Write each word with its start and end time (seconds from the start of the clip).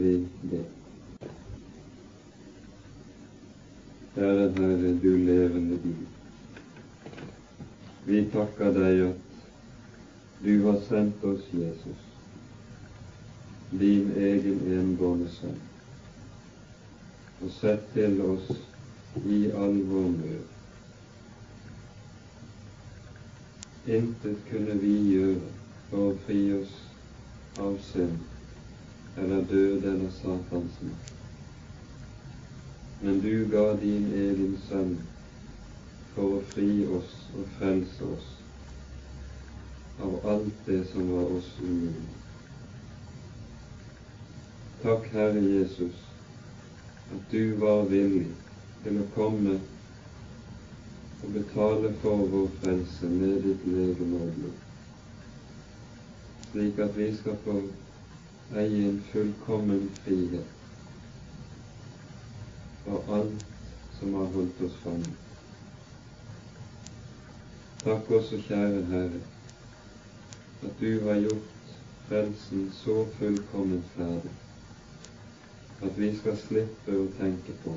vi 0.00 0.28
det. 0.50 0.64
Herre, 4.14 4.50
Herre, 4.56 4.92
du 5.02 5.16
levende 5.16 5.78
Gud. 5.82 6.06
Vi 8.06 8.22
takker 8.32 8.72
deg 8.74 9.02
at 9.06 9.26
du 10.44 10.54
har 10.64 10.80
sendt 10.88 11.24
oss 11.24 11.44
Jesus, 11.52 12.06
din 13.70 14.08
egen 14.16 14.64
enbårne 14.78 15.28
sønn, 15.34 15.60
og 17.40 17.52
sett 17.60 17.84
til 17.94 18.18
oss 18.24 18.50
i 19.24 19.44
all 19.52 19.78
vår 19.92 20.10
nød. 20.16 20.56
Intet 24.00 24.42
kunne 24.50 24.80
vi 24.80 24.96
gjøre 25.12 25.54
for 25.90 26.10
å 26.10 26.18
fri 26.26 26.42
oss 26.58 26.76
av 27.60 27.78
synd 27.92 28.29
eller 29.22 29.44
død 29.50 29.84
eller 29.84 30.10
Satans 30.10 30.82
makt. 30.82 31.12
Men 33.02 33.20
du 33.20 33.48
ga 33.52 33.64
din 33.80 34.12
egen 34.12 34.58
sønn 34.68 34.96
for 36.14 36.36
å 36.38 36.44
fri 36.52 36.68
oss 36.98 37.14
og 37.36 37.48
frelse 37.58 38.08
oss 38.14 38.28
av 40.00 40.26
alt 40.34 40.66
det 40.66 40.80
som 40.92 41.08
var 41.12 41.32
oss 41.36 41.50
umulig. 41.62 42.08
Takk, 44.82 45.10
Herre 45.12 45.40
Jesus, 45.44 45.96
at 47.12 47.32
du 47.32 47.56
var 47.60 47.84
villig 47.88 48.30
til 48.84 49.00
å 49.00 49.10
komme 49.14 49.58
og 51.20 51.32
betale 51.36 51.92
for 52.00 52.24
vår 52.32 52.48
frelse 52.62 53.12
med 53.12 53.42
ditt 53.44 53.66
legeme 53.68 54.24
og 54.24 54.50
slik 56.50 56.78
at 56.78 56.96
vi 56.96 57.10
skal 57.16 57.36
få 57.44 57.60
eie 58.56 58.88
en 58.88 59.02
fullkommen 59.12 59.90
frihet 60.04 60.46
for 62.84 63.14
alt 63.14 63.44
som 63.98 64.14
har 64.14 64.32
holdt 64.34 64.62
oss 64.66 64.76
fanget. 64.82 65.16
Takk 67.84 68.10
også, 68.10 68.40
kjære 68.48 68.82
Herre, 68.90 69.22
at 70.62 70.80
du 70.80 70.90
har 71.06 71.20
gjort 71.20 71.78
frelsen 72.08 72.70
så 72.82 73.04
fullkomment 73.18 73.84
ferdig 73.96 74.36
at 75.82 75.96
vi 75.96 76.10
skal 76.16 76.36
slippe 76.36 76.92
å 76.92 77.06
tenke 77.16 77.54
på 77.64 77.72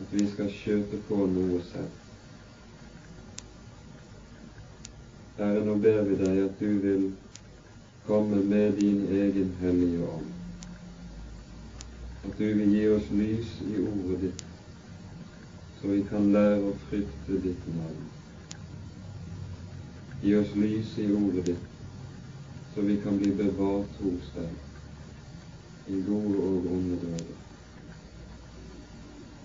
at 0.00 0.14
vi 0.16 0.24
skal 0.32 0.48
skjøte 0.50 0.98
på 1.08 1.18
noe 1.30 1.60
selv. 1.68 1.98
Herre, 5.36 5.60
nå 5.66 5.76
ber 5.84 6.00
vi 6.08 6.16
deg 6.22 6.40
at 6.46 6.56
du 6.62 6.70
vil 6.86 7.04
komme 8.06 8.44
med 8.44 8.72
din 8.72 9.06
egen 9.10 9.56
hellige 9.60 10.04
ånd. 10.08 10.26
At 12.24 12.38
du 12.38 12.44
vil 12.54 12.72
gi 12.74 12.86
oss 12.88 13.10
lys 13.10 13.52
i 13.66 13.80
ordet 13.80 14.20
ditt, 14.20 14.44
så 15.80 15.88
vi 15.88 16.00
kan 16.10 16.32
lære 16.32 16.62
å 16.68 16.76
frykte 16.88 17.40
ditt 17.44 17.68
navn. 17.74 18.08
Gi 20.22 20.34
oss 20.36 20.54
lys 20.56 20.96
i 21.00 21.08
ordet 21.16 21.46
ditt, 21.52 21.68
så 22.74 22.84
vi 22.86 23.00
kan 23.04 23.18
bli 23.18 23.32
bevart 23.42 24.00
hos 24.04 24.32
deg 24.36 25.90
i 25.90 26.02
gode 26.06 26.48
og 26.48 26.72
onde 26.76 27.00
døder. 27.02 27.38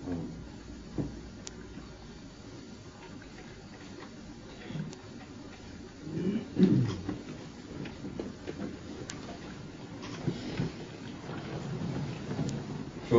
Amen. 0.06 0.35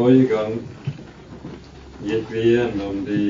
Forrige 0.08 0.28
gang 0.32 0.54
gikk 2.00 2.30
vi 2.32 2.42
gjennom 2.46 3.00
de 3.04 3.24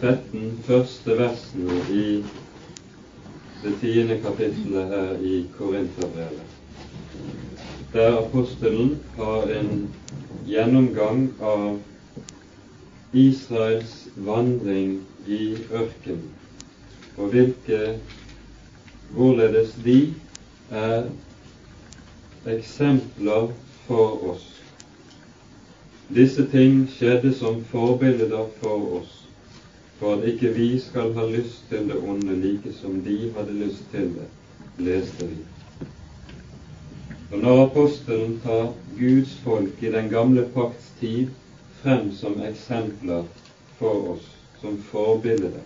13 0.00 0.42
første 0.66 1.14
versene 1.16 1.76
i 1.88 2.02
det 3.62 3.72
tiende 3.80 4.18
kapittelet 4.20 4.92
her 4.92 5.14
i 5.24 5.38
Korinterbrevet, 5.54 6.58
der 7.94 8.18
apostelen 8.18 8.92
har 9.16 9.48
en 9.62 9.72
gjennomgang 10.50 11.24
av 11.40 11.80
Israels 13.16 13.96
vandring 14.28 14.98
i 15.24 15.40
ørkenen, 15.72 16.28
og 17.16 17.32
hvilke 17.32 17.80
hvorledes 19.16 19.72
de 19.88 19.98
er 20.84 21.08
eksempler 22.58 23.48
for 23.88 24.28
oss 24.34 24.57
disse 26.14 26.46
ting 26.50 26.86
skjedde 26.88 27.34
som 27.34 27.64
forbilder 27.64 28.46
for 28.60 29.00
oss, 29.00 29.12
for 29.98 30.16
at 30.16 30.28
ikke 30.30 30.54
vi 30.54 30.68
skal 30.80 31.12
ha 31.14 31.26
lyst 31.28 31.68
til 31.68 31.88
det 31.90 31.98
onde 32.00 32.36
like 32.36 32.72
som 32.72 33.00
de 33.04 33.32
hadde 33.36 33.52
lyst 33.52 33.84
til 33.92 34.12
det, 34.16 34.28
leste 34.78 35.26
vi. 35.28 35.36
Og 37.32 37.38
når 37.38 37.64
apostelen 37.66 38.40
tar 38.44 38.72
Guds 38.98 39.34
folk 39.44 39.82
i 39.82 39.92
den 39.92 40.08
gamle 40.08 40.46
pakts 40.54 40.92
tid 41.00 41.28
frem 41.82 42.12
som 42.12 42.40
eksempler 42.42 43.24
for 43.78 44.14
oss, 44.14 44.24
som 44.60 44.78
forbilder, 44.90 45.60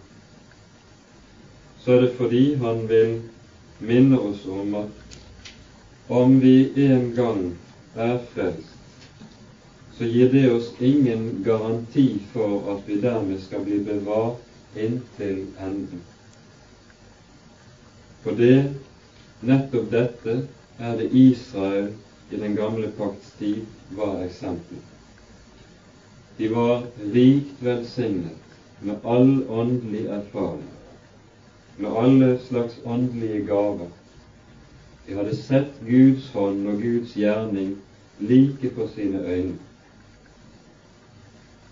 så 1.84 1.92
er 1.92 2.00
det 2.00 2.16
fordi 2.16 2.54
han 2.54 2.88
vil 2.88 3.20
minne 3.78 4.18
oss 4.18 4.42
om 4.46 4.74
at 4.74 4.98
om 6.08 6.40
vi 6.42 6.72
en 6.76 7.12
gang 7.16 7.58
er 7.96 8.18
frelst, 8.34 8.81
så 9.98 10.04
gir 10.04 10.32
det 10.32 10.52
oss 10.52 10.72
ingen 10.78 11.42
garanti 11.44 12.18
for 12.32 12.72
at 12.72 12.88
vi 12.88 13.00
dermed 13.00 13.40
skal 13.40 13.64
bli 13.64 13.78
bevart 13.78 14.40
inntil 14.76 15.44
enden. 15.60 16.00
For 18.22 18.32
det, 18.38 18.72
nettopp 19.40 19.90
dette, 19.92 20.36
er 20.78 20.96
det 20.96 21.10
Israel 21.12 21.90
i 22.30 22.38
den 22.40 22.56
gamle 22.56 22.88
pakts 22.96 23.34
tid 23.38 23.66
var 23.98 24.22
eksempel. 24.24 24.78
De 26.36 26.48
var 26.48 26.86
rikt 27.12 27.60
velsignet 27.60 28.56
med 28.80 29.04
all 29.04 29.42
åndelig 29.48 30.06
erfaring, 30.06 30.70
med 31.76 31.98
alle 32.04 32.38
slags 32.38 32.78
åndelige 32.84 33.44
gaver. 33.46 33.90
De 35.06 35.18
hadde 35.18 35.36
sett 35.36 35.82
Guds 35.84 36.30
hånd 36.32 36.64
og 36.70 36.80
Guds 36.80 37.12
gjerning 37.18 37.76
like 38.18 38.70
for 38.74 38.88
sine 38.94 39.20
øyne 39.26 39.71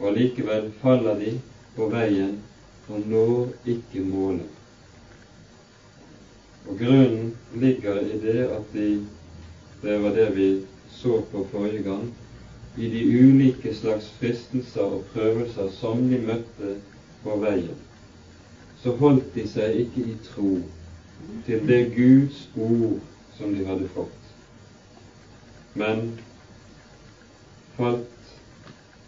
og 0.01 0.09
allikevel 0.09 0.71
faller 0.81 1.19
de 1.21 1.35
på 1.77 1.89
veien 1.93 2.39
og 2.89 3.07
når 3.07 3.71
ikke 3.75 4.03
målet. 4.03 4.49
Og 6.69 6.79
grunnen 6.79 7.37
ligger 7.61 8.01
i 8.01 8.19
det 8.25 8.39
at 8.49 8.73
de 8.75 9.07
Det 9.83 10.03
var 10.03 10.11
det 10.11 10.37
vi 10.37 10.65
så 10.93 11.23
på 11.33 11.47
forrige 11.53 11.83
gang. 11.83 12.11
I 12.77 12.89
de 12.89 13.05
ulike 13.21 13.75
slags 13.75 14.09
fristelser 14.21 14.83
og 14.83 15.05
prøvelser 15.15 15.69
som 15.81 16.09
de 16.09 16.19
møtte 16.19 16.75
på 17.23 17.37
veien, 17.41 17.79
så 18.83 18.93
holdt 18.93 19.35
de 19.35 19.47
seg 19.49 19.79
ikke 19.85 20.05
i 20.05 20.15
tro 20.29 20.51
til 21.47 21.67
det 21.69 21.81
Guds 21.97 22.45
ord 22.57 23.01
som 23.39 23.57
de 23.57 23.65
hadde 23.65 23.89
fått, 23.95 24.21
men 25.75 26.07
falt 27.77 28.20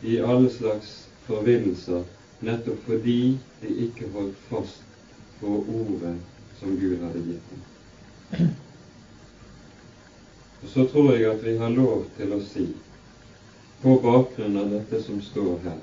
i 0.02 0.20
alle 0.20 0.50
slags 0.50 1.08
forvillelser 1.26 2.04
nettopp 2.42 2.84
fordi 2.86 3.38
de 3.60 3.74
ikke 3.84 4.08
holdt 4.14 4.38
fast 4.48 4.82
på 5.40 5.52
ordet 5.68 6.16
som 6.58 6.76
Gud 6.80 6.96
hadde 7.02 7.22
gitt 7.26 7.50
dem. 7.50 8.48
Og 10.62 10.68
Så 10.68 10.84
tror 10.84 11.12
jeg 11.12 11.30
at 11.30 11.44
vi 11.44 11.56
har 11.58 11.70
lov 11.70 12.04
til 12.16 12.32
å 12.34 12.40
si, 12.46 12.66
på 13.82 13.94
bakgrunn 14.02 14.58
av 14.58 14.70
dette 14.70 15.00
som 15.02 15.22
står 15.22 15.56
her, 15.66 15.78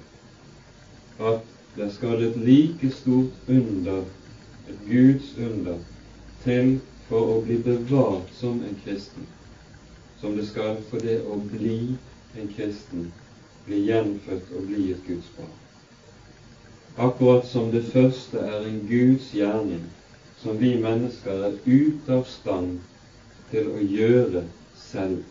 at 1.32 1.48
det 1.76 1.90
skal 1.96 2.24
et 2.24 2.38
like 2.44 2.92
stort 2.96 3.48
under, 3.48 4.04
et 4.68 4.84
Guds 4.88 5.32
under, 5.38 5.80
til 6.44 6.78
for 7.08 7.36
å 7.36 7.40
bli 7.44 7.60
bevart 7.64 8.32
som 8.40 8.60
en 8.64 8.76
kristen, 8.84 9.28
som 10.20 10.36
det 10.36 10.48
skal 10.52 10.80
for 10.92 11.04
det 11.04 11.22
å 11.24 11.40
bli 11.56 11.96
en 12.40 12.52
kristen 12.56 13.12
bli 13.70 13.80
gjenfødt 13.86 14.54
og 14.58 14.68
bli 14.68 14.92
et 14.92 15.08
Guds 15.08 15.32
barn. 15.38 15.56
Akkurat 16.98 17.48
som 17.48 17.72
det 17.72 17.86
første 17.94 18.42
er 18.42 18.66
en 18.68 18.86
Guds 18.90 19.32
gjerning 19.34 19.86
som 20.42 20.58
vi 20.60 20.74
mennesker 20.82 21.44
er 21.48 21.58
ute 21.66 22.16
av 22.16 22.26
stand 22.28 22.80
til 23.52 23.68
å 23.70 23.82
gjøre 23.84 24.44
selv, 24.80 25.22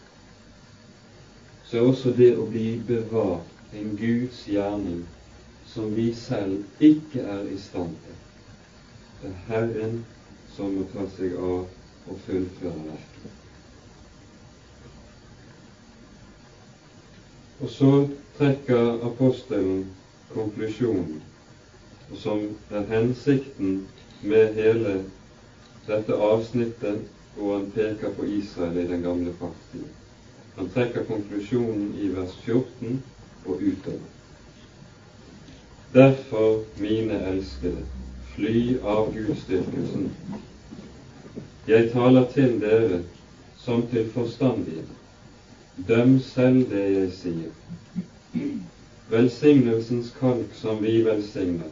så 1.67 1.81
er 1.81 1.89
også 1.91 2.13
det 2.17 2.31
å 2.39 2.47
bli 2.49 2.77
bevart 2.89 3.75
en 3.77 3.97
Guds 4.01 4.45
gjerning 4.49 5.03
som 5.69 5.91
vi 5.97 6.13
selv 6.17 6.85
ikke 6.85 7.25
er 7.25 7.49
i 7.53 7.59
stand 7.61 7.97
til. 8.05 8.23
Det 9.21 9.33
er 9.33 9.43
Herren 9.49 9.99
som 10.55 10.73
må 10.77 10.87
ta 10.93 11.05
seg 11.17 11.35
av 11.37 11.67
og 12.09 12.23
fullføre 12.27 12.87
verket. 12.87 13.37
Og 17.61 17.71
så 17.75 17.93
trekker 18.39 19.07
apostelen 19.07 19.89
konklusjonen, 20.35 21.23
som 22.17 22.55
er 22.71 22.85
hensikten 22.89 23.81
med 24.23 24.53
hele 24.55 25.01
dette 25.87 26.15
avsnittet 26.15 27.01
hvor 27.35 27.57
han 27.57 27.71
peker 27.75 28.13
på 28.17 28.25
Israel 28.25 28.79
i 28.79 28.87
den 28.87 29.03
gamle 29.03 29.33
pakttiden. 29.41 29.91
Han 30.57 30.71
trekker 30.75 31.03
konklusjonen 31.09 31.93
i 31.99 32.09
vers 32.15 32.37
14 32.45 33.01
og 33.45 33.55
utover. 33.55 34.07
Derfor, 35.95 36.59
mine 36.77 37.19
elskede, 37.33 37.83
fly 38.35 38.77
av 38.83 39.11
gudsdyrkelsen. 39.15 40.11
Jeg 41.67 41.91
taler 41.93 42.31
til 42.35 42.59
dere 42.61 43.01
som 43.59 43.83
til 43.91 44.07
forstandige. 44.15 44.85
Døm 45.89 46.19
selv 46.21 46.69
det 46.71 46.85
jeg 46.95 47.11
sier. 47.21 47.55
Velsignelsens 49.11 50.11
kalk 50.21 50.55
som 50.55 50.83
vi 50.83 51.01
velsigner, 51.05 51.71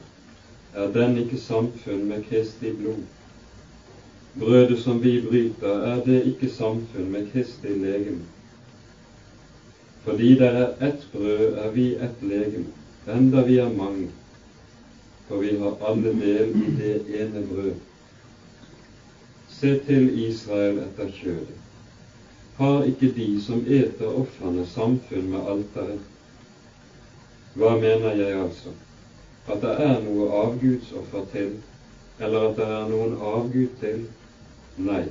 er 0.72 0.86
den 0.94 1.18
ikke 1.20 1.36
samfunn 1.36 2.06
med 2.08 2.22
Kristi 2.28 2.70
blod? 2.78 3.02
Brødet 4.38 4.78
som 4.78 5.02
vi 5.02 5.18
bryter, 5.26 5.82
er 5.90 6.00
det 6.06 6.22
ikke 6.30 6.48
samfunn 6.48 7.10
med 7.12 7.28
Kristi 7.32 7.74
legeme? 7.82 8.24
Fordi 10.04 10.30
det 10.38 10.48
er 10.62 10.88
ett 10.88 11.06
brød, 11.12 11.52
er 11.64 11.68
vi 11.76 11.86
ett 12.08 12.22
legeme, 12.22 12.72
enda 13.06 13.42
vi 13.42 13.56
er 13.56 13.68
mange, 13.68 14.08
for 15.28 15.36
vi 15.44 15.52
har 15.60 15.76
alle 15.80 16.14
del 16.18 16.56
i 16.64 16.72
det 16.80 17.20
ene 17.20 17.44
brød. 17.52 17.72
Se 19.60 19.76
til 19.86 20.08
Israel 20.26 20.78
etter 20.88 21.12
kjødet. 21.20 21.62
Har 22.56 22.82
ikke 22.82 23.12
de 23.14 23.30
som 23.40 23.60
eter 23.66 24.08
ofrene, 24.08 24.64
samfunn 24.64 25.30
med 25.30 25.48
alteret? 25.52 26.12
Hva 27.56 27.76
mener 27.80 28.12
jeg 28.12 28.36
altså? 28.36 28.72
At 29.48 29.62
det 29.62 29.70
er 29.80 30.00
noe 30.04 30.26
avgudsoffer 30.42 31.22
til, 31.32 31.54
eller 32.20 32.50
at 32.50 32.58
det 32.58 32.66
er 32.66 32.90
noen 32.90 33.14
avgud 33.16 33.70
til? 33.80 34.02
Nei. 34.76 35.06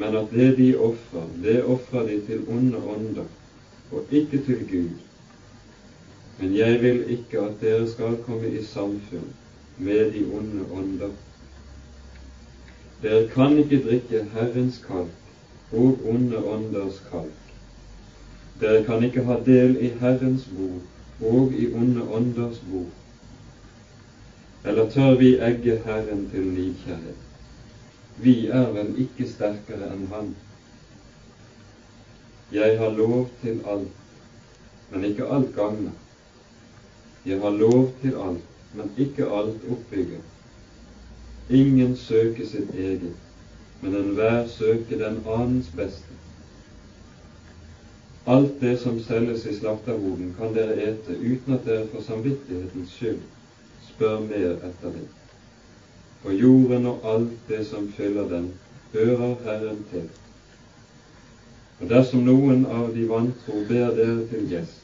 Men 0.00 0.16
at 0.18 0.34
det 0.34 0.48
de 0.58 0.66
ofrer, 0.88 1.28
det 1.44 1.60
ofrer 1.62 2.08
de 2.08 2.18
til 2.26 2.42
onde 2.50 2.80
ånder, 2.94 3.28
og 3.92 4.10
ikke 4.10 4.42
til 4.48 4.66
Gud. 4.70 4.98
Men 6.40 6.56
jeg 6.56 6.82
vil 6.82 7.02
ikke 7.14 7.44
at 7.46 7.60
dere 7.60 7.86
skal 7.90 8.18
komme 8.26 8.50
i 8.50 8.64
samfunn 8.66 9.28
med 9.78 10.10
de 10.16 10.24
onde 10.26 10.66
ånder. 10.74 11.12
Dere 13.02 13.28
kan 13.28 13.54
ikke 13.58 13.84
drikke 13.84 14.24
Herrens 14.32 14.82
kalk 14.86 15.70
og 15.72 16.02
onde 16.08 16.42
ånders 16.42 16.98
kalk. 17.10 17.52
Dere 18.60 18.82
kan 18.84 19.04
ikke 19.06 19.22
ha 19.28 19.38
del 19.46 19.76
i 19.78 19.92
Herrens 20.00 20.48
bord 20.56 20.82
og 21.22 21.52
i 21.52 21.72
onde 21.74 22.08
ånders 22.08 22.62
bord. 22.70 22.90
Eller 24.64 24.90
tør 24.90 25.14
vi 25.18 25.34
egge 25.38 25.80
Herren 25.84 26.28
til 26.30 26.46
nidkjærhet? 26.46 27.18
Vi 28.16 28.46
er 28.46 28.70
vel 28.72 28.92
ikke 29.02 29.26
sterkere 29.28 29.88
enn 29.94 30.06
Han. 30.12 30.34
Jeg 32.52 32.78
har 32.78 32.90
lov 32.90 33.28
til 33.40 33.60
alt, 33.66 33.88
men 34.90 35.04
ikke 35.04 35.26
alt 35.26 35.54
gagner. 35.56 35.94
Jeg 37.26 37.40
har 37.40 37.50
lov 37.50 37.92
til 38.02 38.18
alt, 38.26 38.44
men 38.74 38.90
ikke 38.98 39.24
alt 39.24 39.64
oppbygger. 39.70 40.20
Ingen 41.50 41.96
søker 41.96 42.46
sitt 42.46 42.74
eget, 42.74 43.16
men 43.80 43.94
enhver 43.94 44.46
søker 44.48 44.98
den 44.98 45.22
annens 45.26 45.70
beste. 45.76 46.18
Alt 48.26 48.60
det 48.60 48.78
som 48.78 49.00
selges 49.00 49.46
i 49.46 49.56
slakterboden, 49.56 50.34
kan 50.38 50.54
dere 50.54 50.78
ete 50.90 51.18
uten 51.18 51.56
at 51.58 51.66
dere 51.66 51.88
for 51.90 52.04
samvittighetens 52.06 52.94
skyld 52.98 53.24
spør 53.88 54.20
mer 54.28 54.52
etter 54.52 54.94
det 55.00 55.08
for 56.22 56.32
jorden 56.32 56.86
og 56.86 56.98
alt 57.04 57.48
det 57.48 57.66
som 57.66 57.88
fyller 57.96 58.28
den, 58.28 58.52
hører 58.92 59.34
Herren 59.44 59.84
til. 59.90 60.04
Og 61.80 61.88
dersom 61.90 62.22
noen 62.26 62.66
av 62.66 62.92
de 62.94 63.06
vantro 63.08 63.58
ber 63.68 63.90
dere 63.96 64.22
til 64.30 64.46
gjest, 64.50 64.78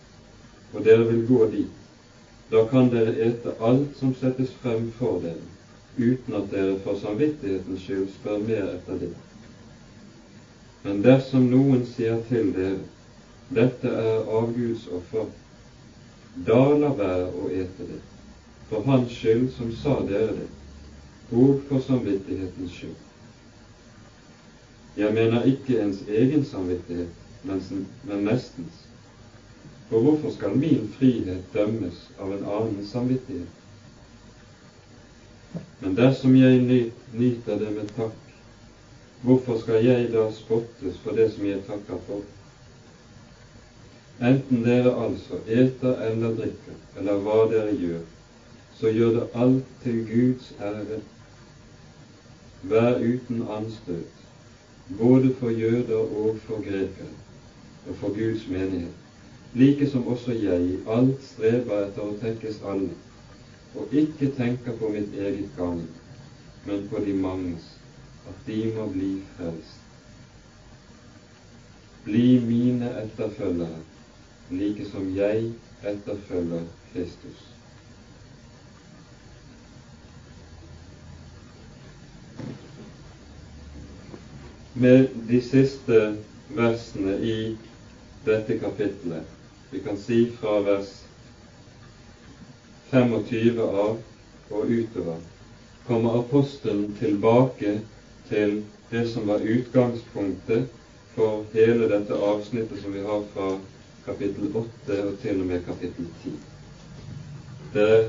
og 0.73 0.82
dere 0.85 1.06
vil 1.06 1.23
gå 1.29 1.44
dit, 1.52 1.76
da 2.50 2.64
kan 2.70 2.90
dere 2.90 3.14
ete 3.29 3.55
alt 3.62 3.94
som 4.00 4.14
settes 4.19 4.50
frem 4.62 4.88
for 4.99 5.23
dere, 5.23 5.46
uten 5.99 6.40
at 6.40 6.50
dere 6.50 6.76
for 6.82 6.99
samvittighetens 6.99 7.87
skyld 7.87 8.11
spør 8.19 8.43
mer 8.43 8.75
etter 8.75 8.99
det. 9.05 9.14
Men 10.82 11.02
dersom 11.05 11.46
noen 11.52 11.85
sier 11.87 12.19
til 12.29 12.50
dere, 12.55 12.82
dette 13.54 13.88
er 13.88 14.28
avgudsoffer, 14.38 15.26
da 16.46 16.60
la 16.78 16.92
være 16.98 17.28
å 17.32 17.50
ete 17.50 17.86
det, 17.88 18.00
for 18.68 18.84
hans 18.86 19.12
skyld 19.12 19.48
som 19.56 19.72
sa 19.82 19.98
dere 20.08 20.34
det, 20.36 20.48
og 21.32 21.62
for 21.68 21.82
samvittighetens 21.84 22.74
skyld. 22.76 22.98
Jeg 24.98 25.14
mener 25.14 25.46
ikke 25.46 25.80
ens 25.80 26.02
egen 26.08 26.44
samvittighet, 26.44 27.14
men 27.42 28.24
nestens. 28.24 28.84
For 29.88 30.04
hvorfor 30.04 30.30
skal 30.34 30.56
min 30.56 30.88
frihet 30.98 31.44
dømmes 31.54 32.00
av 32.18 32.32
en 32.32 32.44
annen 32.44 32.86
samvittighet? 32.86 33.54
Men 35.80 35.94
dersom 35.96 36.34
jeg 36.36 36.60
nyter 37.12 37.58
det 37.58 37.70
med 37.72 37.92
takk, 37.96 38.16
hvorfor 39.22 39.58
skal 39.62 39.86
jeg 39.86 40.10
da 40.12 40.26
spottes 40.34 40.98
for 41.04 41.16
det 41.16 41.30
som 41.32 41.46
jeg 41.46 41.62
takker 41.66 42.02
for? 42.06 42.26
Enten 44.20 44.64
dere 44.64 44.96
altså 44.98 45.36
eter 45.46 46.00
eller 46.02 46.32
drikker, 46.34 46.78
eller 46.98 47.20
hva 47.22 47.36
dere 47.52 47.74
gjør, 47.78 48.00
så 48.74 48.90
gjør 48.90 49.12
det 49.14 49.26
alt 49.34 49.66
til 49.82 49.98
Guds 50.08 50.48
ære. 50.58 50.98
Vær 52.62 52.98
uten 52.98 53.44
anstøt, 53.56 54.24
både 54.98 55.34
for 55.38 55.50
jøder 55.50 55.98
og 55.98 56.38
for 56.46 56.64
grekere, 56.64 57.12
og 57.86 57.94
for 58.00 58.08
Guds 58.16 58.48
menighet, 58.48 58.96
like 59.54 59.86
som 59.90 60.06
også 60.06 60.34
jeg 60.34 60.64
i 60.66 60.78
alt 60.96 61.22
streber 61.22 61.84
etter 61.84 62.02
å 62.02 62.16
tekkes 62.22 62.58
alle, 62.66 62.96
og 63.78 63.94
ikke 64.02 64.32
tenker 64.40 64.74
på 64.80 64.90
mitt 64.96 65.14
eget 65.14 65.52
gagn, 65.56 65.84
men 66.66 66.88
på 66.90 67.04
de 67.06 67.14
manges, 67.14 67.70
at 68.26 68.42
de 68.50 68.58
må 68.74 68.88
bli 68.96 69.12
frelst. 69.36 69.78
Bli 72.04 72.26
mine 72.48 72.90
etterfølgere, 73.04 73.78
like 74.50 74.87
som 74.93 75.17
jeg 75.17 75.52
etterfølger 75.85 76.64
Kristus. 76.93 77.49
med 84.81 85.09
de 85.28 85.40
siste 85.43 85.97
versene 86.55 87.17
i 87.19 87.57
dette 88.26 88.59
kapittelet. 88.59 89.25
Vi 89.71 89.81
kan 89.83 89.99
si 89.99 90.19
fra 90.40 90.61
vers 90.62 90.93
25 92.93 93.59
av 93.64 93.97
og 94.50 94.71
utover 94.71 95.19
kommer 95.88 96.21
apostelen 96.21 96.95
tilbake 97.00 97.75
til 98.28 98.62
det 98.90 99.02
som 99.12 99.26
var 99.28 99.45
utgangspunktet 99.45 100.69
for 101.17 101.45
hele 101.52 101.88
dette 101.90 102.14
avsnittet 102.31 102.81
som 102.83 102.95
vi 102.95 103.02
har 103.05 103.25
fra 103.35 103.50
kapittel 104.08 104.56
8 104.56 104.98
og 105.04 105.18
til 105.22 105.40
og 105.40 105.46
med 105.46 105.64
kapittel 105.64 106.06
10. 106.22 106.32
Der 107.74 108.08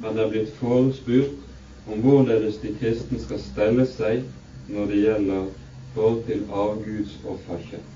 man 0.00 0.18
er 0.18 0.30
blitt 0.30 0.50
forespurt 0.60 1.88
om 1.88 2.02
hvorledes 2.04 2.58
de 2.62 2.74
kristne 2.80 3.20
skal 3.22 3.40
stelle 3.40 3.86
seg 3.88 4.26
når 4.68 4.90
det 4.90 4.98
gjelder 5.02 5.46
forhold 5.94 6.20
til 6.26 6.44
avguds 6.52 7.14
offerkjøtt. 7.24 7.94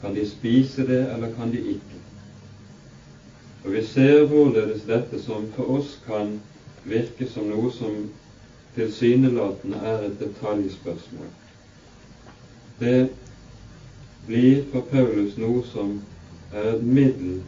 Kan 0.00 0.14
de 0.14 0.26
spise 0.28 0.86
det, 0.86 1.00
eller 1.12 1.34
kan 1.34 1.52
de 1.52 1.58
ikke? 1.74 1.98
Og 3.64 3.72
Vi 3.72 3.82
ser 3.84 4.24
hvorledes 4.24 4.86
dette 4.88 5.18
som 5.20 5.50
for 5.56 5.74
oss 5.76 5.98
kan 6.06 6.38
virke 6.84 7.28
som 7.28 7.50
noe 7.50 7.72
som 7.72 7.98
tilsynelatende 8.74 9.76
er 9.76 10.06
et 10.06 10.16
detaljspørsmål. 10.20 11.26
Det 12.80 13.10
blir 14.26 14.62
for 14.72 14.86
Paulus 14.92 15.36
noe 15.36 15.60
som 15.72 15.98
er 16.52 16.74
et 16.74 16.82
middel 16.82 17.42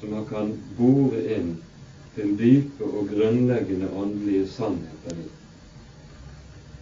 som 0.00 0.10
man 0.10 0.26
kan 0.28 0.52
bore 0.78 1.20
inn 1.36 1.56
til 2.14 2.36
dype 2.38 2.84
og 2.84 3.08
grunnleggende 3.12 3.90
åndelige 3.92 4.48
sannheter 4.48 5.20
i. 5.20 5.28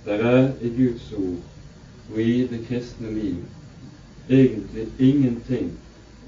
Det 0.05 0.21
er 0.21 0.53
i 0.63 0.71
Guds 0.77 1.13
ord 1.13 2.13
og 2.13 2.21
i 2.21 2.47
det 2.47 2.67
kristne 2.69 3.15
liv 3.15 3.43
egentlig 4.31 4.89
ingenting 4.99 5.73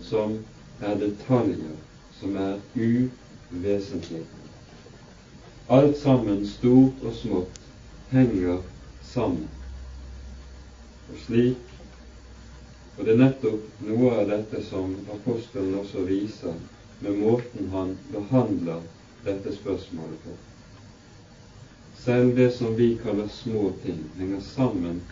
som 0.03 0.39
er 0.81 0.99
detaljer 1.01 1.77
som 2.21 2.37
er 2.37 2.59
uvesentlige. 2.75 4.25
Alt 5.69 5.99
sammen, 5.99 6.47
stort 6.47 7.03
og 7.03 7.15
smått, 7.15 7.61
henger 8.11 8.59
sammen. 9.03 9.49
Og 11.11 11.19
slik 11.27 11.76
Og 12.97 13.05
det 13.05 13.13
er 13.13 13.21
nettopp 13.21 13.81
noe 13.85 14.13
av 14.17 14.31
dette 14.31 14.63
som 14.71 14.95
apostelen 15.13 15.75
også 15.83 16.05
viser 16.09 16.55
med 17.05 17.19
måten 17.21 17.69
han 17.75 17.93
behandler 18.13 18.85
dette 19.27 19.53
spørsmålet 19.59 20.23
på. 20.25 20.37
Selv 22.07 22.37
det 22.39 22.53
som 22.57 22.77
vi 22.79 22.95
kaller 23.03 23.29
små 23.29 23.73
ting, 23.83 23.99
henger 24.17 24.41
sammen 24.41 25.03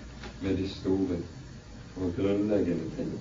med 0.41 0.57
de 0.57 0.69
store 0.69 1.19
og 1.97 2.17
grunnleggende 2.17 2.89
ting. 2.97 3.13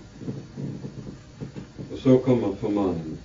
Og 1.91 1.97
så 2.03 2.17
kommer 2.25 2.55
formaningen. 2.61 3.19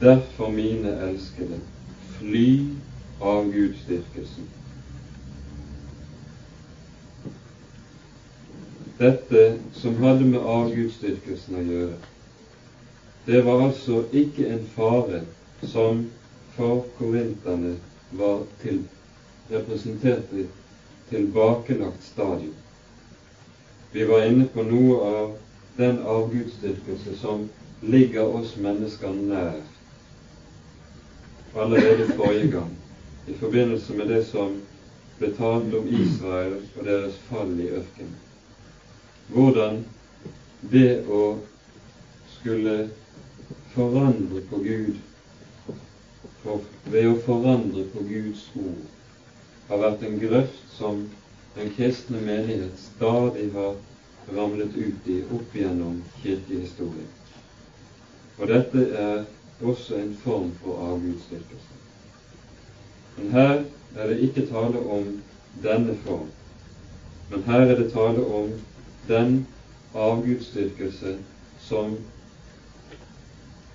Derfor, 0.00 0.48
mine 0.48 0.94
elskede, 1.08 1.58
fly 2.18 2.46
av 3.20 3.50
gudsdyrkelsen. 3.52 4.59
Dette 9.00 9.54
som 9.72 9.94
hadde 10.02 10.24
med 10.28 10.42
avgudsdyrkelsen 10.54 11.54
å 11.56 11.62
gjøre. 11.64 11.94
Det 13.24 13.38
var 13.46 13.62
altså 13.66 14.02
ikke 14.12 14.48
en 14.52 14.66
fare 14.74 15.22
som 15.72 16.02
for 16.56 16.82
korinterne 16.98 17.78
var 18.20 18.42
til, 18.60 18.82
i 19.50 20.44
tilbakelagt 21.10 22.04
stadium. 22.12 22.52
Vi 23.92 24.04
var 24.04 24.28
inne 24.28 24.44
på 24.52 24.68
noe 24.68 25.00
av 25.08 25.32
den 25.80 26.04
avgudsdyrkelse 26.04 27.16
som 27.24 27.46
ligger 27.82 28.28
oss 28.36 28.52
mennesker 28.56 29.16
nær 29.16 29.62
allerede 31.56 32.12
forrige 32.14 32.52
gang, 32.52 32.72
i 33.26 33.34
forbindelse 33.34 33.96
med 33.96 34.12
det 34.12 34.24
som 34.28 34.58
ble 35.18 35.32
talt 35.40 35.72
om 35.74 35.88
Israel 35.88 36.58
og 36.76 36.84
deres 36.84 37.16
fall 37.30 37.56
i 37.56 37.72
ørkenen 37.80 38.29
hvordan 39.32 39.84
det 40.72 41.04
å 41.08 41.22
skulle 42.38 42.76
forandre 43.74 44.42
på 44.50 44.62
Gud 44.64 44.96
for, 46.42 46.64
ved 46.90 47.08
å 47.10 47.18
forandre 47.24 47.84
på 47.92 48.04
Guds 48.08 48.46
ord 48.58 49.68
har 49.70 49.82
vært 49.84 50.04
en 50.06 50.18
grøft 50.18 50.74
som 50.74 51.04
den 51.54 51.70
kristne 51.76 52.20
menighet 52.24 52.78
stadig 52.80 53.50
har 53.54 53.76
ramlet 54.34 54.74
ut 54.76 55.10
i 55.10 55.20
opp 55.34 55.54
gjennom 55.54 56.00
kirkehistorien. 56.22 57.10
Og 58.38 58.48
dette 58.48 58.86
er 58.96 59.22
også 59.60 59.98
en 60.00 60.12
form 60.24 60.50
for 60.62 60.80
avgudsdyrkelse. 60.88 61.78
Men 63.16 63.30
her 63.34 63.54
er 63.96 64.10
det 64.10 64.20
ikke 64.26 64.46
tale 64.48 64.80
om 64.96 65.08
denne 65.62 65.96
form, 66.06 66.28
men 67.30 67.42
her 67.46 67.66
er 67.66 67.76
det 67.78 67.90
tale 67.92 68.24
om 68.24 68.52
den 69.10 69.44
avgudsdyrkelse 69.94 71.18
som 71.60 71.96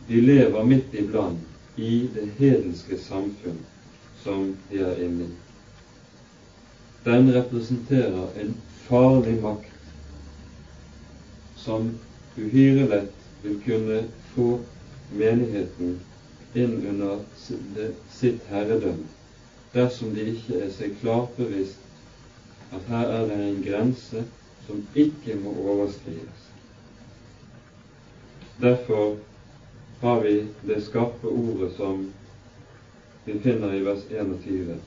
de 0.08 0.22
lever 0.22 0.63
midt 0.63 0.94
iblant 0.94 1.39
i 1.75 2.10
det 2.13 2.27
hedenske 2.38 2.98
samfunn 3.08 3.58
som 4.24 4.46
de 4.70 4.80
er 4.82 5.01
inne 5.06 5.25
i. 5.27 5.34
Den 7.06 7.27
representerer 7.36 8.39
en 8.44 8.54
farlig 8.88 9.36
makt 9.42 9.74
som 11.65 11.92
uhyre 12.38 12.88
lett 12.94 13.27
vil 13.44 13.60
kunne 13.65 14.00
få 14.36 14.48
menigheten 15.12 15.98
inn 16.63 16.80
under 16.94 17.20
sitt 18.20 18.48
herredømme 18.54 19.12
dersom 19.75 20.15
de 20.15 20.30
ikke 20.32 20.62
er 20.63 20.72
seg 20.77 20.96
klart 21.01 21.36
bevisst 21.36 22.72
at 22.72 22.88
her 22.88 23.12
er 23.20 23.27
det 23.27 23.39
en 23.50 23.62
grense 23.65 24.24
som 24.68 24.88
ikke 24.96 25.36
må 25.44 25.54
overskrides. 25.74 26.46
Derfor 28.62 29.16
har 30.02 30.20
vi 30.20 30.48
det 30.68 30.84
skarpe 30.84 31.28
ordet 31.28 31.72
som 31.78 32.12
vi 33.26 33.40
finner 33.40 33.74
i 33.74 33.84
vers 33.86 34.06
21. 34.10 34.80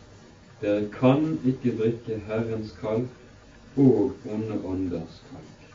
Dere 0.60 0.88
kan 1.00 1.38
ikke 1.46 1.76
drikke 1.78 2.20
Herrens 2.26 2.74
kalk 2.80 3.76
og 3.76 4.12
onde 4.26 4.58
ånders 4.64 5.22
kalk, 5.30 5.68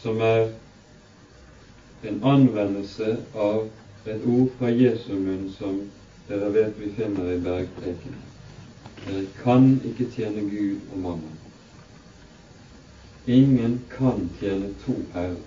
som 0.00 0.20
er 0.20 0.48
en 2.08 2.22
anvendelse 2.24 3.16
av 3.34 3.68
et 4.06 4.24
ord 4.24 4.48
fra 4.58 4.70
Jesu 4.72 5.12
munn 5.20 5.50
som 5.58 5.82
dere 6.28 6.48
vet 6.54 6.78
vi 6.80 6.88
finner 6.96 7.34
i 7.34 7.40
bergprekenen. 7.44 8.24
Dere 9.04 9.26
kan 9.42 9.74
ikke 9.84 10.08
tjene 10.14 10.46
Gud 10.48 10.92
og 10.92 10.98
mannen. 11.04 11.39
Ingen 13.30 13.74
kan 13.96 14.28
tjene 14.40 14.72
to 14.84 14.94
herrer, 15.12 15.42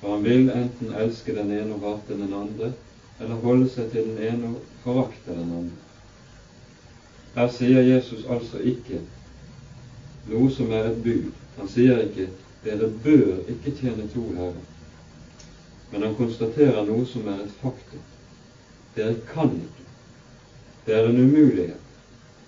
for 0.00 0.14
han 0.14 0.22
vil 0.24 0.50
enten 0.50 0.94
elske 0.96 1.34
den 1.36 1.50
ene 1.52 1.74
og 1.76 1.82
hate 1.84 2.16
den 2.20 2.32
andre, 2.32 2.70
eller 3.20 3.42
holde 3.42 3.68
seg 3.74 3.90
til 3.92 4.06
den 4.08 4.22
ene 4.30 4.52
og 4.54 4.62
forakte 4.84 5.34
den 5.36 5.50
andre. 5.58 5.82
Her 7.36 7.50
sier 7.52 7.84
Jesus 7.84 8.24
altså 8.32 8.62
ikke 8.72 9.02
noe 10.30 10.48
som 10.56 10.72
er 10.72 10.88
et 10.88 11.02
bud. 11.04 11.28
Han 11.58 11.68
sier 11.68 12.00
ikke 12.06 12.30
'dere 12.64 12.88
bør 13.04 13.44
ikke 13.52 13.74
tjene 13.80 14.08
to 14.14 14.24
herrer', 14.38 14.64
men 15.92 16.02
han 16.02 16.16
konstaterer 16.16 16.84
noe 16.88 17.04
som 17.12 17.28
er 17.28 17.44
et 17.44 17.52
faktum. 17.60 18.08
Dere 18.96 19.20
kan 19.34 19.52
ikke. 19.52 19.84
Det 20.86 20.94
er 20.94 21.08
en 21.10 21.20
umulighet 21.20 21.86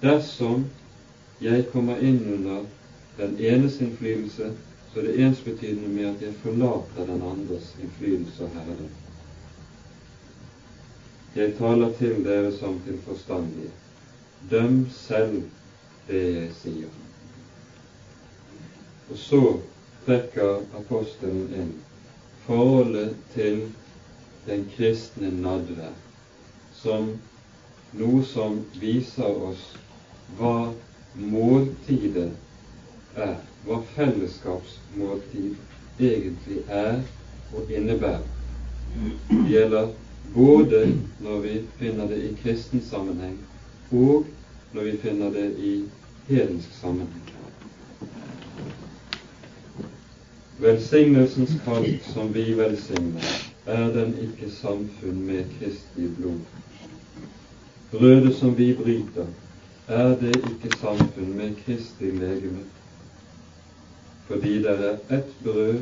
dersom 0.02 0.64
jeg 1.40 1.67
kommer 1.73 2.00
inn 2.00 2.21
under 2.33 2.64
den 3.18 3.38
enes 3.40 3.80
innflytelse, 3.80 4.52
så 4.92 5.02
det 5.02 5.14
er 5.14 5.26
ensbetydende 5.26 5.88
med 5.88 6.06
at 6.10 6.22
jeg 6.22 6.34
forlater 6.42 7.06
den 7.06 7.22
andres 7.22 7.75
innflytelse 7.82 8.44
og 8.44 8.50
herredømme. 8.54 9.04
Jeg 11.37 11.54
taler 11.58 11.92
til 11.98 12.25
dere 12.25 12.52
som 12.52 12.80
til 12.87 12.98
forstandige. 13.06 13.70
Døm 14.50 14.87
selv 14.90 15.42
det 16.08 16.22
jeg 16.34 16.48
sier. 16.62 16.94
Og 19.10 19.18
så 19.18 19.42
trekker 20.06 20.62
apostelen 20.78 21.52
inn 21.60 21.72
forholdet 22.46 23.14
til 23.34 23.66
den 24.46 24.64
kristne 24.76 25.30
nadvær 25.42 25.92
som 26.82 27.10
noe 28.00 28.25
som 28.25 28.60
viser 28.80 29.40
oss 29.50 29.64
hva 30.38 30.70
måltidet 31.14 32.30
er, 33.18 33.37
hva 33.66 33.80
fellesskapsmåltid 33.94 35.54
egentlig 36.00 36.62
er 36.68 37.00
og 37.52 37.72
innebærer. 37.72 38.26
Det 39.28 39.44
gjelder 39.50 39.88
både 40.34 40.82
når 41.20 41.40
vi 41.40 41.54
finner 41.78 42.08
det 42.08 42.18
i 42.25 42.34
kristen 42.42 42.82
sammenheng, 42.90 43.38
og 43.90 44.26
når 44.72 44.82
vi 44.82 44.96
finner 45.02 45.30
det 45.30 45.50
i 45.58 45.72
hedensk 46.28 46.80
sammenheng. 46.80 47.34
Velsignelsens 50.58 51.52
kalk 51.64 52.02
som 52.12 52.34
vi 52.34 52.52
velsigner, 52.58 53.34
er 53.66 53.92
den 53.94 54.14
ikke 54.22 54.50
samfunn 54.50 55.20
med 55.26 55.44
Kristi 55.58 56.08
blod. 56.16 56.40
Brødet 57.90 58.34
som 58.37 58.58
vi 58.58 58.72
bryter, 58.75 59.26
er 59.88 60.08
det 60.20 60.37
ikke 60.37 60.76
samfunn 60.80 61.37
med 61.37 61.54
Kristi 61.64 62.10
legeme. 62.10 62.64
Fordi 64.28 64.54
det 64.62 64.70
er 64.70 64.97
ett 65.18 65.35
brød, 65.44 65.78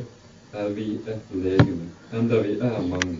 er 0.53 0.69
vi 0.69 0.95
ett 0.95 1.31
legeme, 1.35 1.89
enda 2.13 2.41
vi 2.41 2.53
er 2.59 2.81
mange, 2.87 3.17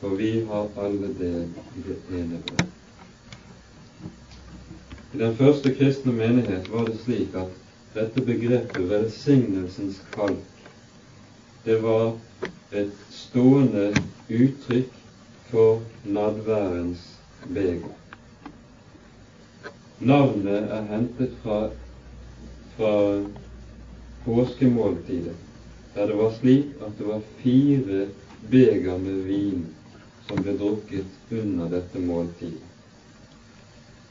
for 0.00 0.08
vi 0.08 0.44
har 0.44 0.68
alle 0.76 1.08
del 1.18 1.46
i 1.76 1.84
det 1.86 1.96
ene 2.18 2.40
brød. 2.46 2.66
I 5.14 5.18
den 5.18 5.36
første 5.36 5.74
kristne 5.74 6.12
menighet 6.12 6.68
var 6.72 6.84
det 6.84 6.98
slik 7.04 7.34
at 7.34 7.56
dette 7.94 8.20
begrepet 8.26 8.88
velsignelsens 8.90 10.02
kalk, 10.12 10.68
det 11.64 11.82
var 11.82 12.12
et 12.72 12.92
stående 13.10 13.94
uttrykk 14.28 14.92
for 15.48 15.80
nadværens 16.04 17.06
beger. 17.54 17.94
Navnet 20.00 20.68
er 20.68 20.84
hentet 20.90 21.32
fra, 21.42 21.70
fra 22.76 22.92
påskemåltidet, 24.24 25.36
der 25.94 26.06
det 26.06 26.16
var 26.16 26.32
slik 26.40 26.66
at 26.82 26.98
det 26.98 27.06
var 27.06 27.20
fire 27.42 28.06
beger 28.50 28.98
med 28.98 29.24
vin 29.28 29.66
som 30.28 30.42
ble 30.42 30.56
drukket 30.58 31.32
under 31.32 31.68
dette 31.70 32.00
måltidet. 32.00 32.70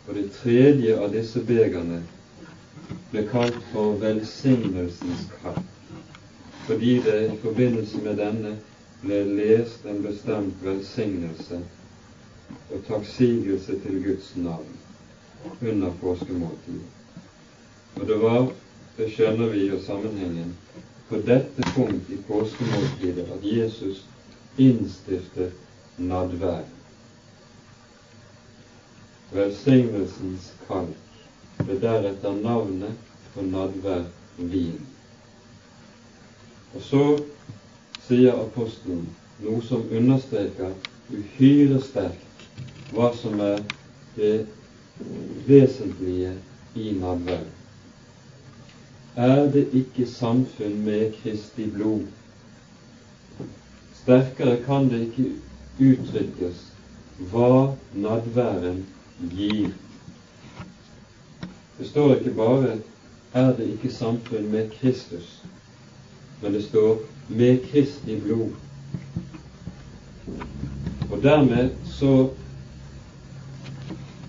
Og 0.07 0.15
det 0.15 0.31
tredje 0.35 0.97
av 0.99 1.13
disse 1.13 1.41
begerne 1.47 2.01
ble 3.11 3.23
kalt 3.31 3.59
for 3.71 3.97
velsignelsens 4.01 5.27
kalk, 5.41 5.63
fordi 6.67 6.97
det 7.05 7.19
i 7.27 7.37
forbindelse 7.43 8.01
med 8.03 8.19
denne 8.19 8.55
ble 9.03 9.21
lest 9.37 9.85
en 9.89 10.01
bestemt 10.03 10.59
velsignelse 10.63 11.61
og 12.71 12.83
takksigelse 12.87 13.79
til 13.83 14.01
Guds 14.03 14.33
navn 14.35 14.75
under 15.61 15.95
påskemåltidet. 16.01 16.91
Og 17.95 18.07
det 18.07 18.19
var 18.21 18.51
det 18.97 19.09
skjønner 19.09 19.49
vi 19.53 19.67
jo 19.67 19.79
sammenhengen, 19.81 20.53
på 21.09 21.19
dette 21.25 21.65
punkt 21.75 22.09
i 22.13 22.17
påskemåltidet 22.27 23.25
at 23.33 23.45
Jesus 23.45 24.03
innstiftet 24.57 25.53
nadvær. 25.97 26.63
Velsignelsens 29.33 30.51
kalk 30.67 31.63
ble 31.65 31.77
deretter 31.81 32.37
navnet 32.43 33.13
på 33.33 33.45
nadvær 33.47 34.05
vin. 34.37 34.77
Og 36.73 36.81
så 36.81 37.03
sier 38.07 38.37
apostelen 38.37 39.07
noe 39.43 39.61
som 39.65 39.89
understreker 39.89 40.73
uhyre 41.13 41.81
sterkt 41.81 42.47
hva 42.93 43.09
som 43.17 43.41
er 43.41 43.61
det 44.15 44.35
vesentlige 45.49 46.37
i 46.77 46.93
nadværen. 46.99 47.62
Er 49.15 49.51
det 49.51 49.67
ikke 49.73 50.07
samfunn 50.09 50.85
med 50.85 51.13
Kristi 51.23 51.69
blod? 51.69 52.01
Sterkere 53.93 54.57
kan 54.65 54.89
det 54.89 55.01
ikke 55.07 55.25
uttrykkes 55.79 56.63
hva 57.29 57.75
nadværen 57.93 58.85
gir. 59.29 59.69
Det 61.77 61.87
står 61.89 62.15
ikke 62.15 62.33
bare 62.33 62.77
'er 63.33 63.53
det 63.57 63.67
ikke 63.67 63.93
samfunn 63.93 64.51
med 64.51 64.69
Kristus', 64.71 65.45
men 66.41 66.53
det 66.53 66.63
står 66.63 66.99
'med 67.29 67.59
Kristi 67.71 68.19
blod'. 68.19 68.55
Og 71.11 71.23
dermed 71.23 71.69
så 71.85 72.29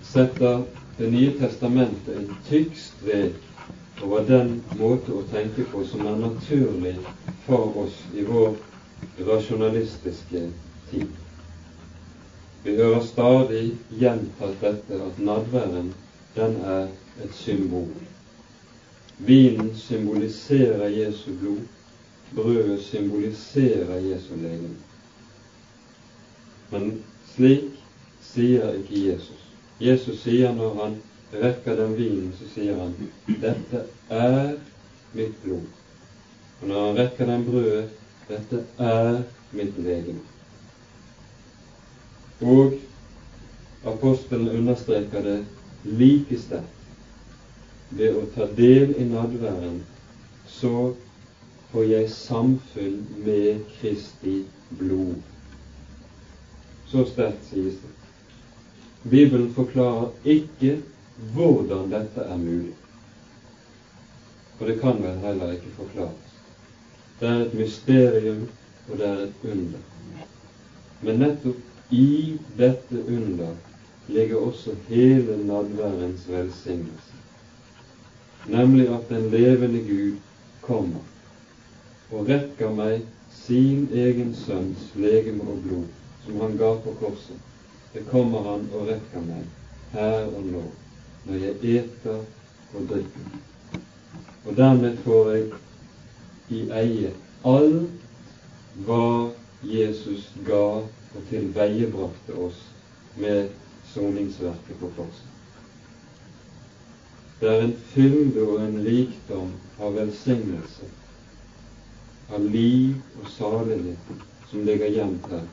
setter 0.03 0.63
Det 0.97 1.11
nye 1.11 1.31
testamentet 1.39 2.15
en 2.15 2.29
tykk 2.47 2.77
strek 2.79 3.54
over 4.03 4.23
den 4.27 4.63
måte 4.79 5.13
å 5.15 5.23
tenke 5.31 5.63
på 5.71 5.83
som 5.87 6.07
er 6.07 6.17
naturlig 6.19 6.95
for 7.45 7.77
oss 7.85 8.01
i 8.15 8.25
vår 8.27 8.55
rasjonalistiske 9.27 10.41
tid. 10.89 11.07
Vi 12.65 12.75
hører 12.75 13.05
stadig 13.05 13.63
gjentatt 13.89 14.59
dette 14.61 14.99
at 15.05 15.21
nadværen, 15.21 15.93
den 16.35 16.55
er 16.65 16.87
et 17.23 17.35
symbol. 17.37 17.91
Vinen 19.17 19.71
symboliserer 19.79 20.89
Jesu 20.89 21.31
blod, 21.39 21.61
brødet 22.35 22.81
symboliserer 22.83 24.01
Jesu 24.03 24.33
legeme. 24.35 24.75
Men 26.71 27.03
slik 27.35 27.69
sier 28.25 28.73
ikke 28.81 29.03
Jesus. 29.11 29.45
Jesus 29.79 30.19
sier 30.25 30.51
når 30.55 30.73
han 30.81 30.97
rekker 31.31 31.75
den 31.75 31.97
vinen, 31.97 32.33
så 32.39 32.47
sier 32.53 32.77
han 32.79 32.93
'Dette 33.27 33.85
er 34.09 34.57
mitt 35.13 35.43
blod'. 35.43 35.73
Og 36.61 36.67
når 36.67 36.87
han 36.87 36.97
rekker 36.97 37.25
den 37.25 37.45
brødet 37.45 37.89
'Dette 38.29 38.63
er 38.77 39.23
mitt 39.51 39.77
legeme'. 39.77 40.19
Og 42.41 42.73
apostelen 43.85 44.49
understreker 44.49 45.21
det 45.21 45.45
like 45.83 46.39
sterkt. 46.39 46.71
Ved 47.89 48.15
å 48.17 48.25
ta 48.35 48.47
del 48.57 48.95
i 48.97 49.03
nadværen 49.03 49.83
så 50.47 50.93
får 51.71 51.83
jeg 51.83 52.09
samfunn 52.09 52.97
med 53.25 53.61
Kristi 53.77 54.43
blod. 54.79 55.21
Så 56.87 57.05
sterkt 57.05 57.45
sies 57.49 57.77
det. 57.83 57.93
Bibelen 59.09 59.53
forklarer 59.53 60.09
ikke 60.25 60.81
hvordan 61.33 61.91
dette 61.91 62.21
er 62.21 62.37
mulig. 62.37 62.75
For 64.57 64.65
det 64.71 64.79
kan 64.81 65.03
vel 65.03 65.17
heller 65.23 65.51
ikke 65.51 65.75
forklares. 65.75 66.35
Det 67.19 67.29
er 67.29 67.45
et 67.45 67.53
mysterium, 67.53 68.47
og 68.89 68.97
det 68.97 69.07
er 69.07 69.23
et 69.23 69.47
under. 69.51 69.79
Men 71.01 71.19
nettopp 71.19 71.93
i 71.95 72.37
dette 72.57 73.03
under 73.07 73.55
ligger 74.07 74.35
også 74.35 74.75
hele 74.87 75.37
nadværens 75.47 76.29
velsignelse, 76.29 77.19
nemlig 78.45 78.87
at 78.93 79.09
den 79.09 79.29
levende 79.31 79.79
Gud 79.79 80.17
kommer 80.61 81.01
og 82.11 82.29
rekker 82.29 82.69
meg 82.73 83.01
sin 83.33 83.87
egen 83.93 84.33
sønns 84.37 84.91
legeme 84.95 85.45
og 85.49 85.61
blod 85.65 85.87
som 86.25 86.41
han 86.41 86.57
ga 86.57 86.71
på 86.83 86.93
korset, 86.99 87.37
det 87.93 88.05
kommer 88.09 88.45
han 88.49 88.67
og 88.73 88.89
rekker 88.89 89.25
meg 89.25 89.45
her 89.93 90.25
og 90.25 90.45
nå, 90.51 90.63
når 91.25 91.43
jeg 91.43 91.75
eter 91.75 92.19
og 92.75 92.87
drikker. 92.89 93.29
Og 94.45 94.57
dermed 94.57 94.97
får 95.03 95.31
jeg 95.31 95.45
i 96.49 96.61
eie 96.81 97.13
alt 97.45 98.83
hva 98.85 99.29
Jesus 99.65 100.27
ga 100.45 100.65
og 101.15 101.29
tilveiebrakte 101.29 102.35
oss 102.47 102.59
med 103.17 103.49
soningsverket 103.93 104.79
på 104.79 104.91
korset. 104.97 105.31
Det 107.39 107.49
er 107.51 107.65
en 107.65 107.75
fylde 107.91 108.43
og 108.47 108.61
en 108.63 108.77
rikdom 108.85 109.51
av 109.79 109.97
velsignelse, 109.97 110.87
av 112.33 112.45
liv 112.51 112.95
og 113.21 113.27
salighet, 113.31 114.11
som 114.49 114.63
ligger 114.67 114.93
gjemt 114.93 115.27
her, 115.31 115.43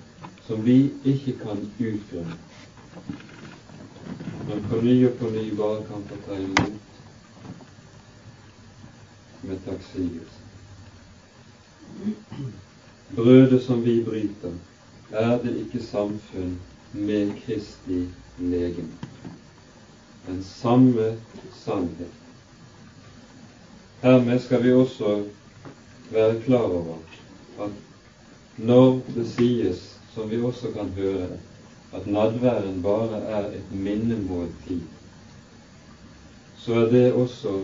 som 0.47 0.63
vi 0.67 0.79
ikke 1.05 1.35
kan 1.43 1.63
utgrunne, 1.79 2.39
men 4.49 4.65
på 4.71 4.81
ny 4.81 5.07
og 5.07 5.19
på 5.19 5.31
ny 5.31 5.45
bare 5.57 5.85
kan 5.89 6.05
få 6.09 6.19
ta 6.27 6.39
imot 6.39 6.73
med 9.43 9.59
takksigelse. 9.67 10.41
Brødet 13.17 13.63
som 13.63 13.85
vi 13.85 14.03
bryter, 14.05 14.53
er 15.11 15.39
det 15.43 15.57
ikke 15.65 15.85
samfunn 15.87 16.59
med 16.93 17.33
Kristi 17.47 18.07
legeme. 18.39 19.13
men 20.29 20.43
samme 20.43 21.17
sannhet. 21.65 22.13
Hermed 24.03 24.41
skal 24.41 24.63
vi 24.65 24.73
også 24.73 25.25
være 26.11 26.41
klar 26.43 26.59
over 26.59 26.97
at 27.61 27.71
når 28.57 29.01
det 29.15 29.27
sies 29.29 29.99
som 30.15 30.31
vi 30.31 30.41
også 30.41 30.71
kan 30.75 30.89
høre 30.97 31.29
det, 31.29 31.41
at 31.95 32.07
nadværen 32.07 32.83
bare 32.83 33.23
er 33.23 33.47
et 33.47 33.73
minnemåltid, 33.73 34.81
så 36.57 36.75
er 36.75 36.91
det 36.91 37.13
også 37.13 37.61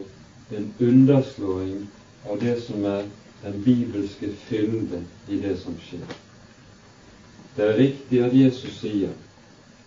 en 0.58 0.74
underslåing 0.80 1.88
av 2.30 2.40
det 2.40 2.62
som 2.62 2.84
er 2.84 3.02
den 3.42 3.62
bibelske 3.64 4.32
fylde 4.48 5.04
i 5.28 5.40
det 5.40 5.54
som 5.58 5.76
skjer. 5.80 6.04
Det 7.56 7.64
er 7.64 7.78
riktig 7.78 8.20
at 8.24 8.36
Jesus 8.36 8.80
sier 8.80 9.14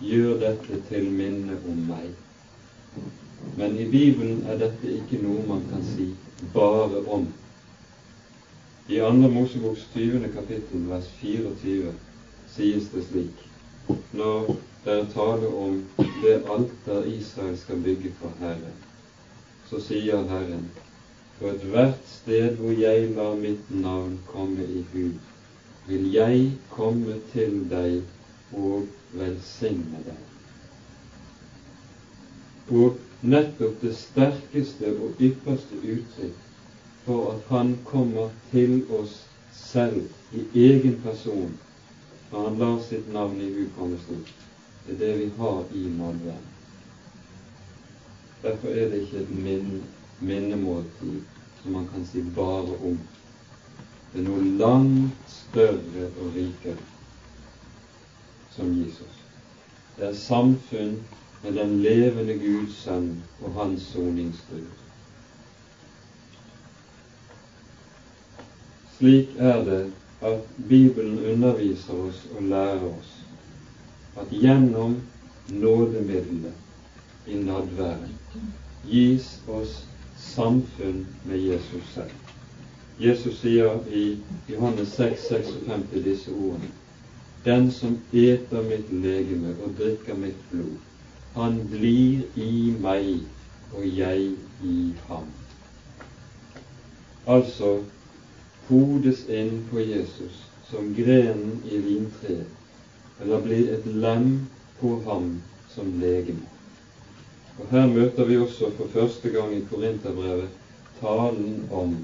'gjør 0.01 0.39
dette 0.39 0.81
til 0.89 1.11
minne 1.11 1.57
om 1.69 1.77
meg'. 1.89 2.15
Men 3.57 3.79
i 3.79 3.85
Bibelen 3.85 4.43
er 4.47 4.57
dette 4.57 4.93
ikke 4.93 5.21
noe 5.23 5.45
man 5.47 5.61
kan 5.69 5.83
si 5.95 6.07
bare 6.53 7.05
om. 7.07 7.27
I 8.89 8.97
2. 8.99 9.11
Moseboks 9.11 9.85
20. 9.93 10.33
kapittel, 10.33 10.89
vers 10.89 11.07
24, 11.21 11.93
sies 12.55 12.89
det 12.93 13.03
slik 13.11 13.50
når 14.13 14.47
det 14.85 14.93
er 14.93 15.09
tale 15.13 15.47
om 15.47 15.77
det 16.23 16.33
alter 16.55 17.05
Israel 17.11 17.57
skal 17.57 17.81
bygge 17.83 18.13
for 18.19 18.33
Herren, 18.39 18.79
så 19.69 19.79
sier 19.87 20.25
Herren 20.29 20.65
på 21.39 21.47
ethvert 21.51 22.01
sted 22.13 22.57
hvor 22.59 22.73
jeg 22.77 23.11
lar 23.15 23.37
mitt 23.39 23.69
navn 23.73 24.17
komme 24.31 24.65
i 24.65 24.83
hud, 24.93 25.15
vil 25.87 26.11
jeg 26.13 26.43
komme 26.73 27.17
til 27.31 27.55
deg 27.71 28.01
og 28.53 28.85
velsigne 29.17 30.03
deg. 30.05 30.19
Og 32.81 32.99
nettopp 33.21 33.81
det 33.81 33.95
sterkeste 33.97 34.93
og 34.97 35.25
ypperste 35.29 35.81
uttrykk 35.81 36.37
for 37.05 37.33
at 37.33 37.49
Han 37.49 37.73
kommer 37.85 38.29
til 38.51 38.81
oss 38.99 39.17
selv 39.57 40.37
i 40.37 40.45
egen 40.67 41.01
person 41.03 41.57
når 42.31 42.47
han 42.47 42.57
lar 42.57 42.79
sitt 42.79 43.13
navn 43.13 43.41
i 43.41 43.49
Gud 43.53 43.69
komme. 43.77 43.97
Det 44.85 44.93
er 44.93 44.99
det 44.99 45.13
vi 45.19 45.31
har 45.37 45.63
i 45.73 45.83
nadværen. 45.97 46.47
Derfor 48.43 48.67
er 48.67 48.89
det 48.89 49.01
ikke 49.01 49.17
et 49.17 49.29
minne, 49.29 49.81
minnemåltid 50.19 51.21
som 51.61 51.71
man 51.71 51.87
kan 51.87 52.05
si 52.05 52.21
bare 52.35 52.77
om. 52.81 52.99
Det 54.13 54.21
er 54.21 54.27
noe 54.27 54.43
langt 54.57 55.29
større 55.29 56.07
og 56.19 56.33
rikere 56.35 56.77
som 58.55 58.73
gis 58.75 58.97
oss. 59.05 59.19
Det 59.97 60.07
er 60.07 60.17
samfunn 60.17 60.97
med 61.43 61.53
den 61.59 61.77
levende 61.83 62.35
Guds 62.39 62.81
sønn 62.83 63.13
og 63.41 63.53
hans 63.59 63.91
soningsbrud. 63.93 64.67
Slik 68.97 69.37
er 69.37 69.63
det 69.65 69.81
at 70.21 70.39
Bibelen 70.69 71.19
underviser 71.33 71.93
oss 72.07 72.25
og 72.35 72.43
lærer 72.43 72.83
oss 72.89 73.13
at 74.21 74.29
gjennom 74.31 74.97
nådemiddelet 75.49 76.53
i 77.27 77.35
nadværen 77.35 78.17
gis 78.87 79.39
oss 79.47 79.85
samfunn 80.17 81.07
med 81.25 81.39
Jesus 81.39 81.93
selv. 81.93 82.11
Jesus 82.99 83.39
sier 83.41 83.79
i 83.89 84.17
Johannes 84.49 84.93
6, 84.97 85.27
56 85.29 86.03
disse 86.05 86.31
ordene 86.31 86.69
Den 87.45 87.71
som 87.71 87.97
eter 88.13 88.61
mitt 88.61 88.91
legeme 88.93 89.55
og 89.65 89.71
drikker 89.79 90.13
mitt 90.13 90.37
blod, 90.51 90.75
han 91.33 91.55
blir 91.71 92.21
i 92.37 92.73
meg, 92.83 93.07
og 93.73 93.87
jeg 93.97 94.27
i 94.63 94.93
ham. 95.07 95.25
Altså 97.25 97.79
podes 98.67 99.25
inn 99.29 99.65
på 99.71 99.79
Jesus 99.79 100.43
som 100.69 100.93
grenen 100.95 101.61
i 101.69 101.77
vintreet, 101.77 102.47
eller 103.21 103.41
blir 103.41 103.73
et 103.73 103.85
lem 103.85 104.47
på 104.79 104.95
ham 105.05 105.41
som 105.69 105.91
legeme. 105.99 106.47
Og 107.59 107.67
Her 107.71 107.87
møter 107.87 108.25
vi 108.25 108.37
også 108.37 108.71
for 108.77 108.87
første 108.93 109.29
gang 109.29 109.53
i 109.55 109.65
Korinterbrevet 109.69 110.49
talen 111.01 111.67
om 111.71 111.95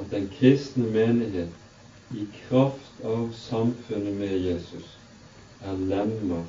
at 0.00 0.10
den 0.10 0.28
kristne 0.38 0.86
menighet 0.92 2.14
i 2.14 2.26
kraft 2.48 3.04
av 3.04 3.28
samfunnet 3.34 4.14
med 4.14 4.38
Jesus 4.38 4.88
er 5.64 5.76
lemmer 5.90 6.44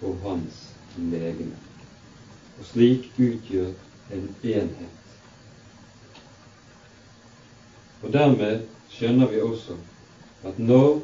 på 0.00 0.14
hans 0.24 0.60
legeme, 0.96 1.58
og 2.58 2.68
slik 2.72 3.10
utgjør 3.18 3.72
en 4.14 4.28
enhet. 4.42 5.03
Og 8.04 8.12
Dermed 8.12 8.66
skjønner 8.92 9.30
vi 9.32 9.40
også 9.40 9.76
at 10.44 10.58
når 10.58 10.98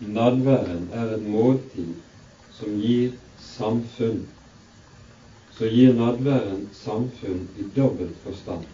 nadværen 0.00 0.88
er 0.92 1.10
et 1.16 1.26
måltid 1.28 1.90
som 2.56 2.78
gir 2.80 3.10
samfunn, 3.40 4.22
så 5.52 5.68
gir 5.68 5.92
nadværen 5.98 6.64
samfunn 6.72 7.44
i 7.60 7.66
dobbelt 7.76 8.16
forstand. 8.24 8.64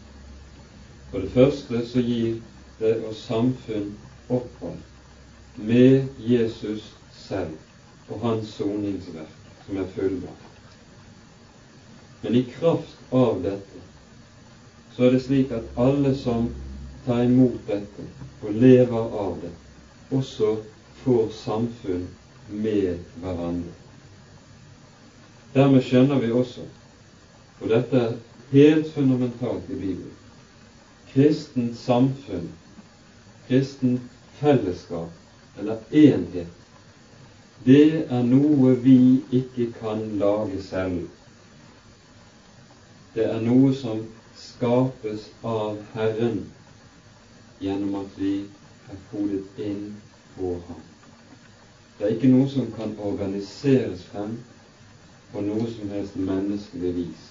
For 1.11 1.19
det 1.19 1.33
første 1.35 1.83
så 1.89 2.05
gir 2.07 2.39
det 2.79 2.95
oss 3.09 3.27
samfunn 3.27 3.91
opphold 4.29 4.79
med 5.57 6.07
Jesus 6.23 6.87
selv 7.13 7.59
og 8.09 8.23
hans 8.23 8.55
soningsverk, 8.55 9.35
som 9.67 9.83
er 9.83 9.91
fullbrakt. 9.97 10.47
Men 12.23 12.35
i 12.39 12.47
kraft 12.55 13.13
av 13.13 13.43
dette 13.43 13.85
så 14.95 15.07
er 15.07 15.17
det 15.17 15.25
slik 15.27 15.53
at 15.57 15.79
alle 15.81 16.15
som 16.17 16.53
tar 17.05 17.25
imot 17.25 17.67
dette 17.67 18.07
og 18.43 18.53
lever 18.53 19.15
av 19.25 19.37
det, 19.43 19.53
også 20.17 20.51
får 21.03 21.31
samfunn 21.43 22.07
med 22.49 22.99
hverandre. 23.23 23.73
Dermed 25.55 25.85
skjønner 25.87 26.21
vi 26.23 26.31
også, 26.33 26.67
og 27.61 27.73
dette 27.73 28.03
er 28.05 28.17
helt 28.53 28.93
fundamentalt 28.95 29.71
i 29.71 29.79
Bibelen, 29.81 30.17
kristent 31.13 31.77
samfunn, 31.79 32.49
kristent 33.49 34.07
fellesskap 34.41 35.59
eller 35.59 35.83
enhet, 35.91 36.57
det 37.67 38.07
er 38.09 38.23
noe 38.25 38.73
vi 38.81 39.21
ikke 39.37 39.67
kan 39.81 40.07
lage 40.21 40.61
selv. 40.65 41.03
Det 43.13 43.27
er 43.27 43.43
noe 43.43 43.75
som 43.77 44.01
skapes 44.39 45.27
av 45.45 45.77
Herren 45.93 46.45
gjennom 47.61 47.95
at 48.01 48.17
vi 48.19 48.35
er 48.91 49.03
kodet 49.11 49.61
inn 49.61 49.97
på 50.37 50.55
ham. 50.69 50.81
Det 51.99 52.07
er 52.07 52.15
ikke 52.17 52.33
noe 52.33 52.49
som 52.49 52.71
kan 52.77 52.95
organiseres 52.99 54.07
frem 54.09 54.39
på 55.33 55.43
noe 55.45 55.67
som 55.71 55.93
helst 55.93 56.17
menneskelig 56.17 56.95
vis. 56.97 57.27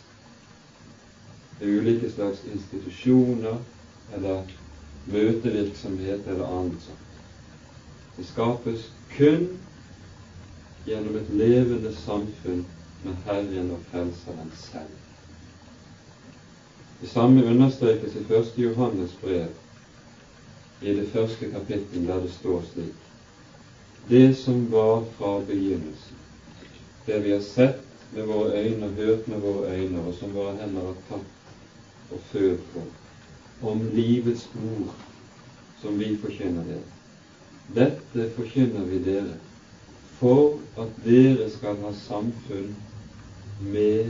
Det 1.60 1.68
er 1.68 1.82
ulike 1.82 2.12
slags 2.14 2.44
institusjoner 2.48 3.58
eller 4.16 4.52
møtevirksomhet 5.10 6.28
eller 6.28 6.46
annet 6.60 6.86
sånt. 6.86 7.08
Det 8.18 8.28
skapes 8.28 8.86
kun 9.16 9.48
gjennom 10.86 11.18
et 11.18 11.34
levende 11.42 11.92
samfunn 11.96 12.66
med 13.04 13.26
Herren 13.26 13.72
og 13.72 13.84
Frelseren 13.92 14.52
selv. 14.56 14.96
Det 17.02 17.10
samme 17.10 17.44
understrekes 17.46 18.16
i 18.16 18.24
1. 18.34 18.54
Johannes 18.58 19.12
brev, 19.22 19.50
i 20.82 20.94
det 20.96 21.08
første 21.14 21.50
kapittelet 21.52 22.08
der 22.08 22.22
det 22.26 22.32
står 22.32 22.62
slik 22.74 22.96
Det 24.10 24.36
som 24.36 24.72
var 24.72 25.06
fra 25.18 25.40
begynnelsen, 25.48 26.18
det 27.06 27.24
vi 27.24 27.32
har 27.32 27.42
sett 27.42 27.84
med 28.12 28.26
våre 28.26 28.62
øyne 28.64 28.86
og 28.86 28.92
hørt 28.92 29.28
med 29.28 29.40
våre 29.40 29.76
øyne, 29.76 30.00
og 30.02 30.14
som 30.14 30.34
våre 30.34 30.56
hender 30.58 30.82
har 30.82 30.96
tatt 31.10 32.12
og 32.12 32.20
følt 32.32 32.64
på, 32.74 32.84
om 33.62 33.84
livets 33.94 34.48
ord 34.56 34.96
som 35.82 36.00
vi 36.00 36.16
forkynner 36.22 36.64
dere. 36.64 36.88
Dette 37.76 38.30
forkynner 38.36 38.88
vi 38.90 38.98
dere 39.04 39.38
for 40.20 40.58
at 40.82 40.98
dere 41.06 41.50
skal 41.54 41.78
ha 41.84 41.94
samfunn 41.94 42.74
med 43.60 44.10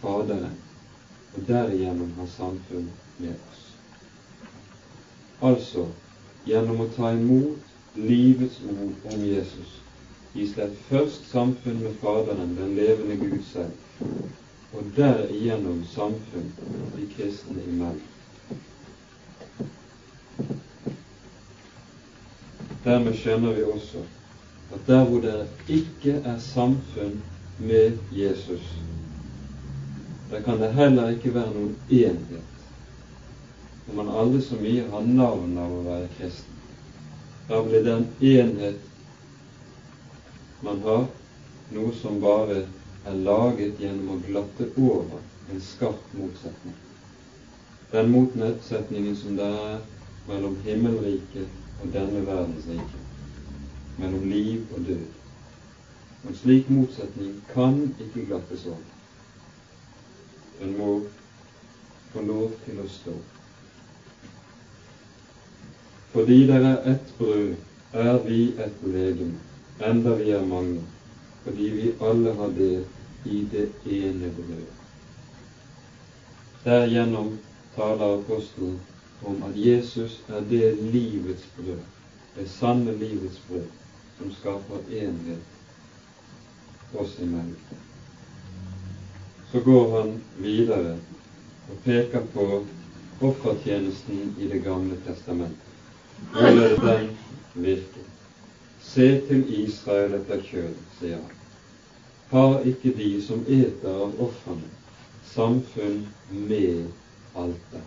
Faderen, 0.00 0.56
og 1.34 1.42
derigjennom 1.46 2.14
ha 2.16 2.24
samfunn 2.38 2.88
med 3.18 3.34
oss. 3.34 3.49
Altså 5.40 5.86
gjennom 6.44 6.82
å 6.84 6.88
ta 6.96 7.14
imot 7.16 7.96
livets 7.96 8.58
ord 8.68 9.12
om 9.14 9.22
Jesus 9.24 9.78
gis 10.34 10.52
det 10.54 10.68
først 10.88 11.30
samfunn 11.30 11.80
med 11.82 11.96
Faderen, 12.02 12.52
den 12.58 12.74
levende 12.76 13.16
Gud 13.16 13.40
selv, 13.48 13.72
og 14.72 14.92
derigjennom 14.96 15.80
samfunn 15.90 16.52
de 16.96 17.06
kristne 17.16 17.64
imellom. 17.64 18.04
Dermed 22.84 23.16
skjønner 23.18 23.56
vi 23.56 23.66
også 23.66 24.04
at 24.70 24.86
der 24.86 25.02
hvor 25.08 25.24
det 25.24 25.48
ikke 25.68 26.20
er 26.20 26.38
samfunn 26.38 27.18
med 27.58 27.98
Jesus, 28.14 28.70
der 30.30 30.44
kan 30.46 30.60
det 30.62 30.72
heller 30.78 31.10
ikke 31.16 31.34
være 31.34 31.56
noen 31.56 31.74
enhet 31.90 32.59
når 33.90 34.04
man 34.04 34.18
aldri 34.22 34.40
så 34.46 34.54
mye 34.54 34.84
har 34.90 35.06
navn 35.06 35.56
av 35.58 35.72
å 35.74 35.78
være 35.82 36.10
kristen. 36.14 36.58
Da 37.48 37.56
blir 37.66 37.80
den 37.82 38.04
enhet 38.22 38.84
man 40.62 40.78
har, 40.84 41.08
noe 41.74 41.94
som 41.98 42.20
bare 42.22 42.58
er 43.02 43.16
laget 43.26 43.80
gjennom 43.82 44.12
å 44.14 44.18
glatte 44.28 44.68
over 44.76 45.18
en 45.50 45.58
skarp 45.72 46.12
motsetning. 46.14 46.76
Den 47.90 48.12
motsetningen 48.14 49.16
som 49.18 49.34
det 49.40 49.48
er 49.64 49.82
mellom 50.28 50.54
himmelriket 50.68 51.80
og 51.80 51.90
denne 51.90 52.22
verdens 52.28 52.70
rike, 52.70 53.02
mellom 53.98 54.30
liv 54.30 54.70
og 54.70 54.86
død. 54.86 55.02
En 56.28 56.38
slik 56.44 56.70
motsetning 56.70 57.34
kan 57.50 57.82
ikke 57.98 58.28
glattes 58.30 58.68
over. 58.70 58.86
Den 60.60 60.78
må 60.78 60.92
få 62.14 62.22
lov 62.30 62.54
til 62.68 62.78
å 62.84 62.88
stå. 63.00 63.18
Fordi 66.12 66.46
det 66.46 66.56
er 66.56 66.92
ett 66.92 67.14
brød, 67.18 67.54
er 67.92 68.18
vi 68.26 68.42
et 68.58 68.82
legeme, 68.82 69.38
enda 69.80 70.14
vi 70.14 70.30
er 70.30 70.46
mange, 70.46 70.80
fordi 71.44 71.68
vi 71.70 71.92
alle 72.00 72.34
har 72.34 72.48
del 72.58 72.84
i 73.24 73.46
det 73.52 73.68
ene 73.86 74.32
brødet. 74.36 74.80
Derigjennom 76.64 77.38
taler 77.76 78.18
apostelen 78.18 78.80
om 79.24 79.42
at 79.42 79.56
Jesus 79.66 80.20
er 80.28 80.40
det 80.50 80.74
livets 80.92 81.46
brød, 81.56 81.78
det 82.36 82.48
sanne 82.50 82.96
livets 82.98 83.40
brød, 83.48 83.70
som 84.18 84.32
skaper 84.32 84.90
enhet 84.90 85.38
oss 86.94 87.18
imellom. 87.22 87.56
Så 89.52 89.60
går 89.60 90.00
han 90.00 90.12
videre 90.36 90.96
og 91.70 91.82
peker 91.84 92.22
på 92.34 92.64
offertjenesten 93.20 94.34
i 94.38 94.48
Det 94.48 94.62
gamle 94.64 94.96
testamentet. 95.06 95.69
Hvorledes 96.32 96.80
den 96.80 97.16
virke? 97.54 98.04
Se 98.80 99.20
til 99.28 99.64
Israel 99.64 100.14
etter 100.18 100.42
kjød, 100.50 100.74
sier 100.98 101.16
han. 101.16 101.36
Har 102.30 102.64
ikke 102.70 102.92
de 102.98 103.08
som 103.26 103.44
eter 103.48 103.90
av 103.90 104.20
ofrene, 104.26 104.70
samfunn 105.32 106.00
med 106.30 106.86
alter? 107.34 107.84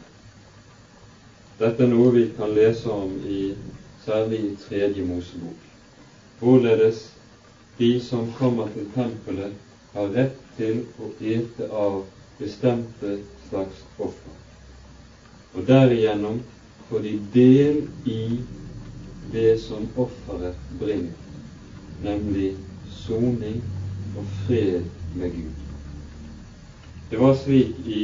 Dette 1.60 1.86
er 1.86 1.92
noe 1.94 2.12
vi 2.16 2.26
kan 2.38 2.56
lese 2.56 2.90
om 2.92 3.14
i 3.24 3.42
særlig 4.06 4.40
i 4.46 4.56
Tredje 4.66 5.06
Mosebok. 5.08 5.60
Hvorledes 6.40 7.04
de 7.78 7.92
som 8.04 8.28
kommer 8.38 8.72
til 8.74 8.90
tempelet, 8.96 9.54
har 9.94 10.10
rett 10.18 10.40
til 10.58 10.82
å 11.00 11.12
ete 11.22 11.68
av 11.70 12.02
bestemte 12.40 13.18
slags 13.48 13.84
offer, 14.02 14.36
og 15.54 15.68
derigjennom 15.68 16.40
får 16.90 17.00
de 17.00 17.14
del 17.34 17.88
i 18.06 18.42
det 19.32 19.60
som 19.62 19.88
offeret 19.98 20.56
bringer, 20.80 21.16
nemlig 22.04 22.56
soning 23.06 23.62
og 24.18 24.26
fred 24.46 24.84
med 25.16 25.32
Gud. 25.32 25.52
Det 27.12 27.20
var 27.20 27.36
slik 27.46 27.88
i 27.88 28.04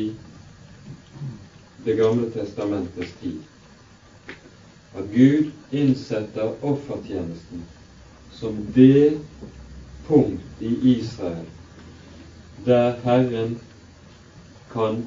Det 1.85 1.95
gamle 1.95 2.27
testamentets 2.31 3.11
tid 3.21 3.37
at 4.99 5.05
Gud 5.13 5.51
innsetter 5.71 6.65
offertjenesten 6.65 7.61
som 8.39 8.57
det 8.75 9.21
punkt 10.07 10.61
i 10.61 10.73
Israel 10.97 11.45
der 12.65 12.97
Herren 13.03 13.55
kan 14.73 15.03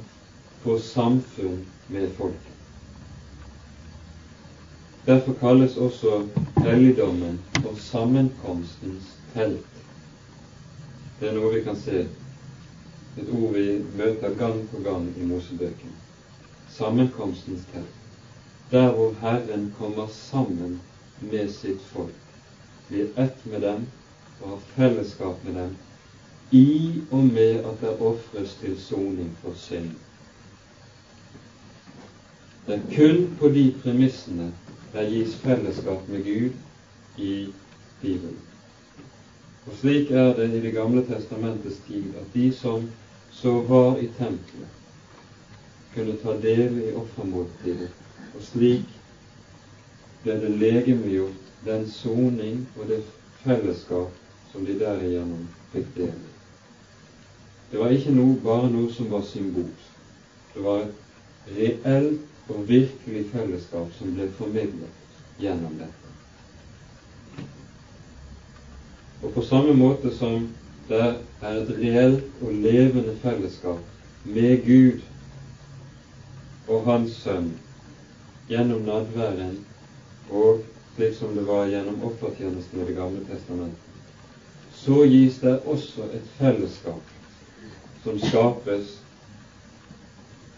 få 0.62 0.78
samfunn 0.78 1.60
med 1.88 2.08
folket. 2.16 2.61
Derfor 5.06 5.32
kalles 5.32 5.76
også 5.76 6.28
helligdommen 6.56 7.40
for 7.54 7.74
sammenkomstens 7.74 9.08
telt. 9.34 9.66
Det 11.20 11.28
er 11.28 11.34
noe 11.34 11.50
vi 11.56 11.62
kan 11.64 11.78
se, 11.78 12.04
et 13.18 13.32
ord 13.34 13.56
vi 13.56 13.64
møter 13.98 14.36
gang 14.38 14.60
på 14.70 14.78
gang 14.84 15.08
i 15.18 15.26
Mosebøkene. 15.26 15.98
Sammenkomstens 16.70 17.66
telt. 17.72 17.98
Der 18.70 18.92
hvor 18.94 19.12
Herren 19.20 19.74
kommer 19.78 20.06
sammen 20.06 20.80
med 21.20 21.50
sitt 21.50 21.82
folk, 21.90 22.14
blir 22.88 23.10
ett 23.18 23.46
med 23.46 23.60
dem 23.66 23.86
og 24.40 24.48
har 24.48 24.64
fellesskap 24.76 25.44
med 25.44 25.54
dem, 25.54 25.76
i 26.50 27.02
og 27.10 27.24
med 27.24 27.58
at 27.58 27.80
det 27.80 27.98
ofres 27.98 28.54
til 28.60 28.78
soning 28.80 29.34
for 29.42 29.58
synd. 29.58 29.90
Det 32.66 32.74
er 32.74 32.90
kun 32.96 33.30
på 33.38 33.48
de 33.48 33.72
premissene 33.82 34.52
det 34.92 35.08
gis 35.10 35.34
fellesskap 35.34 36.08
med 36.08 36.24
Gud 36.24 36.52
i 37.16 37.48
Bibelen. 38.00 38.38
Og 39.66 39.76
slik 39.80 40.10
er 40.10 40.34
det 40.34 40.50
i 40.54 40.60
Det 40.60 40.72
gamle 40.74 41.04
testamentets 41.06 41.80
tid 41.86 42.16
at 42.20 42.34
de 42.34 42.52
som 42.52 42.90
så 43.32 43.60
var 43.60 43.96
i 43.98 44.08
tempelet, 44.18 44.68
kunne 45.94 46.16
ta 46.22 46.32
del 46.42 46.78
i 46.78 46.92
offermåltidet, 46.94 47.88
og 48.34 48.42
slik 48.42 48.84
ble 50.22 50.36
det 50.40 50.50
legemliggjort 50.50 51.52
den 51.64 51.88
soning 51.90 52.66
og 52.76 52.88
det 52.88 53.02
fellesskap 53.44 54.10
som 54.52 54.66
de 54.66 54.78
derigjennom 54.78 55.48
fikk 55.72 55.94
del 55.96 56.12
i. 56.12 56.32
Det 57.72 57.80
var 57.80 57.94
ikke 57.94 58.12
noe, 58.12 58.36
bare 58.44 58.68
noe 58.72 58.92
som 58.92 59.08
var 59.10 59.24
symbolsk. 59.24 59.88
Det 60.54 60.64
var 60.64 60.84
et 60.84 61.56
reelt 61.56 62.31
og 62.48 62.68
virkelig 62.68 63.26
fellesskap 63.32 63.92
som 63.98 64.14
ble 64.16 64.26
formidlet 64.38 65.40
gjennom 65.40 65.76
dette. 65.78 66.02
Og 69.22 69.34
på 69.34 69.44
samme 69.46 69.74
måte 69.78 70.10
som 70.18 70.48
det 70.88 71.02
er 71.42 71.58
et 71.60 71.70
reelt 71.78 72.42
og 72.42 72.56
levende 72.64 73.14
fellesskap 73.22 73.78
med 74.24 74.64
Gud 74.66 75.04
og 76.68 76.84
Hans 76.88 77.14
Sønn 77.22 77.52
gjennom 78.50 78.82
nadværen 78.86 79.56
og 80.30 80.64
slik 80.96 81.14
som 81.16 81.36
det 81.36 81.46
var 81.46 81.70
gjennom 81.70 82.02
offertjenesten 82.08 82.82
i 82.82 82.84
Det 82.84 82.96
gamle 82.96 83.22
testamentet, 83.28 83.78
så 84.74 85.04
gis 85.06 85.38
det 85.40 85.60
også 85.66 86.10
et 86.12 86.26
fellesskap 86.38 87.02
som 88.02 88.18
skapes 88.18 88.98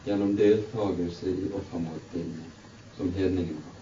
gjennom 0.05 0.37
deltakelse 0.37 1.27
i 1.29 1.47
offermåltidene 1.59 2.51
som 2.97 3.13
hedningene 3.17 3.63
har. 3.65 3.79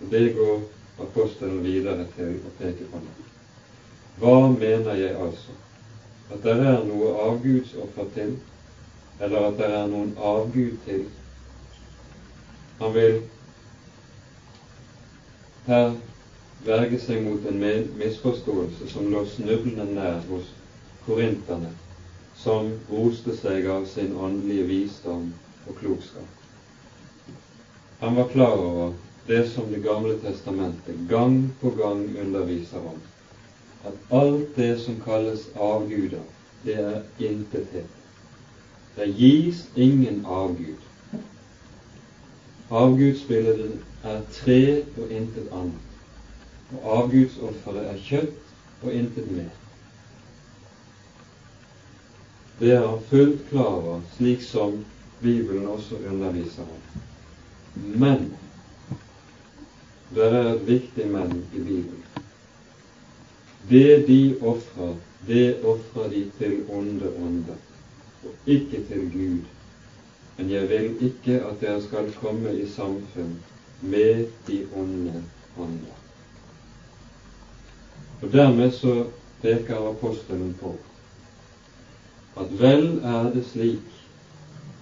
Og 0.00 0.10
Det 0.10 0.34
går 0.34 0.60
apostelen 1.00 1.62
videre 1.64 2.06
til 2.16 2.36
å 2.46 2.52
peke 2.58 2.90
på 2.90 3.00
nå. 3.02 3.14
Hva 4.18 4.48
mener 4.50 4.94
jeg 4.98 5.14
altså? 5.16 5.54
At 6.30 6.42
det 6.44 6.58
er 6.60 6.84
noe 6.84 7.14
avgudsoffer 7.24 8.10
til, 8.14 8.36
eller 9.20 9.48
at 9.48 9.56
det 9.58 9.70
er 9.78 9.88
noen 9.90 10.12
avgud 10.18 10.76
til? 10.84 11.06
Han 12.78 12.94
vil 12.94 13.20
her 15.66 15.92
verge 16.66 17.00
seg 17.02 17.22
mot 17.24 17.44
en 17.46 17.58
misforståelse 17.98 18.90
som 18.92 19.10
lå 19.12 19.24
snublende 19.34 19.86
nær 19.94 20.22
hos 20.30 20.52
korinterne 21.06 21.72
som 22.42 22.72
roste 22.90 23.34
seg 23.34 23.66
av 23.66 23.84
sin 23.94 24.14
åndelige 24.16 24.66
visdom 24.68 25.28
og 25.66 25.78
klokskap. 25.80 26.34
Han 28.00 28.14
var 28.14 28.28
klar 28.32 28.56
over 28.62 28.92
det 29.26 29.44
som 29.52 29.72
Det 29.72 29.82
gamle 29.82 30.14
testamentet 30.22 31.08
gang 31.08 31.50
på 31.60 31.70
gang 31.70 32.06
underviser 32.16 32.78
om, 32.78 33.00
at 33.84 34.12
alt 34.12 34.56
det 34.56 34.80
som 34.80 35.00
kalles 35.04 35.48
avguder, 35.56 36.22
det 36.64 36.78
er 36.78 37.02
intethet. 37.18 37.90
Det 38.96 39.08
gis 39.18 39.64
ingen 39.76 40.22
avgud. 40.24 40.80
Avgudsbildet 42.70 43.78
er 44.04 44.20
tre 44.32 44.82
og 44.96 45.10
intet 45.10 45.52
annet, 45.52 45.84
og 46.72 46.90
avgudsofferet 46.98 47.90
er 47.92 48.02
kjøtt 48.08 48.82
og 48.82 48.92
intet 48.92 49.30
mer. 49.30 49.67
Det 52.58 52.72
er 52.72 52.86
han 52.86 53.02
fullt 53.10 53.48
klar 53.50 53.74
over, 53.74 54.00
slik 54.16 54.42
som 54.42 54.84
Bibelen 55.20 55.66
også 55.66 55.94
underviser 56.10 56.62
om. 56.62 57.02
Men 57.74 58.32
det 60.14 60.24
er 60.26 60.54
et 60.54 60.66
viktig 60.66 61.06
men 61.10 61.44
i 61.54 61.58
Bibelen. 61.58 62.04
Det 63.70 64.06
de 64.08 64.36
ofrer, 64.40 64.94
det 65.26 65.64
ofrer 65.64 66.10
de 66.10 66.24
til 66.38 66.64
onde 66.70 67.12
ånder, 67.20 67.60
og 68.24 68.34
ikke 68.46 68.82
til 68.88 69.10
Gud. 69.12 69.38
Men 70.38 70.50
jeg 70.50 70.68
vil 70.68 70.90
ikke 71.00 71.40
at 71.44 71.60
dere 71.60 71.82
skal 71.82 72.12
komme 72.20 72.54
i 72.58 72.66
samfunn 72.68 73.38
med 73.80 74.26
de 74.46 74.66
onde 74.76 75.22
ånder. 75.58 75.98
Og 78.22 78.32
Dermed 78.32 78.70
så 78.72 79.04
peker 79.42 79.90
apostelen 79.90 80.56
på 80.60 80.74
at 82.40 82.60
vel 82.60 83.00
er 83.04 83.30
det 83.34 83.44
slik 83.52 83.94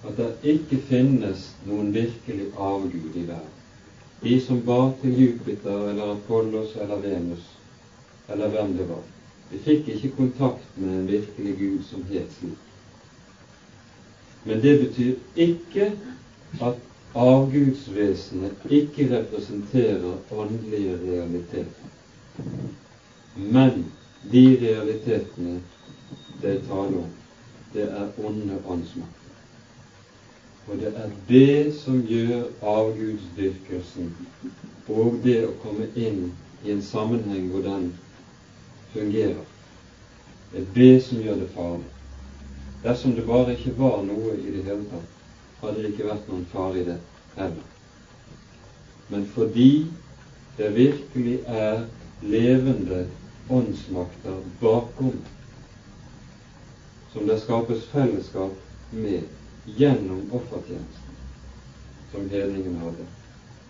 at 0.07 0.17
det 0.17 0.55
ikke 0.55 0.79
finnes 0.89 1.47
noen 1.65 1.93
virkelig 1.93 2.51
avgud 2.53 3.15
i 3.15 3.25
verden. 3.27 3.53
De 4.21 4.39
som 4.41 4.61
ba 4.65 4.79
til 5.01 5.17
Jupiter 5.21 5.89
eller 5.89 6.13
Apollos 6.15 6.75
eller 6.81 7.01
Venus 7.01 7.45
eller 8.29 8.49
hvem 8.53 8.73
det 8.77 8.87
var, 8.89 9.03
de 9.51 9.59
fikk 9.63 9.87
ikke 9.93 10.15
kontakt 10.17 10.77
med 10.77 10.93
en 10.93 11.07
virkelig 11.07 11.53
Gud 11.59 11.83
som 11.89 12.03
het 12.09 12.33
slik. 12.39 12.63
Men 14.45 14.61
det 14.61 14.73
betyr 14.79 15.13
ikke 15.35 15.91
at 16.61 16.81
avgudsvesenet 17.15 18.67
ikke 18.69 19.07
representerer 19.11 20.17
åndelige 20.31 20.97
realiteter. 21.03 21.87
Men 23.35 23.85
de 24.31 24.43
realitetene 24.61 25.59
det 26.41 26.61
er 26.69 26.73
om, 26.73 27.07
det 27.73 27.83
er 27.83 28.25
onde 28.25 28.61
åndsmakter. 28.65 29.17
Og 30.67 30.77
det 30.77 30.93
er 30.95 31.09
det 31.27 31.75
som 31.79 32.01
gjør 32.07 32.47
avgudsdyrkelsen 32.61 34.15
og 34.87 35.19
det 35.23 35.37
å 35.47 35.53
komme 35.63 35.87
inn 35.95 36.33
i 36.63 36.71
en 36.71 36.81
sammenheng 36.83 37.49
hvor 37.51 37.63
den 37.63 37.91
fungerer. 38.93 39.45
Det 40.51 40.63
er 40.63 40.73
det 40.75 41.03
som 41.03 41.21
gjør 41.23 41.39
det 41.43 41.49
farlig. 41.55 41.91
Dersom 42.83 43.15
det 43.15 43.25
bare 43.27 43.55
ikke 43.55 43.75
var 43.79 44.03
noe 44.07 44.35
i 44.37 44.51
det 44.53 44.63
hele 44.67 44.83
tatt, 44.91 45.13
hadde 45.61 45.81
det 45.83 45.91
ikke 45.93 46.09
vært 46.09 46.27
noen 46.31 46.45
fare 46.51 46.81
i 46.81 46.85
det 46.87 46.97
heller. 47.35 47.63
Men 49.09 49.25
fordi 49.35 49.71
det 50.57 50.73
virkelig 50.75 51.39
er 51.45 51.83
levende 52.21 53.05
åndsmakter 53.49 54.39
bakom 54.61 55.19
som 57.13 57.27
det 57.27 57.39
skapes 57.39 57.85
fellesskap 57.91 58.53
med 58.91 59.21
gjennom 59.65 60.31
offertjenesten 60.31 61.15
som 62.11 62.29
hedningene 62.29 62.79
hadde. 62.79 63.05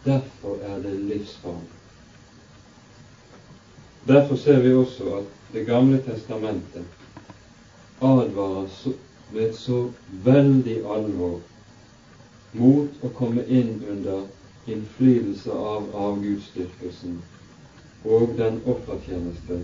Derfor 0.04 0.58
er 0.63 0.80
det 0.84 0.93
livsfarlig. 1.00 1.73
Derfor 4.08 4.36
ser 4.36 4.62
vi 4.62 4.73
også 4.73 5.15
at 5.17 5.34
Det 5.54 5.65
gamle 5.65 5.97
testamentet 6.04 6.84
advarer 8.02 8.93
med 9.32 9.43
et 9.43 9.56
så 9.56 9.78
veldig 10.26 10.76
alvor 10.95 11.39
mot 12.52 13.00
å 13.04 13.12
komme 13.15 13.45
inn 13.47 13.80
under 13.88 14.26
innflytelse 14.67 15.56
av 15.71 15.88
avgudsdyrkelsen 15.95 17.15
og 18.04 18.36
den 18.38 18.60
offertjeneste 18.65 19.62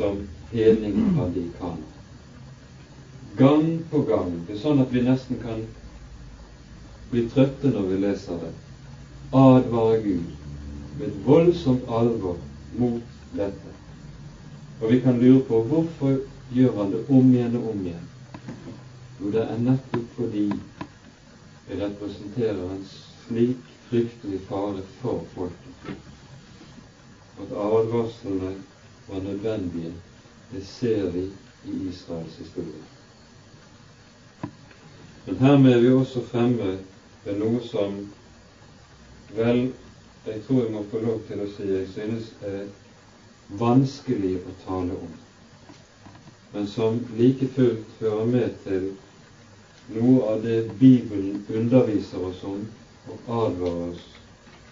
som 0.00 0.24
hedningene 0.52 1.12
hadde 1.20 1.44
i 1.44 1.52
Kana 1.60 1.97
gang 3.38 3.84
på 3.90 4.02
gang. 4.08 4.32
Det 4.46 4.56
er 4.56 4.62
sånn 4.62 4.82
at 4.82 4.92
vi 4.94 5.02
nesten 5.06 5.40
kan 5.42 5.62
bli 7.10 7.24
trøtte 7.32 7.72
når 7.74 7.86
vi 7.92 8.00
leser 8.02 8.40
det. 8.42 8.52
Advarer 9.32 10.02
Gud 10.04 10.34
med 10.98 11.06
et 11.08 11.20
voldsomt 11.26 11.88
alvor 12.00 12.38
mot 12.80 13.16
dette. 13.36 13.74
Og 14.80 14.92
vi 14.92 15.00
kan 15.04 15.20
lure 15.22 15.44
på 15.48 15.62
hvorfor 15.70 16.20
gjør 16.54 16.76
han 16.80 16.92
det 16.94 17.04
om 17.08 17.32
igjen 17.34 17.56
og 17.60 17.70
om 17.72 17.86
igjen. 17.86 18.04
Jo, 19.18 19.32
det 19.34 19.44
er 19.44 19.64
nettopp 19.64 20.12
fordi 20.18 20.46
det 21.68 21.80
representerer 21.82 22.62
en 22.74 22.84
slik 22.92 23.74
fryktelig 23.88 24.42
fare 24.48 24.84
for 25.00 25.24
folket 25.34 25.68
advarslene 27.58 28.54
var 29.08 29.20
nødvendige, 29.20 29.92
det 30.52 30.66
ser 30.66 31.10
vi 31.10 31.30
i 31.64 31.88
Israels 31.88 32.36
historie. 32.36 32.97
Men 35.28 35.36
hermed 35.36 35.72
er 35.72 35.80
vi 35.80 35.88
også 35.92 36.22
fremme 36.24 36.68
ved 37.24 37.34
noe 37.36 37.58
som 37.68 37.98
vel 39.36 39.58
jeg 40.24 40.38
tror 40.46 40.62
jeg 40.62 40.70
må 40.72 40.84
få 40.88 41.02
lov 41.02 41.18
til 41.28 41.42
å 41.44 41.48
si 41.52 41.66
jeg 41.68 41.90
synes 41.92 42.30
er 42.48 42.62
vanskelig 43.60 44.38
å 44.40 44.54
tale 44.62 44.96
om, 44.96 45.12
men 46.54 46.70
som 46.72 46.96
like 47.20 47.50
fullt 47.58 48.00
hører 48.00 48.32
med 48.32 48.56
til 48.64 48.88
noe 49.98 50.32
av 50.32 50.40
det 50.48 50.56
Bibelen 50.80 51.44
underviser 51.60 52.24
oss 52.32 52.40
om 52.48 52.64
og 53.12 53.30
advarer 53.44 53.92
oss 53.92 54.08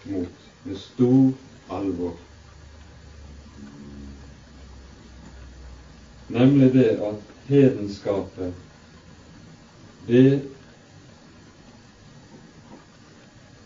mot 0.09 0.45
med 0.65 0.83
stor 0.89 1.75
alvor. 1.77 2.17
Nemlig 6.33 6.73
det 6.73 6.91
at 7.13 7.35
hedenskapet, 7.53 8.57
det 10.07 10.41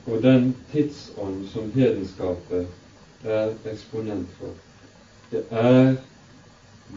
og 0.05 0.23
den 0.23 0.55
tidsånd 0.71 1.47
som 1.53 1.71
hedenskapet 1.75 2.67
er 3.23 3.53
eksponent 3.69 4.27
for, 4.39 4.55
det 5.31 5.43
er 5.51 5.95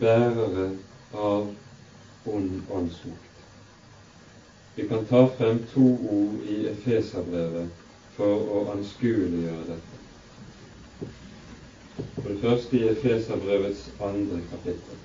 bærere 0.00 0.70
av 1.14 1.50
ond 2.26 2.60
åndsmakt. 2.70 3.20
Vi 4.76 4.88
kan 4.88 5.04
ta 5.10 5.26
frem 5.38 5.60
to 5.74 5.84
ord 6.14 6.48
i 6.48 6.56
Efeserbrevet 6.72 7.68
for 8.16 8.48
å 8.56 8.64
anskueliggjøre 8.74 9.68
dette. 9.68 10.00
For 12.16 12.28
det 12.32 12.40
første 12.40 12.80
i 12.80 12.88
Efeserbrevets 12.90 13.90
andre 14.00 14.40
kapittel. 14.50 15.04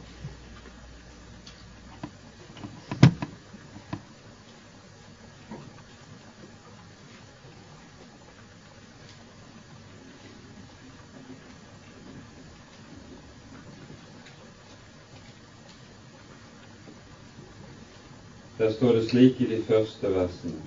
Der 18.69 18.75
står 18.75 18.93
det 18.93 19.03
slik 19.09 19.39
i 19.41 19.45
de 19.49 19.57
første 19.67 20.09
versene. 20.13 20.59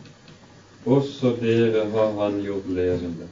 Også 0.87 1.31
dere 1.43 1.85
har 1.91 2.09
Han 2.21 2.41
gjort 2.43 2.65
levende, 2.67 3.29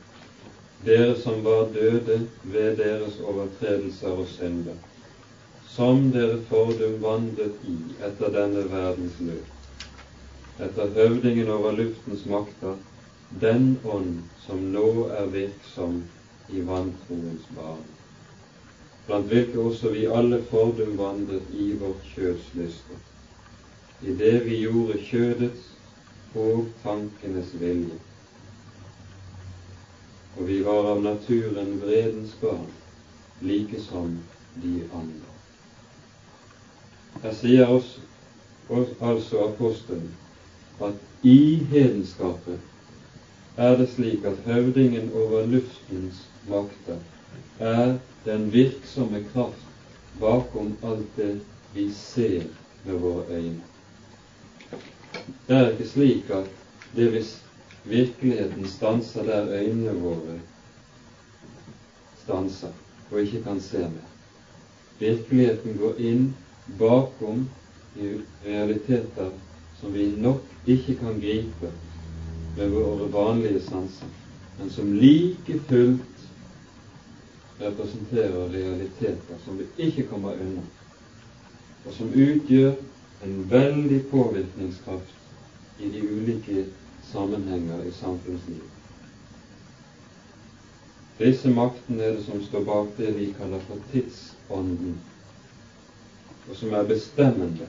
dere 0.87 1.17
som 1.23 1.41
var 1.45 1.65
døde 1.75 2.19
ved 2.45 2.77
deres 2.77 3.17
overtredelser 3.33 4.21
og 4.23 4.29
synder, 4.35 4.77
som 5.73 6.13
dere 6.13 6.39
fordum 6.53 7.03
vandret 7.03 7.67
i 7.73 7.75
etter 8.11 8.31
denne 8.39 8.63
verdens 8.71 9.19
løp, 9.33 9.51
etter 10.69 10.95
høvdingen 11.01 11.51
over 11.59 11.75
luftens 11.83 12.25
makter, 12.37 12.79
den 13.43 13.69
ånd 13.85 14.17
som 14.47 14.65
nå 14.79 14.89
er 15.19 15.35
virksom 15.35 16.03
i 16.49 16.63
vantroens 16.73 17.53
barn, 17.59 17.85
blant 19.11 19.35
hvilke 19.35 19.67
også 19.67 19.97
vi 19.99 20.07
alle 20.07 20.45
fordum 20.55 20.99
vandret 21.07 21.55
i 21.67 21.73
vårt 21.75 22.13
kjøds 22.15 22.53
lyster 22.55 23.10
i 24.03 24.15
det 24.15 24.45
vi 24.45 24.61
gjorde 24.63 24.99
kjødets 25.05 25.67
og 26.35 26.69
tankenes 26.83 27.53
vilje. 27.61 27.99
Og 30.39 30.47
vi 30.49 30.61
var 30.65 30.93
av 30.95 31.03
naturen 31.05 31.75
vredens 31.83 32.33
barn, 32.41 32.71
like 33.43 33.81
som 33.83 34.19
de 34.63 34.75
andre. 34.93 35.35
Her 37.23 37.35
sier 37.37 37.69
oss, 37.69 37.99
altså 38.71 39.45
apostelen 39.51 40.13
at 40.81 41.27
i 41.27 41.61
hedenskapet 41.69 43.59
er 43.61 43.77
det 43.77 43.89
slik 43.93 44.25
at 44.25 44.39
høvdingen 44.47 45.11
over 45.13 45.43
luftens 45.47 46.23
makter 46.49 46.97
er 47.59 47.99
den 48.25 48.53
virksomme 48.53 49.21
kraft 49.33 49.67
bakom 50.21 50.73
alt 50.83 51.17
det 51.17 51.35
vi 51.75 51.91
ser 51.93 52.47
med 52.85 52.95
våre 52.95 53.25
øyne. 53.29 53.61
Det 55.47 55.57
er 55.57 55.71
ikke 55.73 55.89
slik 55.91 56.31
at 56.31 56.51
det 56.97 57.11
hvis 57.13 57.31
virkeligheten 57.85 58.67
stanser 58.69 59.25
der 59.25 59.53
øynene 59.59 59.95
våre 60.03 60.39
stanser 62.23 62.73
og 63.11 63.21
ikke 63.21 63.43
kan 63.45 63.61
se 63.61 63.79
mer. 63.79 64.09
Virkeligheten 64.99 65.79
går 65.79 65.99
inn 65.99 66.35
bakom 66.79 67.45
i 67.97 68.11
realiteter 68.45 69.33
som 69.81 69.95
vi 69.95 70.07
nok 70.17 70.43
ikke 70.67 70.95
kan 71.01 71.21
gripe 71.21 71.73
med 72.57 72.69
våre 72.75 73.09
vanlige 73.13 73.63
sanser, 73.65 74.11
men 74.59 74.71
som 74.71 74.93
like 74.93 75.57
fullt 75.69 76.27
representerer 77.61 78.53
realiteter 78.53 79.41
som 79.45 79.59
vi 79.59 79.67
ikke 79.89 80.07
kommer 80.11 80.37
unna, 80.37 80.63
og 81.87 81.95
som 81.97 82.13
utgjør 82.13 82.77
en 83.25 83.41
veldig 83.51 84.03
påvirkningskraft 84.11 85.20
i 85.81 85.91
de 85.91 86.03
ulike 86.09 86.65
sammenhenger 87.13 87.85
i 87.85 87.93
samfunnslivet. 87.93 88.71
Disse 91.19 91.51
maktene 91.53 92.05
er 92.05 92.13
det 92.17 92.25
som 92.25 92.43
står 92.45 92.65
bak 92.65 92.93
det 92.97 93.15
vi 93.17 93.33
kaller 93.39 93.61
for 93.69 93.81
tidsånden, 93.93 94.95
og 96.49 96.57
som 96.57 96.73
er 96.73 96.89
bestemmende 96.89 97.69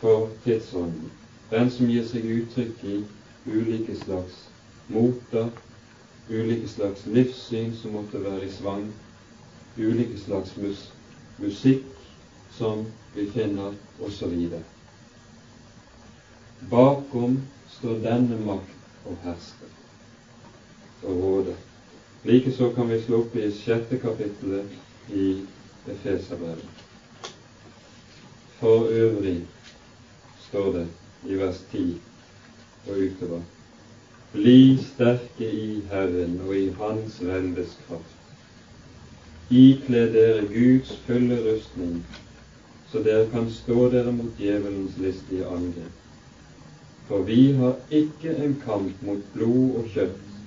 for 0.00 0.28
tidsånden. 0.44 1.10
Den 1.50 1.70
som 1.70 1.88
gir 1.88 2.04
seg 2.08 2.26
uttrykk 2.34 2.84
i 2.84 2.98
ulike 3.46 3.96
slags 4.02 4.42
moter, 4.88 5.48
ulike 6.28 6.68
slags 6.68 7.06
livssyn 7.06 7.72
som 7.80 7.96
måtte 7.96 8.20
være 8.24 8.44
i 8.44 8.52
svang, 8.52 8.90
ulike 9.78 10.20
slags 10.26 10.56
mus 10.60 10.88
musikk 11.38 11.88
som 12.58 12.84
vi 13.14 13.26
finner, 13.30 13.72
osv. 14.00 14.36
Bakom 16.70 17.42
står 17.68 17.98
denne 18.04 18.38
makt 18.46 19.08
og 19.08 19.16
hersker 19.24 19.72
og 21.04 21.22
råder. 21.22 21.56
Likeså 22.24 22.70
kan 22.76 22.88
vi 22.88 23.00
slå 23.02 23.20
opp 23.24 23.34
i 23.36 23.50
sjette 23.52 23.98
kapittelet 24.00 25.12
i 25.12 25.26
Efeserbrevet. 25.92 26.84
For 28.60 28.88
øvrig 28.88 29.40
står 30.46 30.70
det 30.78 30.86
i 31.28 31.36
vers 31.36 31.60
10 31.72 31.82
og 32.88 33.02
utover. 33.06 33.42
Bli 34.32 34.58
sterke 34.82 35.50
i 35.50 35.82
Herren 35.90 36.38
og 36.46 36.56
i 36.56 36.68
Hans 36.78 37.18
veldes 37.22 37.76
kraft. 37.88 38.14
Ikle 39.50 40.06
dere 40.14 40.46
Guds 40.48 40.96
fulle 41.06 41.42
rustning 41.44 42.00
så 42.94 43.02
dere 43.02 43.26
kan 43.30 43.50
stå 43.50 43.90
dere 43.90 44.12
mot 44.14 44.32
djevelens 44.38 44.96
listige 45.02 45.46
angrep. 45.50 46.03
For 47.08 47.22
vi 47.22 47.52
har 47.52 47.74
ikke 47.90 48.32
en 48.44 48.54
kamp 48.64 49.02
mot 49.04 49.24
blod 49.34 49.74
og 49.80 49.88
kjøtt, 49.92 50.38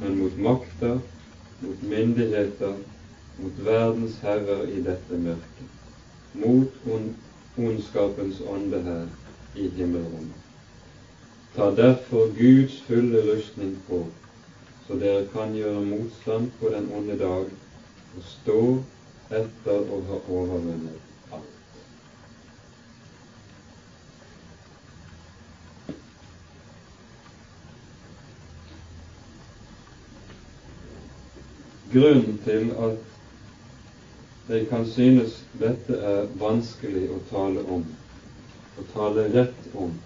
men 0.00 0.18
mot 0.18 0.34
makter, 0.46 0.98
mot 1.62 1.86
myndigheter, 1.92 2.74
mot 3.38 3.62
verdens 3.68 4.18
herrer 4.20 4.68
i 4.68 4.82
dette 4.84 5.20
mørket, 5.22 5.72
mot 6.34 6.76
ondskapens 7.56 8.44
ånde 8.56 8.82
her 8.84 9.08
i 9.56 9.70
himmelrommet. 9.78 10.44
Ta 11.56 11.70
derfor 11.80 12.28
Guds 12.36 12.82
fulle 12.86 13.24
rustning 13.32 13.74
på, 13.88 14.04
så 14.86 15.00
dere 15.00 15.24
kan 15.32 15.56
gjøre 15.56 15.88
motstand 15.88 16.52
på 16.60 16.76
den 16.76 16.92
onde 17.00 17.16
dag 17.18 17.48
og 17.48 18.30
stå 18.36 18.62
etter 19.40 19.80
å 19.88 20.04
ha 20.10 20.24
overvunnet 20.28 21.07
Grunnen 31.98 32.40
til 32.44 32.70
at 32.78 32.98
det 34.48 34.68
kan 34.70 34.86
synes 34.86 35.44
dette 35.60 35.96
er 36.10 36.26
vanskelig 36.40 37.08
å 37.10 37.16
tale 37.30 37.64
om, 37.76 37.86
å 38.78 38.84
tale 38.92 39.24
rett 39.34 39.64
om, 39.74 39.96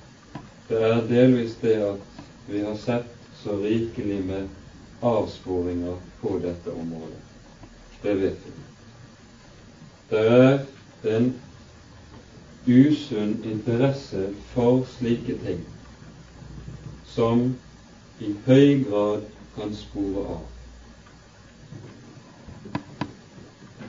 det 0.71 0.79
er 0.89 1.03
delvis 1.11 1.59
det 1.63 1.75
at 1.91 2.23
vi 2.49 2.63
har 2.65 2.79
sett 2.85 3.11
så 3.43 3.59
rikelig 3.61 4.23
med 4.25 5.05
avsporinger 5.05 5.99
på 6.23 6.39
dette 6.47 6.73
området. 6.73 7.21
Det 8.03 8.15
vet 8.23 8.47
vi. 8.47 8.55
Det 10.15 10.23
er 10.39 10.65
en 11.17 11.29
usunn 12.67 13.37
interesse 13.53 14.31
for 14.55 14.81
slike 14.97 15.37
ting 15.45 15.61
som 17.13 17.51
i 18.21 18.33
høy 18.49 18.81
grad 18.89 19.29
kan 19.59 19.77
spore 19.77 20.25
av. 20.39 20.62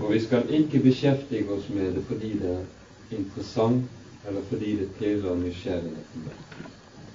Og 0.03 0.11
vi 0.11 0.19
skal 0.19 0.49
ikke 0.51 0.79
beskjeftige 0.83 1.51
oss 1.53 1.69
med 1.69 1.93
det 1.95 2.01
fordi 2.07 2.33
det 2.39 2.49
er 2.51 3.15
interessant, 3.15 3.85
eller 4.27 4.41
fordi 4.49 4.75
det 4.75 4.89
pirrer 4.99 5.35
nysgjerrigheten. 5.39 6.25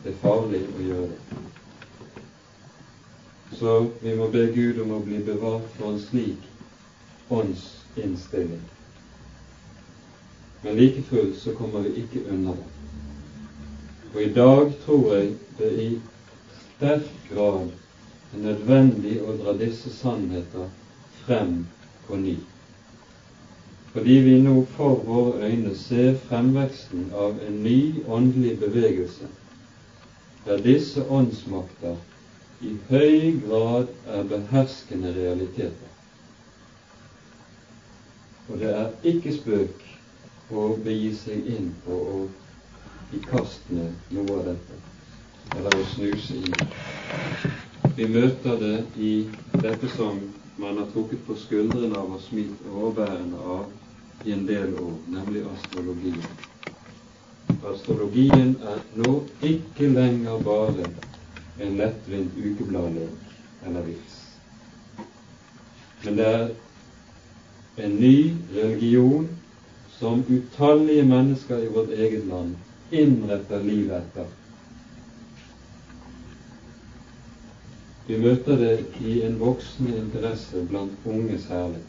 Det 0.05 0.15
er 0.15 0.23
farlig 0.23 0.63
å 0.73 0.87
gjøre 0.87 1.11
det. 1.11 1.21
Så 3.61 3.75
vi 4.01 4.17
må 4.17 4.31
be 4.33 4.47
Gud 4.55 4.81
om 4.87 4.97
å 4.97 5.03
bli 5.05 5.21
bevart 5.27 5.69
for 5.77 5.93
en 5.93 6.01
slik 6.01 6.49
åndsinnstilling. 7.29 8.65
Men 10.63 10.81
like 10.81 11.03
fullt 11.13 11.37
så 11.45 11.53
kommer 11.61 11.85
vi 11.85 12.07
ikke 12.07 12.25
unna 12.33 12.57
det. 12.57 12.69
Og 14.15 14.23
i 14.23 14.33
dag 14.33 14.73
tror 14.85 15.15
jeg 15.15 15.35
det 15.59 15.73
i 15.85 15.89
sterk 16.63 17.09
grad 17.29 17.69
er 18.33 18.47
nødvendig 18.49 19.19
å 19.21 19.37
dra 19.43 19.53
disse 19.61 19.93
sannheter 19.93 20.71
frem 21.27 21.67
på 22.07 22.17
ny. 22.17 22.39
Fordi 23.99 24.19
vi 24.23 24.41
nå 24.43 24.61
for 24.77 24.95
våre 25.07 25.47
øyne 25.51 25.73
ser 25.75 26.13
fremveksten 26.29 27.09
av 27.15 27.41
en 27.47 27.57
ny 27.63 27.95
åndelig 28.07 28.59
bevegelse, 28.61 29.27
der 30.45 30.61
disse 30.63 31.03
åndsmakter 31.11 31.97
i 32.63 32.77
høy 32.91 33.33
grad 33.47 33.89
er 34.07 34.23
beherskende 34.31 35.11
realiteter. 35.17 35.91
Og 38.49 38.61
det 38.63 38.71
er 38.71 38.95
ikke 39.03 39.33
spøk 39.41 39.83
å 40.55 40.69
begi 40.85 41.11
seg 41.25 41.51
inn 41.57 41.73
på 41.89 41.99
å 42.13 42.21
i 43.19 43.25
kast 43.33 43.67
med 43.75 44.15
noe 44.15 44.39
av 44.39 44.47
dette, 44.53 44.79
eller 45.57 45.75
å 45.75 45.89
snuse 45.97 46.39
i. 46.39 46.55
Vi 47.99 48.07
møter 48.15 48.63
det 48.63 48.77
i 49.11 49.13
dette 49.59 49.91
som 49.97 50.23
man 50.59 50.79
har 50.79 50.87
trukket 50.95 51.27
på 51.27 51.35
skuldrene 51.43 51.99
av 51.99 52.15
og 52.15 52.23
smilt 52.31 52.63
overbærende 52.71 53.43
av 53.59 53.67
i 54.25 54.33
en 54.33 54.47
del 54.47 54.75
år, 54.75 54.95
nemlig 55.09 55.43
astrologien. 55.53 56.23
Astrologien 57.67 58.57
er 58.63 58.81
nå 58.99 59.13
ikke 59.43 59.89
lenger 59.93 60.41
bare 60.45 60.89
en 61.61 61.77
lettvint 61.79 62.39
ukebladlek 62.39 63.67
eller 63.67 63.87
vits. 63.87 64.17
Men 66.05 66.17
det 66.17 66.27
er 66.27 66.49
en 67.85 67.97
ny 68.01 68.17
religion 68.55 69.29
som 69.99 70.25
utallige 70.29 71.05
mennesker 71.05 71.63
i 71.63 71.71
vårt 71.75 71.91
eget 71.91 72.27
land 72.27 72.55
innretter 72.91 73.63
livet 73.63 73.97
etter. 74.03 74.29
Vi 78.09 78.17
møter 78.17 78.57
det 78.57 78.77
i 79.05 79.19
en 79.27 79.37
voksende 79.41 79.99
interesse 79.99 80.63
blant 80.71 80.95
unge 81.05 81.39
særlig. 81.43 81.83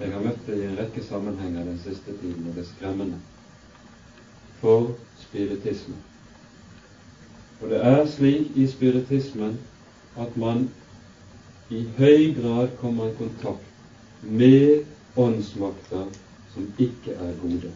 Jeg 0.00 0.12
har 0.12 0.24
møtt 0.24 0.46
det 0.46 0.56
i 0.58 0.64
en 0.66 0.78
rekke 0.78 1.04
sammenhenger 1.04 1.64
den 1.68 1.78
siste 1.84 2.14
tiden, 2.20 2.46
og 2.48 2.56
det 2.56 2.64
er 2.64 2.70
skremmende. 2.70 3.18
For 4.60 4.94
spiritisme. 5.20 5.94
Og 7.60 7.70
det 7.70 7.80
er 7.86 8.06
slik 8.06 8.56
i 8.56 8.66
spiritismen 8.66 9.58
at 10.18 10.36
man 10.36 10.68
i 11.70 11.84
høy 11.98 12.34
grad 12.40 12.68
kommer 12.80 13.08
i 13.08 13.16
kontakt 13.18 14.22
med 14.22 14.84
åndsmakter 15.16 16.10
som 16.54 16.66
ikke 16.78 17.14
er 17.14 17.32
gode. 17.42 17.70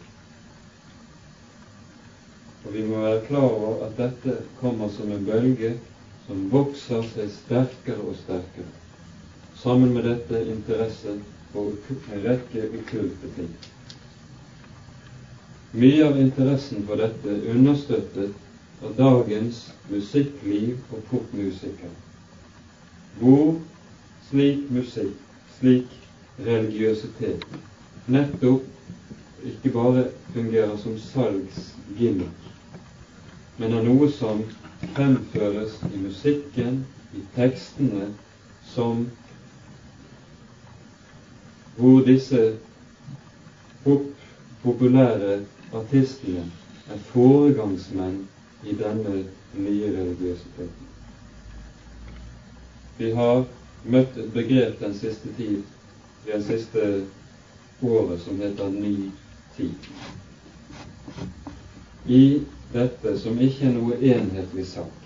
Og 2.65 2.73
vi 2.73 2.83
må 2.83 2.99
være 3.01 3.25
klar 3.25 3.47
over 3.47 3.85
at 3.85 3.95
dette 3.97 4.41
kommer 4.59 4.89
som 4.89 5.11
en 5.11 5.25
bølge 5.25 5.73
som 6.27 6.49
vokser 6.51 7.07
seg 7.13 7.31
sterkere 7.31 8.03
og 8.03 8.15
sterkere. 8.19 8.69
Sammen 9.55 9.93
med 9.95 10.03
dette 10.03 10.43
interesse 10.51 11.15
for 11.53 11.73
en 12.13 12.23
rekke 12.23 12.67
okkulte 12.79 13.31
ting. 13.35 13.51
Mye 15.77 16.05
av 16.07 16.19
interessen 16.19 16.85
for 16.87 16.99
dette 16.99 17.37
understøttet 17.53 18.83
av 18.83 18.93
dagens 18.97 19.65
musikkliv 19.91 20.77
og 20.93 21.03
popmusikere, 21.11 21.91
hvor 23.19 23.57
slik 24.29 24.67
musikk, 24.73 25.15
slik 25.57 25.93
religiøsitet, 26.45 27.45
nettopp 28.07 29.45
ikke 29.47 29.73
bare 29.73 30.07
fungerer 30.33 30.77
som 30.81 30.97
salgsgimmick, 31.01 32.49
men 33.57 33.73
er 33.73 33.85
noe 33.87 34.09
som 34.13 34.43
fremføres 34.95 35.77
i 35.93 36.01
musikken, 36.01 36.83
i 37.13 37.23
tekstene, 37.35 38.11
som 38.73 39.07
hvor 41.77 42.01
disse 42.01 42.57
pop, 43.83 44.01
populære 44.63 45.39
artistene 45.73 46.45
er 46.89 46.97
foregangsmenn 47.11 48.27
i 48.63 48.73
denne 48.73 49.23
nye 49.53 49.91
religiøsiteten. 49.99 50.87
Vi 52.97 53.11
har 53.11 53.43
møtt 53.85 54.17
et 54.17 54.31
begrep 54.33 54.79
den 54.79 54.93
siste 54.97 55.29
tid, 55.37 55.61
det 56.25 56.43
siste 56.45 56.87
året 57.81 58.21
som 58.21 58.39
heter 58.41 58.69
ny 58.73 59.11
tid. 59.57 59.71
I 62.07 62.41
dette, 62.73 63.13
som 63.19 63.37
ikke 63.39 63.67
er 63.69 63.75
noe 63.75 63.99
enhetlig 64.01 64.65
sak, 64.71 65.05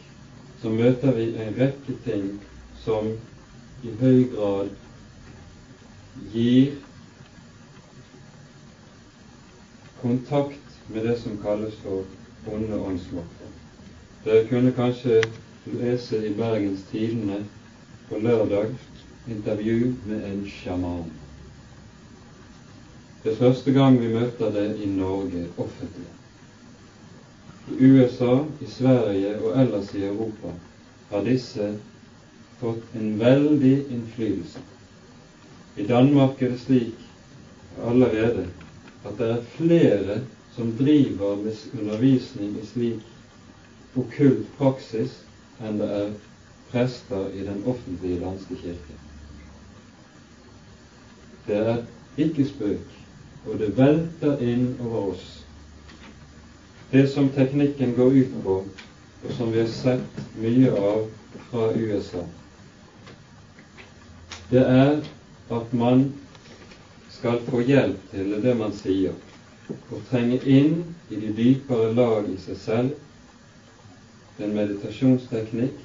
så 0.62 0.70
møter 0.70 1.12
vi 1.18 1.34
en 1.36 1.58
rekke 1.58 1.98
ting 2.06 2.30
som 2.86 3.12
i 3.84 3.92
høy 4.00 4.24
grad 4.32 4.72
gir 6.14 6.74
kontakt 10.02 10.80
med 10.88 11.06
det 11.06 11.18
som 11.20 11.38
kalles 11.38 11.76
for 11.84 12.04
onde 12.46 12.80
åndsmakter. 12.80 13.48
Dere 14.24 14.48
kunne 14.48 14.72
kanskje 14.72 15.22
lese 15.66 16.18
i 16.26 16.34
Bergens 16.38 16.84
Tidende 16.92 17.44
på 18.10 18.20
lørdag 18.20 18.74
intervju 19.28 19.94
med 20.06 20.26
en 20.32 20.46
sjaman. 20.50 21.12
Det 23.24 23.32
er 23.32 23.38
første 23.38 23.72
gang 23.72 24.00
vi 24.02 24.10
møter 24.14 24.52
det 24.52 24.66
i 24.82 24.90
Norge 24.90 25.46
offentlig. 25.58 26.10
I 27.70 27.86
USA, 27.86 28.34
i 28.62 28.68
Sverige 28.68 29.38
og 29.40 29.62
ellers 29.62 29.94
i 29.96 30.04
Europa 30.04 30.54
har 31.12 31.26
disse 31.26 31.76
fått 32.60 32.96
en 32.98 33.20
veldig 33.20 33.76
innflytelse. 33.94 34.71
I 35.78 35.84
Danmark 35.88 36.42
er 36.42 36.50
det 36.50 36.60
slik 36.60 36.94
allerede 37.88 38.48
at 39.06 39.18
det 39.18 39.30
er 39.32 39.44
flere 39.56 40.22
som 40.56 40.72
driver 40.78 41.36
med 41.36 41.56
undervisning 41.80 42.58
i 42.60 42.66
slik 42.66 43.98
okkult 43.98 44.48
praksis 44.58 45.14
enn 45.62 45.80
det 45.80 45.88
er 46.00 46.10
prester 46.72 47.30
i 47.36 47.46
den 47.48 47.64
offentlige 47.68 48.20
danske 48.20 48.56
kirke. 48.56 48.98
Det 51.48 51.58
er 51.58 51.82
ikke 52.18 52.46
spøk, 52.48 52.92
og 53.46 53.60
det 53.60 53.72
velter 53.78 54.44
inn 54.44 54.76
over 54.80 55.14
oss. 55.14 55.26
Det 56.92 57.06
som 57.12 57.30
teknikken 57.36 57.96
går 57.96 58.20
ut 58.20 58.36
på, 58.44 58.58
og 59.24 59.34
som 59.38 59.52
vi 59.54 59.64
har 59.64 59.72
sett 59.72 60.22
mye 60.36 60.72
av 60.76 61.08
fra 61.50 61.72
USA, 61.76 62.24
det 64.52 64.64
er 64.68 65.00
at 65.52 65.74
man 65.74 66.14
skal 67.12 67.42
få 67.48 67.62
hjelp 67.68 68.12
til 68.12 68.36
det 68.44 68.54
man 68.60 68.74
sier, 68.80 69.16
å 69.72 70.00
trenge 70.10 70.40
inn 70.48 70.78
i 71.12 71.20
de 71.20 71.32
dypere 71.36 71.92
lag 71.96 72.30
i 72.32 72.38
seg 72.46 72.60
selv. 72.66 72.94
Det 74.38 74.48
en 74.48 74.56
meditasjonsteknikk. 74.56 75.80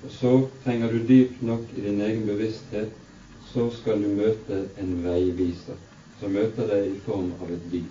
Og 0.00 0.12
så 0.16 0.32
trenger 0.64 0.92
du 0.92 1.04
dypt 1.04 1.42
nok 1.44 1.72
i 1.76 1.84
din 1.84 2.00
egen 2.00 2.24
bevissthet, 2.26 2.92
så 3.52 3.66
skal 3.76 4.00
du 4.00 4.08
møte 4.16 4.62
en 4.80 4.94
veiviser 5.04 5.76
som 6.20 6.32
møter 6.32 6.68
deg 6.70 6.86
i 6.88 7.00
form 7.04 7.34
av 7.40 7.52
et 7.52 7.66
dyr. 7.72 7.90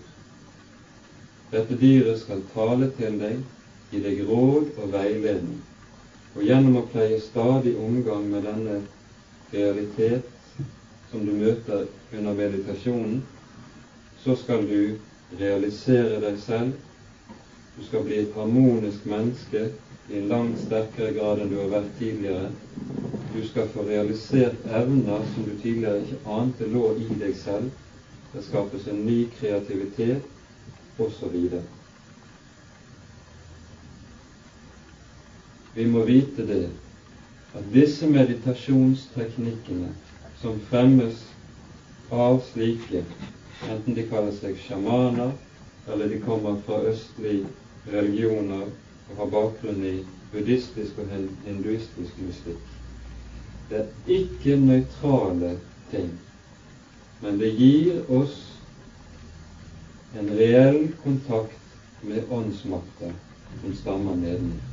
Dette 1.54 1.78
dyret 1.82 2.20
skal 2.24 2.42
tale 2.54 2.90
til 2.98 3.18
deg, 3.22 3.38
gi 3.92 4.02
deg 4.02 4.24
råd 4.26 4.74
og 4.78 4.92
veiledning. 4.94 5.62
Og 6.36 6.44
gjennom 6.46 6.82
å 6.82 6.86
pleie 6.90 7.22
stadig 7.22 7.76
omgang 7.78 8.26
med 8.34 8.46
denne 8.46 8.82
realitet 9.54 10.26
som 11.12 11.26
du 11.26 11.32
møter 11.34 11.88
under 12.14 12.34
meditasjonen, 12.38 13.22
så 14.24 14.36
skal 14.36 14.66
du 14.70 14.97
realisere 15.39 16.20
deg 16.24 16.39
selv. 16.45 16.74
Du 17.78 17.86
skal 17.88 18.03
bli 18.05 18.22
et 18.24 18.36
harmonisk 18.36 19.05
menneske 19.10 19.70
i 20.10 20.24
langt 20.30 20.60
sterkere 20.66 21.14
grad 21.18 21.43
enn 21.43 21.53
du 21.53 21.60
har 21.62 21.72
vært 21.74 21.93
tidligere. 21.99 22.49
Du 23.34 23.39
skal 23.47 23.70
få 23.74 23.86
realisert 23.88 24.66
evner 24.82 25.26
som 25.34 25.45
du 25.45 25.53
tidligere 25.62 26.01
ikke 26.03 26.36
ante 26.39 26.68
lå 26.74 26.91
i 26.97 27.10
deg 27.22 27.38
selv. 27.38 27.70
Det 28.34 28.43
skapes 28.45 28.88
en 28.89 29.05
ny 29.05 29.24
kreativitet, 29.39 30.26
osv. 30.99 31.36
Vi 35.76 35.86
må 35.86 36.03
vite 36.03 36.45
det 36.45 36.66
at 37.55 37.66
disse 37.74 38.10
meditasjonsteknikkene 38.10 39.93
som 40.42 40.60
fremmes 40.60 41.26
av 42.10 42.44
slike, 42.54 43.04
enten 43.70 43.96
de 43.96 44.06
kaller 44.08 44.32
seg 44.40 44.56
sjamaner, 44.64 45.34
eller 45.88 46.10
de 46.10 46.20
kommer 46.24 46.62
fra 46.66 46.80
østlige 46.88 47.50
religioner 47.92 48.70
og 49.10 49.18
har 49.20 49.32
bakgrunn 49.34 49.84
i 49.84 49.98
buddhistisk 50.32 51.02
og 51.02 51.12
hinduistisk 51.46 52.22
mystikk. 52.24 52.64
Det 53.70 53.82
er 53.84 54.16
ikke 54.20 54.56
nøytrale 54.62 55.58
ting, 55.92 56.10
men 57.22 57.38
det 57.42 57.52
gir 57.60 58.00
oss 58.08 58.40
en 60.18 60.32
reell 60.40 60.88
kontakt 61.04 61.60
med 62.02 62.32
åndsmakter 62.32 63.12
som 63.60 63.78
stammer 63.84 64.16
nedenfra. 64.24 64.66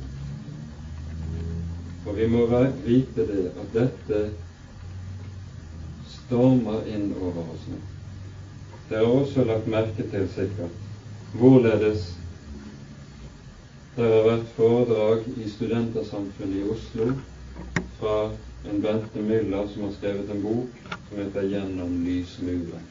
Og 2.07 2.15
vi 2.15 2.27
må 2.31 2.45
vite 2.85 3.25
det 3.27 3.49
at 3.51 3.73
dette 3.75 4.25
stormer 6.27 6.87
inn 6.91 7.13
over 7.21 7.51
oss 7.53 7.67
nå. 7.71 7.79
Det 8.89 8.97
er 8.97 9.07
også 9.07 9.43
lagt 9.47 9.67
merke 9.71 10.03
til 10.11 10.27
sikkert 10.35 10.83
hvorledes 11.39 12.13
det 13.97 14.05
har 14.05 14.27
vært 14.27 14.51
foredrag 14.55 15.23
i 15.41 15.47
Studentersamfunnet 15.49 16.59
i 16.59 16.67
Oslo 16.69 17.07
fra 17.97 18.17
en 18.69 18.83
Bente 18.83 19.23
Müller 19.23 19.71
som 19.71 19.87
har 19.87 19.95
skrevet 19.95 20.29
en 20.35 20.43
bok 20.43 20.83
som 21.07 21.17
heter 21.17 21.47
'Gjennom 21.47 21.95
lysmuren', 22.05 22.85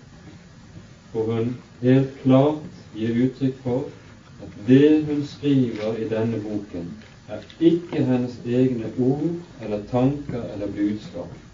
hvor 1.13 1.33
hun 1.33 1.55
helt 1.83 2.19
klart 2.23 2.83
gir 2.95 3.15
uttrykk 3.27 3.63
for 3.63 3.85
at 4.43 4.61
det 4.69 5.05
hun 5.07 5.25
skriver 5.25 5.97
i 5.97 6.09
denne 6.09 6.41
boken, 6.43 6.93
er 7.29 7.41
ikke 7.61 8.05
hennes 8.05 8.41
egne 8.47 8.93
ord 8.99 9.31
eller 9.63 9.83
tanker 9.91 10.43
eller 10.55 10.67
budskap. 10.67 11.46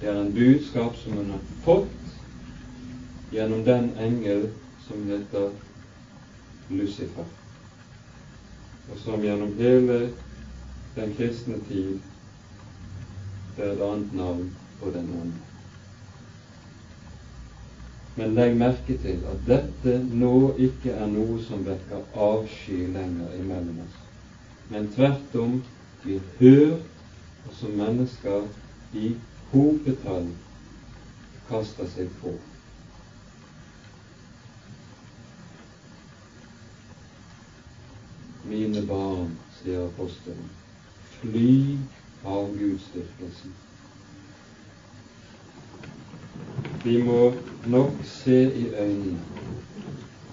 Det 0.00 0.08
er 0.08 0.20
en 0.20 0.34
budskap 0.34 0.96
som 0.96 1.12
hun 1.16 1.30
har 1.30 1.40
fått 1.64 2.12
gjennom 3.32 3.64
den 3.66 3.90
engel 4.00 4.46
som 4.86 5.02
heter 5.10 5.50
Lucifer, 6.70 7.26
og 8.90 8.98
som 9.04 9.24
gjennom 9.24 9.56
hele 9.58 9.98
den 10.96 11.12
kristne 11.18 11.58
tid 11.68 11.98
det 13.56 13.64
er 13.64 13.74
et 13.74 13.84
annet 13.88 14.14
navn 14.18 14.48
på 14.80 14.90
den 14.94 15.10
onde. 15.18 15.42
Men 18.16 18.34
legg 18.38 18.56
merke 18.58 18.96
til 19.02 19.20
at 19.30 19.44
dette 19.48 19.98
nå 20.24 20.34
ikke 20.68 20.94
er 20.94 21.10
noe 21.10 21.40
som 21.48 21.66
vekker 21.66 22.08
avsky 22.28 22.80
lenger 22.94 23.36
imellom 23.42 23.84
oss 23.86 24.00
men 24.68 24.88
tvert 24.94 25.34
om 25.36 25.58
blir 26.02 26.20
hørt, 26.38 26.84
som 27.58 27.74
mennesker 27.76 28.46
i 28.96 29.12
hopetall 29.54 30.28
kasta 31.48 31.86
seg 31.94 32.10
på. 32.20 32.32
Mine 38.44 38.82
barn, 38.88 39.36
sier 39.58 39.84
apostelen, 39.86 40.48
fly 41.20 41.78
av 42.24 42.50
gudsdyrkelsen. 42.58 43.54
Vi 46.84 46.98
må 47.06 47.20
nok 47.72 48.02
se 48.08 48.40
i 48.44 48.66
øynene 48.74 49.22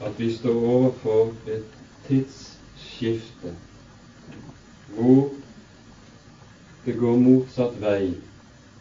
at 0.01 0.17
vi 0.19 0.31
står 0.35 0.57
overfor 0.73 1.31
et 1.47 1.77
tidsskifte 2.07 3.53
hvor 4.95 5.29
det 6.85 6.97
går 6.99 7.21
motsatt 7.21 7.77
vei 7.79 8.11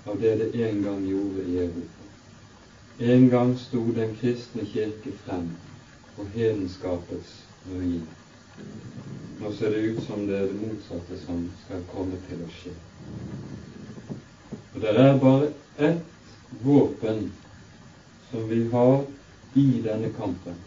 av 0.04 0.20
det 0.20 0.34
det 0.34 0.68
en 0.68 0.82
gang 0.82 1.06
gjorde 1.08 1.42
i 1.42 1.58
Europa. 1.58 2.04
En 2.98 3.30
gang 3.30 3.58
sto 3.58 3.92
den 3.96 4.14
kristne 4.20 4.66
kirke 4.72 5.12
frem 5.24 5.50
på 6.16 6.24
hedenskapets 6.34 7.44
ruin. 7.70 8.08
Nå 9.40 9.52
ser 9.52 9.70
det 9.70 9.76
ut 9.76 10.04
som 10.06 10.26
det 10.26 10.36
er 10.38 10.46
det 10.46 10.60
motsatte 10.60 11.20
som 11.26 11.46
skal 11.64 11.84
komme 11.92 12.18
til 12.28 12.42
å 12.44 12.48
skje. 12.58 12.74
Og 14.74 14.80
det 14.82 14.96
er 14.96 15.20
bare 15.22 15.48
ett 15.78 16.34
våpen 16.64 17.30
som 18.30 18.48
vi 18.48 18.60
har 18.72 19.00
i 19.54 19.80
denne 19.84 20.12
kampen. 20.18 20.60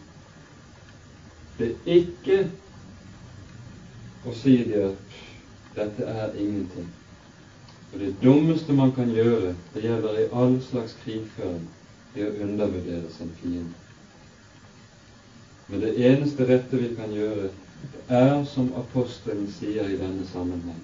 Det 1.58 1.70
er 1.70 1.96
ikke 2.00 2.42
å 4.26 4.34
si 4.42 4.56
det 4.68 4.84
at 4.90 5.16
dette 5.76 6.10
er 6.10 6.34
ingenting. 6.34 6.90
Og 7.94 8.00
det 8.00 8.14
dummeste 8.22 8.72
man 8.72 8.92
kan 8.92 9.10
gjøre, 9.14 9.54
det 9.74 9.82
gjelder 9.82 10.18
i 10.18 10.30
all 10.32 10.62
slags 10.62 10.96
krigføring, 11.04 11.68
er 12.14 12.30
å 12.30 12.46
undervurdere 12.46 13.10
sin 13.16 13.30
fiende. 13.38 13.82
Men 15.68 15.84
det 15.84 15.92
eneste 16.08 16.46
rette 16.48 16.80
vi 16.80 16.88
kan 16.96 17.14
gjøre, 17.14 17.52
er 18.08 18.42
som 18.54 18.72
apostelen 18.80 19.46
sier 19.58 19.86
i 19.92 20.00
denne 20.00 20.26
sammenheng, 20.32 20.82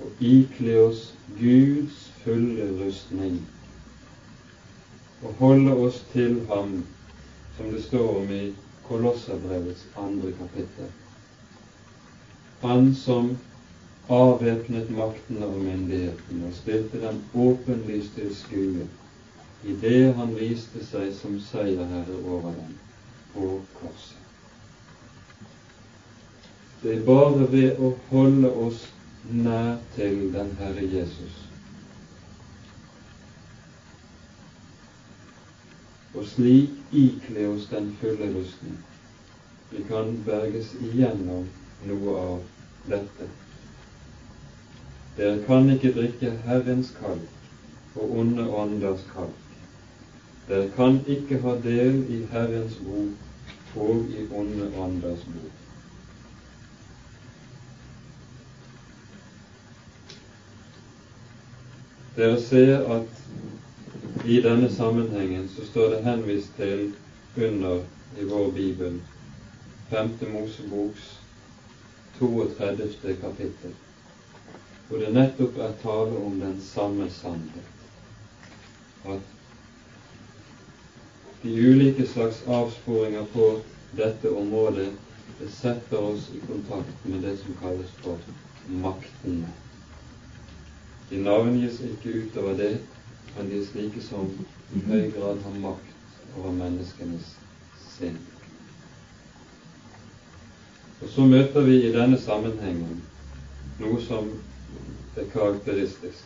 å 0.00 0.08
ikle 0.24 0.78
oss 0.86 1.04
Guds 1.38 2.00
fulle 2.24 2.70
rustning 2.80 3.36
og 5.22 5.36
holde 5.38 5.76
oss 5.84 6.00
til 6.16 6.40
ham, 6.48 6.80
som 7.58 7.70
det 7.70 7.84
står 7.84 8.10
om 8.22 8.34
i 8.34 8.42
Kolosserbrevets 8.88 9.84
andre 10.00 10.32
kapittel 10.40 10.90
han 12.62 12.94
som 12.94 13.36
avvæpnet 14.08 14.90
maktene 14.90 15.46
og 15.46 15.58
myndighetene 15.60 16.46
og 16.46 16.54
stilte 16.54 17.00
dem 17.06 17.20
åpenlyst 17.34 18.14
til 18.14 18.34
skue 18.34 18.88
idet 19.64 20.14
han 20.14 20.34
viste 20.38 20.82
seg 20.88 21.12
som 21.14 21.38
seierherre 21.40 22.18
over 22.24 22.50
dem 22.56 22.74
på 23.34 23.60
korset. 23.78 24.18
Det 26.82 26.96
er 26.96 27.06
bare 27.06 27.46
ved 27.52 27.78
å 27.78 27.92
holde 28.10 28.50
oss 28.66 28.88
nær 29.30 29.78
til 29.94 30.32
den 30.34 30.50
Herre 30.58 30.82
Jesus 30.82 31.42
og 36.14 36.26
slik 36.28 36.74
ikle 36.92 37.46
oss 37.48 37.68
den 37.70 37.92
fulle 38.00 38.32
lysten. 38.32 38.78
vi 39.70 39.82
kan 39.88 40.18
berges 40.26 40.74
igjennom 40.74 41.46
noe 41.88 42.16
av 42.20 42.42
dette. 42.90 43.28
Dere 45.16 45.42
kan 45.46 45.70
ikke 45.70 45.92
drikke 45.92 46.30
Herrens 46.44 46.94
kalk 47.00 47.96
og 47.96 48.18
onde 48.18 48.48
ånders 48.48 49.04
kalk. 49.14 49.40
Dere 50.48 50.70
kan 50.76 51.00
ikke 51.06 51.40
ha 51.42 51.56
del 51.64 52.04
i 52.08 52.22
Herrens 52.32 52.78
bok 52.84 53.76
og 53.76 54.06
i 54.10 54.26
onde 54.34 54.70
ånders 54.76 55.26
bok. 55.34 55.58
Dere 62.16 62.40
ser 62.40 62.88
at 62.92 63.08
i 64.24 64.40
denne 64.42 64.68
sammenhengen 64.72 65.48
så 65.48 65.64
står 65.66 65.88
det 65.90 66.04
henvist 66.04 66.56
til 66.56 66.92
under 67.36 67.80
i 68.20 68.24
vår 68.24 68.50
bibel 68.50 69.00
5. 69.90 70.10
Moseboks 70.32 71.20
32. 72.18 73.16
kapittel, 73.20 73.72
hvor 74.92 75.00
det 75.00 75.12
nettopp 75.16 75.54
er 75.56 75.70
tale 75.80 76.18
om 76.20 76.34
den 76.40 76.58
samme 76.60 77.06
sannhet. 77.10 77.68
At 79.08 79.20
de 81.42 81.52
ulike 81.68 82.04
slags 82.06 82.42
avsporinger 82.46 83.24
på 83.32 83.46
dette 83.96 84.34
området 84.36 84.90
det 85.38 85.48
setter 85.54 86.04
oss 86.10 86.28
i 86.36 86.42
kontakt 86.44 87.08
med 87.08 87.24
det 87.24 87.32
som 87.38 87.56
kalles 87.62 87.96
for 88.02 88.20
maktene. 88.84 89.48
De 91.08 91.22
navngis 91.24 91.80
ikke 91.88 92.12
utover 92.26 92.60
det, 92.60 92.70
men 93.32 93.48
de 93.48 93.62
er 93.62 93.66
slike 93.72 94.04
som 94.04 94.28
i 94.76 94.84
høy 94.92 95.08
grad 95.16 95.40
har 95.48 95.58
makt 95.64 96.36
over 96.36 96.52
menneskenes 96.60 97.32
sinn. 97.96 98.20
Og 101.00 101.08
så 101.16 101.24
møter 101.24 101.64
vi 101.64 101.80
i 101.80 101.96
denne 101.96 102.20
sammenhengen 102.20 103.00
noe 103.80 104.00
som 104.04 104.34
er 105.16 105.24
karakteristisk. 105.32 106.24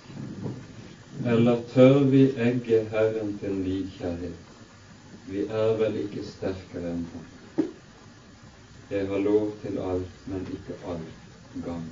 Eller 1.27 1.63
tør 1.75 2.05
vi 2.11 2.23
egge 2.37 2.85
Herren 2.91 3.39
til 3.41 3.55
nidkjærhet? 3.55 4.43
Vi 5.29 5.47
er 5.51 5.73
vel 5.81 5.97
ikke 6.05 6.27
sterkere 6.27 6.93
enn 6.93 7.07
Han. 7.13 7.69
Jeg 8.91 9.09
har 9.09 9.19
lov 9.19 9.53
til 9.63 9.79
alt, 9.83 10.19
men 10.27 10.47
ikke 10.55 10.77
alt 10.93 11.65
gang. 11.65 11.87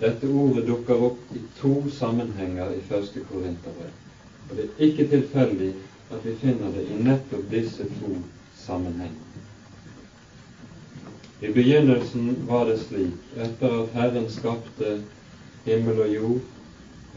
Dette 0.00 0.28
ordet 0.28 0.66
dukker 0.68 1.02
opp 1.08 1.34
i 1.34 1.42
to 1.58 1.74
sammenhenger 1.98 2.70
i 2.76 2.82
første 2.88 3.24
Korinterbrev. 3.30 3.94
Og 4.50 4.56
det 4.56 4.68
er 4.68 4.84
ikke 4.88 5.08
tilfeldig 5.10 5.72
at 6.10 6.24
vi 6.24 6.34
finner 6.42 6.70
det 6.76 6.84
i 6.86 7.02
nettopp 7.02 7.50
disse 7.50 7.88
to 7.98 8.12
sammenhengene. 8.54 9.42
I 11.40 11.50
begynnelsen 11.52 12.46
var 12.48 12.64
det 12.70 12.78
slik, 12.80 13.16
etter 13.36 13.80
at 13.82 13.92
Herren 13.96 14.30
skapte 14.32 15.00
himmel 15.66 16.00
og 16.00 16.14
jord 16.14 16.40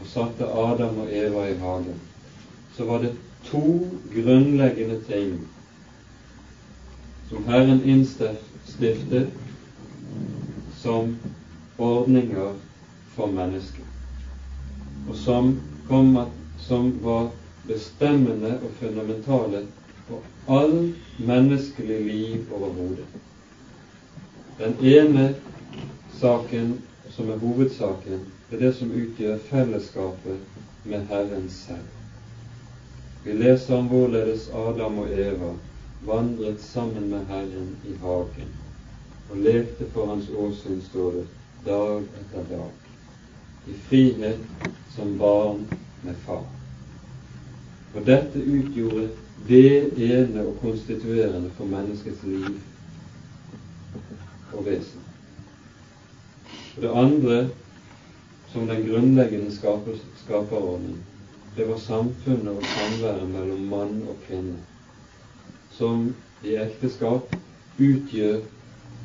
og 0.00 0.06
satte 0.06 0.46
Adam 0.46 0.98
og 0.98 1.12
Eva 1.12 1.46
i 1.50 1.58
hagen, 1.60 2.00
så 2.76 2.84
var 2.84 3.02
det 3.02 3.16
to 3.44 3.88
grunnleggende 4.14 5.00
ting 5.08 5.34
som 7.30 7.44
Herren 7.46 7.82
innstiftet 7.84 9.28
som 10.80 11.16
ordninger 11.78 12.54
for 13.14 13.26
mennesket, 13.26 13.84
og 15.08 15.16
som, 15.16 15.60
kom, 15.88 16.18
som 16.58 16.90
var 17.04 17.30
bestemmende 17.68 18.56
og 18.64 18.70
fundamentale 18.80 19.66
for 20.08 20.58
all 20.58 20.94
menneskelig 21.18 22.00
liv 22.06 22.52
overhodet. 22.52 23.06
Den 24.58 24.74
ene 24.80 25.34
saken 26.18 26.80
som 27.10 27.30
er 27.30 27.36
hovedsaken, 27.36 28.20
er 28.50 28.58
det 28.58 28.72
som 28.74 28.90
utgjør 28.90 29.38
fellesskapet 29.50 30.38
med 30.84 31.06
Herren 31.10 31.50
selv. 31.50 31.88
Vi 33.24 33.32
leser 33.32 33.76
om 33.76 33.90
hvorledes 33.90 34.48
Adam 34.54 34.98
og 34.98 35.12
Eva 35.12 35.52
vandret 36.06 36.60
sammen 36.60 37.10
med 37.10 37.26
Herren 37.28 37.76
i 37.84 37.94
hagen 38.02 38.54
og 39.30 39.36
lekte 39.36 39.86
for 39.92 40.06
Hans 40.06 40.28
åsyn, 40.28 40.80
står 40.82 41.10
det, 41.10 41.26
dag 41.66 42.02
etter 42.02 42.48
dag, 42.50 42.70
i 43.68 43.76
frihet 43.88 44.38
som 44.94 45.18
barn 45.18 45.66
med 46.02 46.14
far. 46.24 46.44
Og 47.94 48.06
dette 48.06 48.40
utgjorde 48.40 49.08
det 49.48 49.92
ene 50.10 50.46
og 50.46 50.56
konstituerende 50.62 51.50
for 51.56 51.70
menneskets 51.70 52.22
liv 52.24 52.58
og 54.52 54.66
vesen. 54.66 55.06
Og 56.76 56.82
det 56.82 56.90
andre, 56.94 57.48
som 58.52 58.66
den 58.66 58.86
grunnleggende 58.86 59.52
skaperordning, 60.16 60.96
det 61.56 61.64
var 61.68 61.76
samfunnet 61.76 62.48
og 62.48 62.62
samværet 62.64 63.28
mellom 63.30 63.60
mann 63.70 64.02
og 64.08 64.16
kvinne, 64.26 64.56
som 65.70 66.14
i 66.44 66.56
ekteskap 66.56 67.34
utgjør 67.78 68.40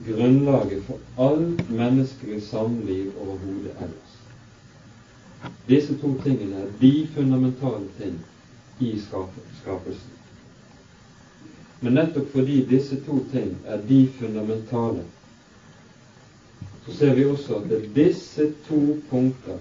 grunnlaget 0.08 0.84
for 0.88 0.98
all 1.28 1.46
menneskelig 1.70 2.41
samliv 2.43 3.12
overhodet 3.22 3.76
ellers. 3.86 4.16
Disse 5.70 5.98
to 6.02 6.14
tingene 6.24 6.56
er 6.56 6.72
de 6.82 7.08
fundamentale 7.16 7.88
ting 8.00 8.20
i 8.80 8.96
skapelsen. 9.00 10.16
Men 11.82 11.93
nettopp 11.93 12.32
fordi 12.34 12.64
disse 12.70 12.98
to 13.06 13.20
ting 13.32 13.56
er 13.66 13.82
de 13.89 14.08
fundamentale, 14.20 15.04
så 16.86 16.93
ser 16.93 17.13
vi 17.13 17.25
også 17.25 17.55
at 17.55 17.69
det 17.69 17.77
er 17.77 17.93
disse 17.95 18.51
to 18.67 18.97
punkter 19.09 19.57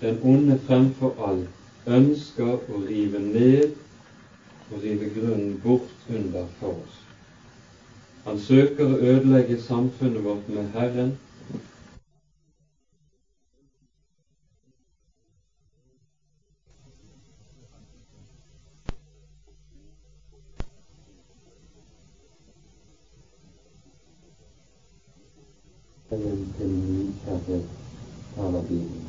den 0.00 0.18
onde 0.22 0.58
fremfor 0.66 1.14
alt 1.28 1.48
ønsker 1.86 2.56
å 2.68 2.80
rive 2.88 3.20
ned 3.22 3.76
og 4.72 4.82
rive 4.82 5.10
grunnen 5.14 5.60
bort 5.62 6.08
under 6.10 6.48
for 6.58 6.80
oss. 6.82 6.96
Han 8.26 8.40
søker 8.42 8.90
å 8.90 8.98
ødelegge 8.98 9.60
samfunnet 9.62 10.24
vårt 10.24 10.48
med 10.50 10.72
Herren 10.74 11.12
til 26.58 26.68
nykjærhet, 26.68 27.64
taler 28.36 28.62
Bibelen. 28.62 29.06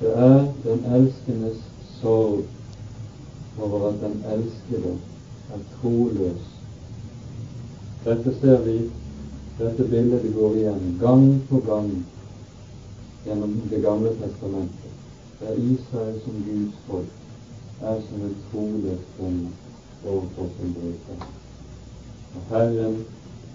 Det 0.00 0.18
er 0.18 0.52
den 0.64 0.84
elskendes 0.94 1.56
sorg 2.00 2.44
over 3.60 3.88
at 3.88 3.94
den 4.00 4.24
elskede 4.32 4.98
er 5.54 5.58
troløs. 5.80 6.42
Dette 8.04 8.34
ser 8.40 8.60
vi, 8.62 8.90
dette 9.58 9.88
bildet 9.90 10.34
går 10.34 10.54
igjen 10.54 10.98
gang 11.00 11.42
på 11.48 11.60
gang 11.66 12.06
gjennom 13.24 13.62
Det 13.70 13.82
gamle 13.82 14.08
testamentet, 14.08 14.92
der 15.40 15.52
Israel 15.52 16.20
som 16.24 16.44
Guds 16.46 16.74
folk 16.86 17.08
er 17.82 18.00
som 18.08 18.20
en 18.22 18.36
troløs 18.50 19.00
kvinne 19.16 19.48
overfor 20.06 20.48
sin 20.56 20.74
bryter. 20.74 21.26
Og 22.34 22.42
Herren 22.50 23.04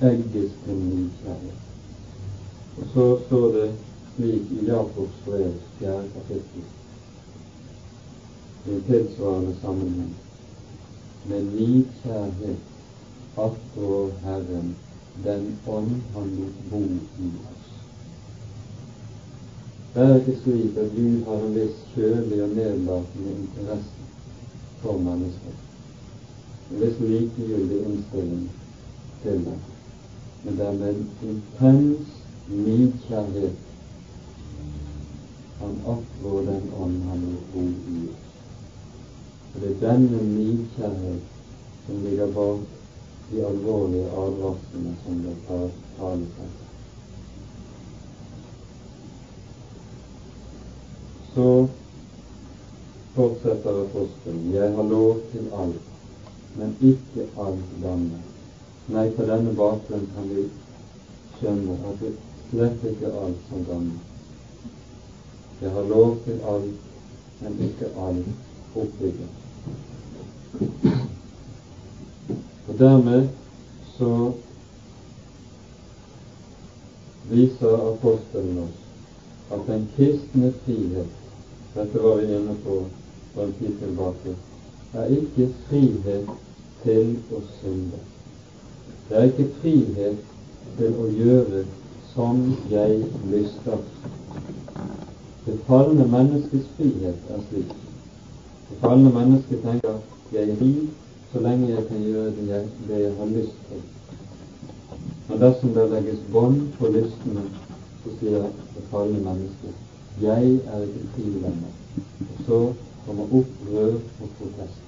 egges 0.02 0.52
til 0.66 1.10
kjærlighet. 1.22 1.62
Og 2.78 2.86
så 2.94 3.06
står 3.26 3.52
det 3.52 3.70
slik 4.16 4.52
i 4.52 4.66
Jakobs 4.66 5.18
brev, 5.26 5.54
fjerde 5.80 6.10
kapittel, 6.14 6.64
i 8.66 8.74
en 8.74 8.84
tilsvarende 8.88 9.56
sammenheng, 9.62 10.16
med 11.30 11.44
nykjærhet 11.44 12.58
attrår 13.38 14.10
Herren 14.24 14.76
den 15.24 15.60
ånd 15.68 15.92
han 16.14 16.30
lot 16.40 16.62
bo 16.72 16.80
i 17.26 17.32
oss. 17.52 17.68
Det 19.94 20.04
er 20.04 20.16
ikke 20.16 20.38
slik 20.44 20.78
at 20.78 20.94
Gud 20.96 21.26
har 21.28 21.44
en 21.46 21.56
viss 21.56 21.82
kjølig 21.96 22.44
og 22.44 22.56
nedlatende 22.56 23.34
interesse 23.40 24.08
for 24.82 24.98
mennesker, 25.10 25.58
en 26.72 26.86
viss 26.86 27.04
likegyldig 27.04 27.84
innstilling 27.90 28.48
til 29.24 29.46
dem 29.46 29.71
men 30.44 30.58
det 30.58 30.68
er 30.68 30.80
med 30.80 30.90
en 30.90 31.10
intens 31.30 32.16
nidkjærlighet 32.48 33.68
han 35.62 35.82
oppnår 35.86 36.42
den 36.46 36.72
ånd 36.74 37.02
han 37.10 37.26
vil 37.26 37.42
bo 37.54 37.66
i. 37.96 38.00
Og 39.54 39.62
det 39.62 39.70
er 39.72 39.82
denne 39.82 40.22
nidkjærlighet 40.30 41.28
som 41.86 42.00
ligger 42.06 42.32
bak 42.38 42.64
de 43.32 43.44
alvorlige 43.46 44.08
advarslene 44.24 44.96
som 45.04 45.22
det 45.26 45.36
tales 45.48 46.42
om. 46.46 46.50
Så 51.36 51.48
fortsetter 53.14 53.84
apostelen, 53.84 54.52
jeg 54.54 54.74
har 54.76 54.90
lov 54.90 55.22
til 55.32 55.48
alt, 55.62 55.88
men 56.58 56.76
ikke 56.82 57.30
alt 57.46 57.80
landet. 57.84 58.31
Nei, 58.92 59.10
på 59.16 59.24
denne 59.24 59.54
bakgrunn 59.56 60.08
kan 60.16 60.26
vi 60.36 60.42
skjønne 61.38 61.78
at 61.90 62.02
det 62.04 62.10
slett 62.50 62.82
ikke 62.90 63.08
er 63.08 63.20
alt 63.24 63.46
som 63.48 63.64
gammelt. 63.70 64.08
Det 65.62 65.72
har 65.72 65.88
lov 65.88 66.18
til 66.26 66.42
alt, 66.54 66.82
men 67.40 67.56
ikke 67.68 67.92
alt 68.08 68.76
oppbygger. 68.84 69.30
Og 72.68 72.78
dermed 72.84 73.30
så 73.96 74.12
viser 77.32 77.88
apostelen 77.94 78.62
oss 78.66 78.78
at 79.56 79.68
den 79.72 79.88
kristne 79.96 80.52
frihet 80.66 81.20
dette 81.76 82.04
var 82.04 82.20
vi 82.20 82.32
inne 82.36 82.60
på 82.68 82.82
for 83.34 83.48
en 83.48 83.60
tid 83.60 83.80
tilbake 83.80 84.36
er 84.94 85.12
ikke 85.22 85.52
frihet 85.70 86.34
til 86.84 87.14
å 87.32 87.46
synde. 87.62 88.02
Det 89.12 89.20
er 89.20 89.24
ikke 89.24 89.50
frihet 89.60 90.20
til 90.78 90.94
å 91.04 91.06
gjøre 91.12 91.66
som 92.14 92.38
jeg 92.72 93.02
lyster. 93.28 93.82
Det 95.44 95.56
falne 95.68 96.06
menneskets 96.14 96.70
frihet 96.78 97.26
er 97.36 97.42
slik. 97.50 97.74
Det 98.70 98.78
falne 98.80 99.12
mennesket 99.12 99.66
tenker 99.66 99.98
jeg 100.32 100.54
er 100.54 100.56
fri 100.62 100.72
så 101.34 101.44
lenge 101.44 101.74
jeg 101.74 101.84
kan 101.90 102.08
gjøre 102.08 102.32
det 102.38 102.48
jeg, 102.54 102.72
det 102.88 103.02
jeg 103.02 103.12
har 103.18 103.34
lyst 103.34 103.60
til. 103.68 103.84
Men 105.28 105.44
dersom 105.44 105.76
det 105.76 105.90
legges 105.92 106.24
bånd 106.32 106.62
på 106.80 106.94
lystene, 106.96 107.44
så 108.06 108.16
sier 108.22 108.48
det 108.78 108.86
falne 108.94 109.20
mennesket 109.28 110.24
jeg 110.24 110.56
er 110.72 110.88
ikke 110.88 111.10
fri 111.18 111.34
lenger. 111.44 111.76
Og 112.30 112.48
så 112.48 112.62
kommer 113.06 113.40
opprør 113.42 113.94
og 114.00 114.32
protest. 114.40 114.80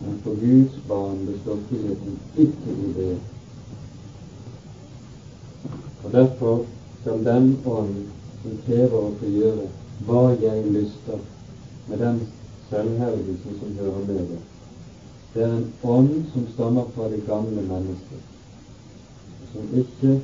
Men 0.00 0.20
for 0.24 0.34
Guds 0.34 0.76
barn 0.88 1.26
består 1.26 1.58
friheten 1.68 2.18
ikke 2.36 2.76
i 2.86 2.92
det. 2.96 3.18
Og 6.04 6.12
Derfor 6.12 6.66
skal 7.00 7.24
den 7.24 7.58
ånd 7.66 7.96
som 8.42 8.56
krever 8.66 8.96
å 9.00 9.14
få 9.20 9.32
gjøre 9.34 9.68
hva 10.08 10.22
jeg 10.40 10.72
lyster, 10.72 11.20
med 11.88 11.98
den 12.00 12.20
selvhevdelsen 12.70 13.58
som 13.60 13.76
hører 13.80 14.06
med 14.06 14.20
det, 14.30 14.38
det 15.34 15.42
er 15.42 15.52
en 15.56 15.72
ånd 15.82 16.14
som 16.32 16.46
stammer 16.54 16.88
fra 16.94 17.08
det 17.12 17.20
gamle 17.26 17.62
mennesket, 17.62 18.22
som 19.52 19.74
ikke 19.82 20.14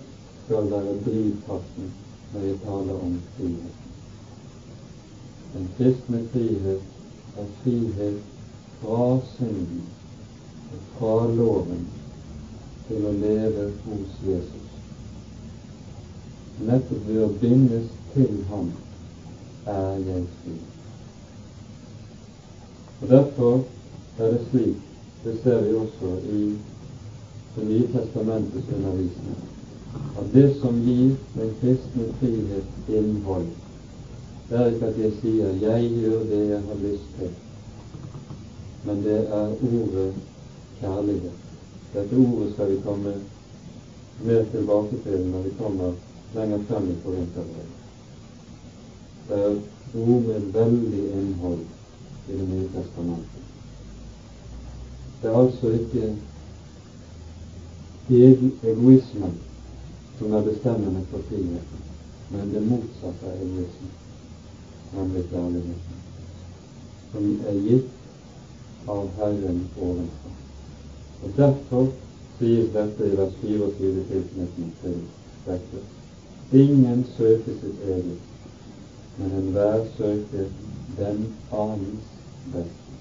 skal 0.45 0.71
være 0.71 0.95
drivkraften 1.05 1.93
når 2.33 2.47
jeg 2.47 2.57
taler 2.65 3.05
om 3.09 3.19
frihet. 3.37 3.85
Den 5.53 5.69
kristne 5.77 6.23
frihet 6.33 7.37
er 7.37 7.53
frihet 7.61 8.36
fra 8.81 9.19
synden 9.37 9.83
og 10.73 10.87
fra 10.99 11.15
loven 11.35 11.87
til 12.89 13.07
å 13.07 13.13
leve 13.13 13.67
hos 13.85 14.21
Jesus. 14.27 14.73
Nettopp 16.67 17.09
ved 17.09 17.23
å 17.25 17.33
bindes 17.41 17.91
til 18.15 18.39
ham 18.51 18.71
er 19.67 19.99
jeg 20.07 20.25
fri. 20.41 20.57
Og 23.01 23.09
Derfor 23.11 23.59
er 24.19 24.33
det 24.33 24.41
slik, 24.51 24.81
det 25.25 25.37
ser 25.43 25.63
vi 25.67 25.75
også 25.75 26.17
i 26.33 26.41
Det 27.57 27.65
nye 27.65 27.87
testamentets 27.89 28.67
undervisning, 28.77 29.37
at 30.21 30.27
det 30.35 30.49
som 30.61 30.77
gir 30.85 31.15
den 31.33 31.55
kristne 31.61 32.09
frihet 32.19 32.91
innhold, 32.99 33.47
det 34.51 34.59
er 34.59 34.75
ikke 34.75 34.91
at 34.91 34.99
jeg 35.01 35.13
sier 35.23 35.55
'jeg 35.63 35.89
gjør 36.01 36.21
det 36.33 36.43
jeg 36.49 36.61
har 36.69 36.77
lyst 36.83 37.09
til', 37.19 37.46
men 38.87 39.03
det 39.03 39.19
er 39.29 39.47
ordet 39.51 40.15
kjærlighet. 40.81 41.39
Dette 41.95 42.17
ordet 42.17 42.53
skal 42.53 42.71
vi 42.71 42.83
komme 42.85 43.15
mer 44.25 44.45
tilbake 44.51 45.01
til 45.05 45.25
når 45.31 45.43
vi 45.43 45.55
kommer 45.59 45.93
lenger 46.35 46.59
frem 46.69 46.91
i 46.91 46.97
Korinterbrevet. 47.05 47.73
Det 49.29 49.41
er 49.47 49.57
ord 49.95 50.23
med 50.29 50.53
veldig 50.53 51.03
innhold 51.19 51.65
i 52.29 52.33
Det 52.33 52.49
nye 52.49 52.69
testamentet. 52.75 53.43
Det 55.23 55.31
er 55.31 55.39
altså 55.39 55.71
ikke 55.71 56.17
egoismen 58.63 59.35
som 60.19 60.33
er 60.33 60.43
bestemmende 60.43 61.03
for 61.11 61.19
friheten, 61.29 61.83
men 62.31 62.55
det 62.55 62.63
motsatte 62.67 63.31
av 63.31 63.43
egoismen, 63.43 63.93
nemlig 64.95 65.25
kjærligheten, 65.31 66.01
som 67.13 67.29
er 67.47 67.61
gitt 67.69 67.96
av 68.89 69.11
Herren 69.19 69.69
ovenfor. 69.81 70.35
Og 71.23 71.31
Derfor 71.37 71.87
sies 72.39 72.73
dette 72.73 73.07
i 73.07 73.17
vers 73.17 73.37
24 73.43 74.01
i 74.01 74.05
tilknytning 74.11 74.73
til 74.83 74.99
dette. 75.47 75.83
Ingen 76.53 77.07
søker 77.17 77.57
sitt 77.61 77.81
eget, 77.89 78.19
men 79.17 79.33
enhver 79.41 79.87
søker 79.97 80.51
den 80.99 81.25
annens 81.53 82.13
beste. 82.53 82.93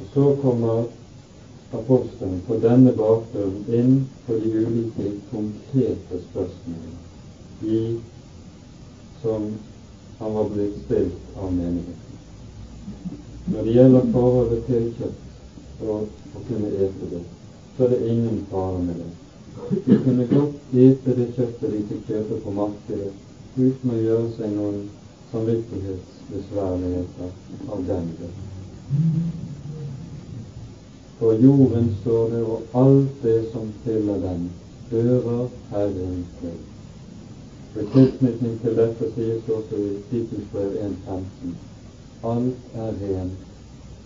Og 0.00 0.06
så 0.14 0.36
kommer 0.42 0.84
apostelen 1.72 2.40
på 2.46 2.56
denne 2.62 2.92
bakgrunn 2.96 3.64
inn 3.68 3.96
på 4.26 4.38
de 4.42 4.52
ulike 4.64 5.12
konkrete 5.30 6.22
spørsmålene 6.30 7.74
i, 7.76 7.82
som 9.22 9.50
han 10.18 10.34
var 10.34 10.48
blitt 10.54 10.78
stilt 10.84 11.36
av 11.36 11.52
menigheten. 11.52 12.09
Når 13.52 13.62
det 13.62 13.72
gjelder 13.74 14.04
forholdet 14.12 14.60
til 14.68 14.84
kjøtt 14.98 15.80
og 15.82 16.36
å 16.38 16.42
kunne 16.48 16.68
ete 16.84 17.08
det, 17.10 17.22
så 17.76 17.84
er 17.84 17.90
det 17.92 18.08
ingen 18.12 18.38
fare 18.50 18.82
med 18.84 19.00
det. 19.00 19.08
De 19.86 19.96
kunne 20.04 20.26
godt 20.30 20.74
ete 20.84 21.14
det 21.18 21.26
kjøttet 21.36 21.72
de 21.74 21.80
fikk 21.88 22.02
kjøpe 22.10 22.38
på 22.44 22.54
markedet 22.58 23.10
uten 23.56 23.92
å 23.94 23.98
gjøre 23.98 24.28
seg 24.36 24.52
noen 24.54 24.78
samvittighetsbesværligheter 25.32 27.28
av 27.74 27.86
den 27.90 28.06
grunn. 28.18 28.36
For 31.18 31.32
jorden 31.44 31.90
står 32.00 32.28
det, 32.34 32.42
og 32.54 32.58
alt 32.84 33.24
det 33.24 33.38
som 33.52 33.72
fyller 33.84 34.22
den, 34.22 34.46
hører 34.92 35.48
Herren 35.72 36.22
til. 36.38 36.60
Ved 37.74 37.90
tilknytning 37.96 38.54
til 38.62 38.78
dette 38.78 39.10
sies 39.16 39.50
også 39.58 39.82
i 39.90 39.90
Titus 40.12 40.46
brev 40.54 40.78
1.15 40.86 41.58
alt 42.22 42.74
er 42.74 42.92
rent 43.00 43.38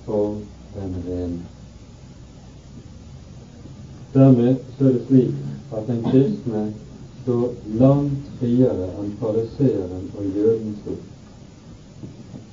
for 0.04 0.36
den 0.74 0.94
rene. 1.08 1.42
Dermed 4.14 4.56
så 4.78 4.84
er 4.84 4.92
det 4.92 5.06
slik 5.06 5.34
at 5.74 5.86
den 5.86 6.02
kristne 6.04 6.72
står 7.22 7.50
langt 7.80 8.28
friere 8.38 8.90
enn 9.00 9.16
fariseeren 9.20 10.06
og 10.14 10.28
jøden 10.36 10.76
sto. 10.82 10.94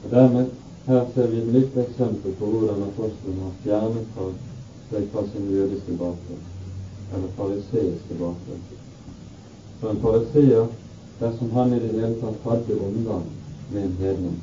Og 0.03 0.11
dermed 0.11 0.49
her 0.87 1.05
ser 1.13 1.27
vi 1.27 1.41
et 1.41 1.53
nytt 1.53 1.77
eksempel 1.77 2.33
på 2.39 2.45
hvordan 2.45 2.87
apostelen 2.87 3.43
har 3.45 3.57
fjernet 3.63 4.21
seg 4.89 5.09
fra 5.13 5.25
sin 5.29 5.51
jødiske 5.53 5.97
bakgrunn, 5.99 6.45
eller 7.13 7.35
fariseiske 7.37 8.17
bakgrunn. 8.19 8.63
For 9.79 9.91
en 9.91 10.01
fariseer, 10.01 10.71
dersom 11.19 11.51
han 11.53 11.75
i 11.75 11.81
det 11.83 11.91
hele 11.99 12.15
tatt 12.23 12.47
hadde 12.49 12.79
omgang 12.87 13.27
med 13.73 13.83
en 13.83 13.99
hedning, 13.99 14.39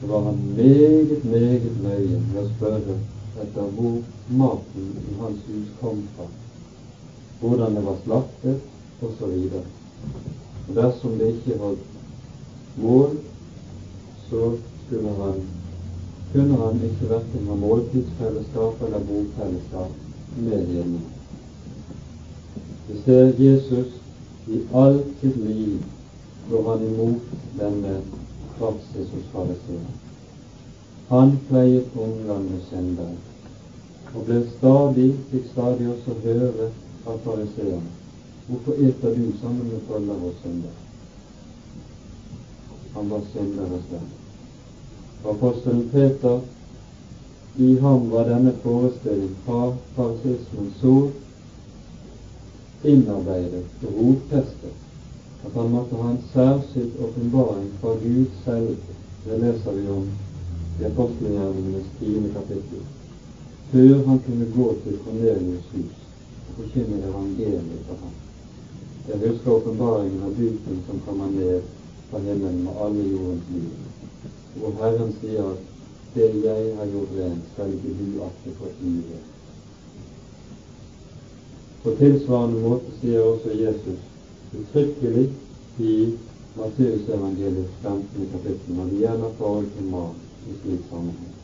så 0.00 0.06
var 0.06 0.20
han 0.22 0.38
meget, 0.56 1.24
meget 1.24 1.76
nøye 1.82 2.20
med 2.32 2.40
å 2.42 2.48
spørre 2.56 2.96
etter 3.42 3.70
hvor 3.76 3.98
maten 4.40 4.90
i 5.10 5.16
hans 5.20 5.42
hus 5.48 5.70
kom 5.80 6.02
fra, 6.16 6.26
hvordan 7.40 7.76
det 7.76 7.84
var 7.86 7.98
slaktet 8.04 9.04
osv. 9.06 9.34
Dersom 10.76 11.18
det 11.18 11.32
ikke 11.34 11.58
holdt 11.62 12.78
mål, 12.82 13.16
så 14.28 14.52
skulle 14.86 15.12
han, 15.20 15.42
kunne 16.32 16.60
han 16.62 16.80
ikke 16.90 17.10
verken 17.10 17.50
ha 17.50 17.58
måltidsfellesskap 17.60 18.82
eller 18.88 19.06
bofellesskap 19.10 19.90
med 20.36 20.72
hjemme. 20.74 21.04
Vi 22.88 23.00
ser 23.04 23.32
Jesus 23.38 23.96
i 24.46 24.60
alt 24.74 25.06
sitt 25.20 25.36
liv 25.36 25.78
går 26.50 26.68
han 26.70 26.84
imot 26.86 27.32
denne 27.58 27.94
praksis 28.58 29.12
hos 29.14 29.28
fariseerne. 29.32 29.94
Han 31.08 31.36
pleiet 31.48 31.96
omgang 31.96 32.48
med 32.50 32.64
syndere, 32.70 33.14
og 34.14 34.24
ble 34.26 34.40
stadig, 34.56 35.12
fikk 35.30 35.52
stadig 35.52 35.92
også 35.92 36.18
høre 36.24 36.72
av 37.06 37.22
fariseerne 37.24 37.96
Hvorfor 38.46 38.72
eter 38.72 39.14
du 39.14 39.32
sammen 39.40 39.68
med 39.68 39.80
følger 39.88 40.14
og 40.14 40.34
syndere? 40.42 40.72
Han 42.94 43.10
var 43.10 43.24
synderes 43.32 43.88
venn. 43.90 44.06
Apostelen 45.26 45.88
Peter, 45.90 46.40
i 47.56 47.72
ham 47.82 48.10
var 48.10 48.28
denne 48.30 48.52
forestilling 48.62 49.34
fra 49.44 49.72
farisismen 49.96 50.70
så 50.80 50.94
innarbeidet 52.84 53.64
rotfestet 53.82 54.85
at 55.44 55.52
han 55.54 55.70
måtte 55.70 55.96
ha 55.96 56.10
en 56.10 56.24
særskilt 56.32 57.00
åpenbaring 57.00 57.70
fra 57.80 57.94
Gud 58.02 58.26
selv. 58.44 58.76
Det 59.24 59.38
leser 59.40 59.72
vi 59.72 59.88
om 59.88 60.08
i 60.80 60.84
apostelgjerningenes 60.84 61.86
tiende 61.98 62.32
kapittel. 62.32 62.82
Før 63.70 64.06
han 64.06 64.18
kunne 64.26 64.46
gå 64.56 64.74
til 64.84 64.98
Kornelius' 65.04 65.72
hus 65.72 65.96
og 66.48 66.52
forkynne 66.56 67.02
evangeliet 67.08 67.82
for 67.88 67.96
ham. 68.02 68.14
Jeg 69.08 69.28
husker 69.28 69.50
åpenbaringen 69.50 70.22
av 70.22 70.30
duken 70.38 70.82
som 70.86 71.02
kommer 71.06 71.30
ned 71.30 71.60
fra 72.10 72.18
himmelen 72.18 72.64
med 72.64 72.72
alle 72.84 73.10
jordens 73.10 73.50
liv. 73.54 73.70
hvor 74.56 74.72
Herren 74.80 75.12
sier 75.20 75.44
at 75.44 75.58
det 76.14 76.44
jeg 76.44 76.76
har 76.76 76.86
gjort 76.86 77.10
rent, 77.18 77.48
skal 77.52 77.72
ikke 77.74 77.96
du 77.98 78.22
akte 78.24 78.52
for 78.58 78.68
ivrig. 78.80 79.18
På 81.82 81.92
tilsvarende 81.98 82.62
måte 82.62 82.94
sier 83.00 83.20
også 83.20 83.52
Jesus 83.58 84.15
uttrykkelig 84.58 85.30
i 85.78 86.18
Matteusevangeliets 86.56 87.72
15. 87.82 88.28
kapittel 88.32 88.76
når 88.76 88.84
det 88.84 89.00
gjelder 89.00 89.34
forhold 89.38 89.66
til 89.76 89.90
mat 89.92 90.48
i 90.48 90.54
slik 90.62 90.86
sammenheng. 90.90 91.34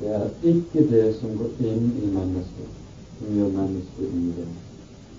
Det 0.00 0.10
er 0.14 0.28
ikke 0.52 0.84
det 0.90 1.06
som 1.20 1.36
går 1.38 1.62
inn 1.70 1.86
i 2.02 2.10
mennesket, 2.12 2.72
som 3.18 3.32
gjør 3.38 3.54
mennesket 3.56 4.12
urent, 4.12 4.62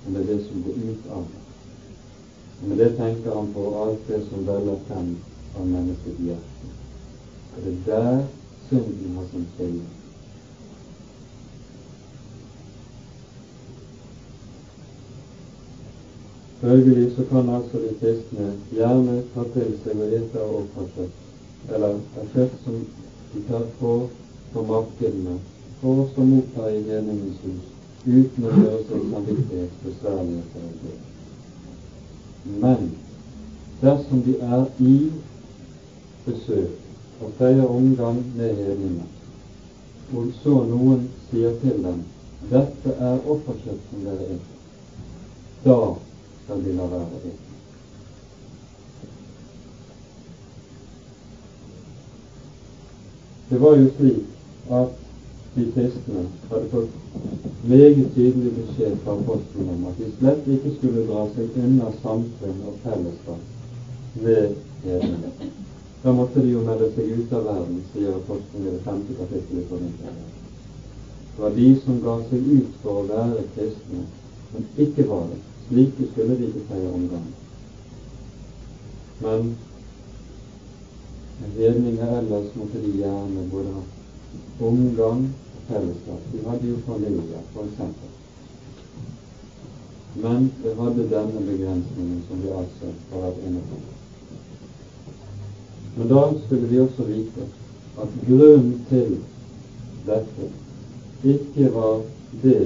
men 0.03 0.13
det 0.13 0.21
er 0.21 0.29
det 0.33 0.39
som 0.45 0.63
går 0.65 0.77
ut 0.89 1.11
av 1.17 1.25
det. 1.31 1.43
Og 2.61 2.69
med 2.69 2.77
det 2.83 2.91
tenker 2.97 3.33
han 3.33 3.53
på 3.53 3.65
alt 3.83 4.07
det 4.09 4.21
som 4.29 4.45
veller 4.45 4.77
frem 4.87 5.13
av 5.57 5.65
menneskets 5.73 6.21
hjerte. 6.27 6.73
Og 7.55 7.63
det 7.63 7.73
er 7.73 7.85
der 7.87 8.25
synden 8.69 9.17
har 9.17 9.31
sin 9.31 9.47
kilde. 9.57 9.87
Følgelig 16.61 17.15
så 17.15 17.23
kan 17.23 17.49
altså 17.49 17.77
de 17.77 17.93
kristne 18.01 18.45
gjerne 18.71 19.23
ta 19.33 19.43
til 19.53 19.73
seg 19.83 19.99
og 20.01 20.13
ete 20.19 20.45
av 20.45 20.63
eller 21.69 21.99
av 22.21 22.31
kjøtt 22.33 22.55
som 22.63 22.79
de 23.33 23.41
tar 23.49 23.67
på 23.79 23.91
på 24.53 24.63
markedene, 24.63 25.35
og 25.83 26.07
som 26.15 26.29
mottar 26.33 26.69
i 26.69 26.79
meningens 26.81 27.41
hus, 27.43 27.67
uten 28.05 28.47
å 28.47 28.53
gjøre 28.55 28.79
seg 28.87 29.03
samvittighetsbesværligheter 29.11 30.63
av 30.69 30.79
det. 30.85 30.95
Men 32.63 32.87
dersom 33.81 34.23
de 34.25 34.33
er 34.41 34.65
i 34.79 34.95
besøk 36.25 37.21
og 37.21 37.37
feier 37.37 37.75
omgang 37.75 38.23
med 38.39 38.57
hedninger, 38.63 39.13
og 40.15 40.33
så 40.41 40.57
noen 40.71 41.05
sier 41.29 41.53
til 41.61 41.83
dem 41.85 42.01
dette 42.49 42.97
er 43.11 43.29
offerkjøtt 43.35 43.87
som 43.91 44.03
dere 44.07 44.31
er', 44.31 44.43
da 45.65 45.79
skal 46.47 46.63
de 46.63 46.73
la 46.73 46.83
være 46.87 47.19
det. 47.23 47.31
Det 53.49 53.61
var 53.61 53.75
jo 53.75 53.89
slik 53.97 54.23
at 54.71 54.93
de 55.55 55.65
kristne 55.73 56.21
hadde 56.49 56.69
fått 56.71 56.93
meget 57.67 58.13
tydelig 58.15 58.51
beskjed 58.59 58.95
fra 59.03 59.15
apostelen 59.17 59.73
om 59.73 59.83
at 59.89 59.99
de 59.99 60.07
slett 60.19 60.47
ikke 60.55 60.71
skulle 60.77 61.03
dra 61.09 61.25
seg 61.33 61.57
unna 61.65 61.91
samfunn 62.03 62.63
og 62.69 62.79
fellesskap 62.85 64.23
ved 64.23 64.55
hedene. 64.85 65.33
Da 66.03 66.15
måtte 66.15 66.45
de 66.45 66.53
jo 66.53 66.63
melde 66.63 66.87
seg 66.95 67.11
ut 67.11 67.35
av 67.35 67.43
verden, 67.49 67.83
sier 67.91 68.15
apostelen 68.15 68.69
i 68.69 68.75
det 68.77 68.85
femte 68.87 69.19
kapittelet 69.19 69.65
i 69.65 69.67
Korinterbrevet. 69.73 70.39
Det 71.35 71.43
var 71.43 71.59
de 71.59 71.67
som 71.83 71.99
ga 72.07 72.15
seg 72.31 72.49
ut 72.55 72.81
for 72.85 73.03
å 73.03 73.07
være 73.11 73.45
kristne, 73.57 74.07
men 74.53 74.71
ikke 74.87 75.09
var 75.11 75.27
det. 75.33 75.43
Slike 75.67 76.07
skulle 76.11 76.37
de 76.37 76.47
ikke 76.47 76.67
feie 76.69 76.91
omgang. 76.93 77.27
Men 79.21 79.57
hedninger 81.57 82.19
ellers 82.19 82.55
måtte 82.55 82.83
de 82.83 82.91
gjerne 82.97 83.49
både 83.51 83.73
ha 83.73 83.81
omgang 84.67 85.25
og 85.55 85.65
fellesskap. 85.67 86.21
De 86.33 86.45
hadde 86.49 86.69
jo 86.69 86.77
familier, 86.85 87.43
eksempel. 87.65 88.13
Men 90.15 90.51
det 90.63 90.75
hadde 90.79 91.09
denne 91.11 91.45
begrensningen 91.51 92.23
som 92.29 92.41
vi 92.41 92.49
altså 92.61 92.93
har 93.11 93.25
vært 93.27 93.43
inne 93.45 93.61
på. 93.69 93.83
Men 95.97 96.09
da 96.13 96.23
skulle 96.45 96.71
vi 96.71 96.79
også 96.79 97.03
vite 97.11 97.45
at 98.01 98.17
grunnen 98.27 98.73
til 98.89 99.17
dette 100.07 100.49
ikke 101.25 101.71
var 101.73 102.01
det 102.43 102.61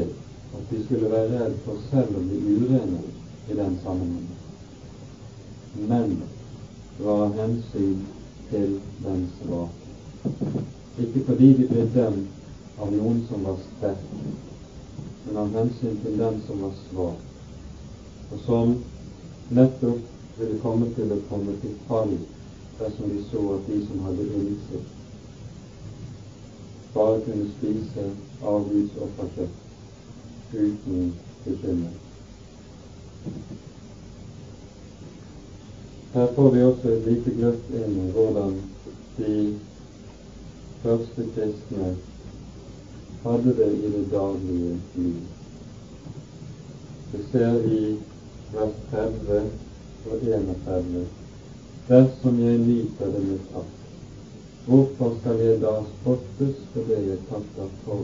at 0.54 0.72
vi 0.72 0.84
skulle 0.84 1.12
være 1.12 1.32
redd 1.34 1.56
for 1.66 1.78
selv 1.92 2.18
å 2.20 2.24
bli 2.28 2.40
urene 2.56 3.02
i 3.48 3.56
den 3.56 3.78
sammenhengen, 3.84 4.38
men 5.90 6.12
det 6.98 7.08
hensyn 7.38 8.02
til 8.50 8.78
den 9.06 9.26
svake. 9.40 10.62
Ikke 11.00 11.24
fordi 11.26 11.54
de 11.58 11.68
ble 11.72 11.88
dømt 11.96 12.80
av 12.80 12.92
noen 12.94 13.24
som 13.30 13.48
var 13.48 13.60
sterk, 13.68 14.04
men 15.26 15.38
av 15.38 15.56
hensyn 15.56 15.98
til 16.04 16.18
den 16.20 16.40
som 16.48 16.66
var 16.68 16.76
svak 16.90 17.28
og 18.32 18.40
som 18.46 18.76
nettopp 19.52 20.38
ville 20.40 20.60
komme 20.64 20.88
til 20.96 21.12
å 21.12 21.20
komme 21.30 21.56
til 21.64 21.74
fall 21.88 22.14
dersom 22.80 23.10
de 23.12 23.24
så 23.32 23.42
at 23.56 23.66
de 23.68 23.80
som 23.88 24.06
hadde 24.06 24.28
innsikt, 24.38 24.94
bare 26.94 27.20
kunne 27.26 27.50
spise 27.58 28.08
av 28.44 28.64
Guds 28.70 28.96
offerkjøtt 29.08 29.58
uten 30.54 31.14
bekymring. 31.46 32.00
Her 36.14 36.28
får 36.36 36.52
vi 36.52 36.64
også 36.64 36.90
et 36.90 37.06
lite 37.08 37.32
gløtt 37.36 37.70
inn 37.72 38.00
i 38.02 38.08
hvordan 38.12 38.56
de 39.18 39.36
første 40.82 41.28
kristne 41.36 41.92
hadde 43.24 43.54
det 43.60 43.70
i 43.78 43.92
det 43.94 44.06
daglige 44.12 44.74
liv. 44.96 45.22
Vi 47.12 47.24
ser 47.32 47.64
i 47.78 47.82
vers 48.54 48.76
30 48.92 49.40
og 50.12 50.24
31. 50.24 51.06
Dersom 51.88 52.40
jeg 52.40 52.58
nyter 52.58 53.14
det 53.16 53.24
med 53.30 53.40
takk, 53.54 53.72
hvorfor 54.66 55.16
skal 55.22 55.46
jeg 55.46 55.62
da 55.64 55.78
spottes 55.94 56.60
for 56.74 56.92
det 56.92 57.00
jeg 57.08 57.24
takker 57.30 57.72
for? 57.86 58.04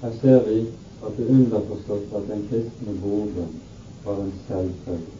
Her 0.00 0.12
ser 0.20 0.42
vi 0.48 0.58
at 1.06 1.16
det 1.16 1.28
underforstått 1.28 2.14
at 2.18 2.28
den 2.28 2.42
kristne 2.50 2.96
bordbønn 3.02 3.54
var 4.04 4.20
en 4.22 4.32
selvfølge. 4.48 5.14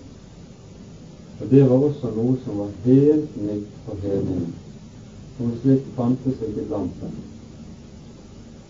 Og 1.40 1.50
det 1.50 1.62
var 1.68 1.84
også 1.88 2.10
noe 2.16 2.36
som 2.44 2.58
var 2.62 2.72
helt 2.84 3.36
nytt 3.36 3.80
for 3.86 4.00
hedningene. 4.02 4.52
Noe 5.38 5.58
slikt 5.60 5.88
fantes 5.96 6.42
ikke 6.48 6.64
blant 6.68 7.00
dem. 7.02 7.16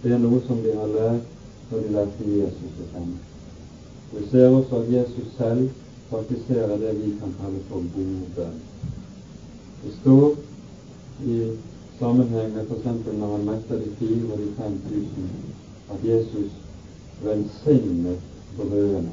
Det 0.02 0.12
er 0.12 0.22
noe 0.22 0.40
som 0.46 0.62
de 0.62 0.74
har 0.74 0.90
lært 0.94 1.34
når 1.70 1.82
de 1.82 1.92
lærte 1.94 2.30
Jesus 2.30 2.80
å 2.82 2.88
kjenne. 2.94 3.20
Vi 4.12 4.24
ser 4.30 4.48
også 4.54 4.80
at 4.80 4.90
Jesus 4.92 5.30
selv 5.38 5.68
praktiserer 6.10 6.78
det 6.82 6.92
vi 6.98 7.12
kan 7.20 7.34
kalle 7.40 7.62
for 7.70 7.86
godbønn. 7.94 8.58
Det 9.82 9.94
står 10.00 10.36
i 11.26 11.38
sammenheng 11.98 12.52
med 12.54 12.66
f.eks. 12.70 12.84
når 13.18 13.32
han 13.36 13.46
metter 13.46 13.82
de 13.82 13.94
fire 13.98 14.32
og 14.32 14.42
de 14.42 14.50
fem 14.58 14.76
tusen, 14.88 15.30
at 15.92 16.04
Jesus 16.04 16.52
velsignet 17.22 18.18
brødene. 18.56 19.12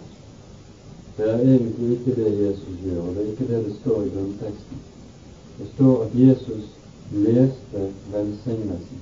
Det 1.17 1.30
er 1.30 1.39
egentlig 1.39 1.91
ikke 1.91 2.15
det 2.15 2.47
Jesus 2.47 2.78
gjør, 2.84 3.01
og 3.01 3.15
det 3.15 3.26
er 3.26 3.32
ikke 3.32 3.47
det 3.47 3.65
det 3.65 3.76
står 3.82 4.01
i 4.01 4.09
grunnteksten. 4.09 4.78
Det 5.59 5.67
står 5.74 6.03
at 6.03 6.09
Jesus 6.13 6.63
leste 7.11 7.93
velsignelsen. 8.11 9.01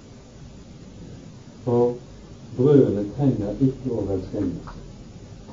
For 1.64 1.94
brødene 2.58 3.06
trenger 3.18 3.54
ikke 3.62 3.92
å 3.96 4.06
velsignes. 4.10 4.74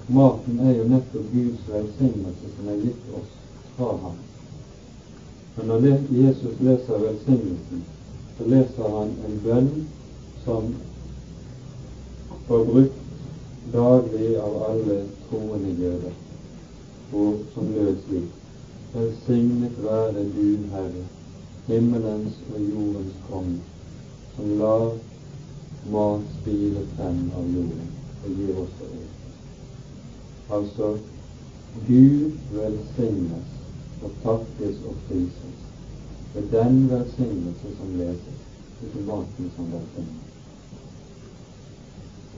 Maten 0.09 0.59
er 0.65 0.73
jo 0.79 0.89
nettopp 0.89 1.31
Guds 1.33 1.69
velsignelse 1.69 2.51
som 2.57 2.69
er 2.73 2.83
gitt 2.83 3.15
oss 3.19 3.33
fra 3.77 3.93
ham. 4.03 4.17
Men 5.57 5.67
når 5.67 5.87
Jesus 6.11 6.61
leser 6.61 7.03
velsignelsen, 7.05 7.85
så 8.39 8.45
leser 8.49 8.95
han 8.99 9.15
en 9.29 9.41
bønn 9.45 9.71
som 10.45 10.75
var 12.49 12.65
brukt 12.65 13.01
daglig 13.73 14.37
av 14.41 14.63
alle 14.71 14.99
troende 15.29 15.75
jøder, 15.83 16.15
og 17.13 17.47
som 17.55 17.73
lød 17.75 17.97
slik 18.07 18.35
Velsignet 18.93 19.75
være 19.85 20.23
du, 20.33 20.47
Herre, 20.73 21.03
himmelens 21.67 22.39
og 22.55 22.61
jordens 22.71 23.19
konge, 23.29 23.59
som 24.37 24.55
lar 24.61 24.87
mat 25.93 26.25
spire 26.39 26.87
frem 26.97 27.19
av 27.37 27.51
jorden 27.53 27.91
og 28.25 28.41
gir 28.41 28.63
oss 28.63 28.73
det. 28.81 29.03
Altså 30.57 30.89
Gud 31.91 32.33
velsignes 32.57 33.53
og 34.03 34.17
takkes 34.25 34.81
og 34.89 34.97
prises. 35.11 35.61
Er 36.35 36.49
den 36.57 36.81
velsignelse 36.91 37.77
som 37.77 37.93
leses, 38.01 38.41
ikke 38.87 39.05
maten 39.13 39.53
som 39.57 39.69
velsignes. 39.77 40.38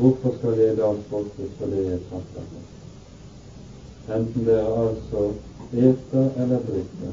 Hvorfor 0.00 0.34
skal 0.38 0.58
jeg 0.58 0.76
da 0.76 0.86
spottes 1.06 1.50
for 1.58 1.66
det 1.66 1.80
jeg 1.84 1.98
takker 2.10 2.44
for? 2.50 4.14
Enten 4.16 4.46
dere 4.46 4.84
altså 4.88 5.24
eter 5.72 6.30
eller 6.42 6.62
drikker, 6.68 7.10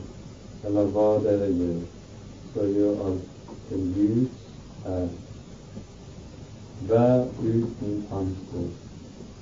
eller 0.69 0.93
hva 0.93 1.07
dere 1.25 1.49
gjør, 1.57 1.81
så 2.53 2.67
gjør 2.75 3.01
alt 3.07 3.49
til 3.69 3.81
Guds 3.95 4.45
ære. 4.91 5.09
Vær 6.88 7.25
uten 7.41 7.99
anstøt 8.21 8.79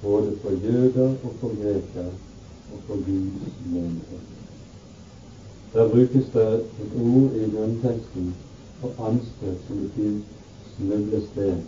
både 0.01 0.33
for 0.41 0.57
jøder 0.65 1.13
og 1.13 1.37
for 1.39 1.53
grekere 1.61 2.09
og 2.73 2.81
for 2.87 2.95
Guds 2.95 3.61
menighet. 3.65 4.25
Der 5.73 5.89
brukes 5.93 6.33
det 6.33 6.49
et 6.55 6.97
ord 7.05 7.31
i 7.43 7.45
grunnteksten 7.53 8.35
for 8.81 9.07
anstøt 9.11 9.63
som 9.67 9.85
betyr 9.85 10.19
snublesten. 10.75 11.65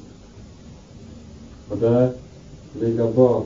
Og 1.70 1.80
der 1.80 2.11
ligger 2.80 3.11
bak 3.11 3.45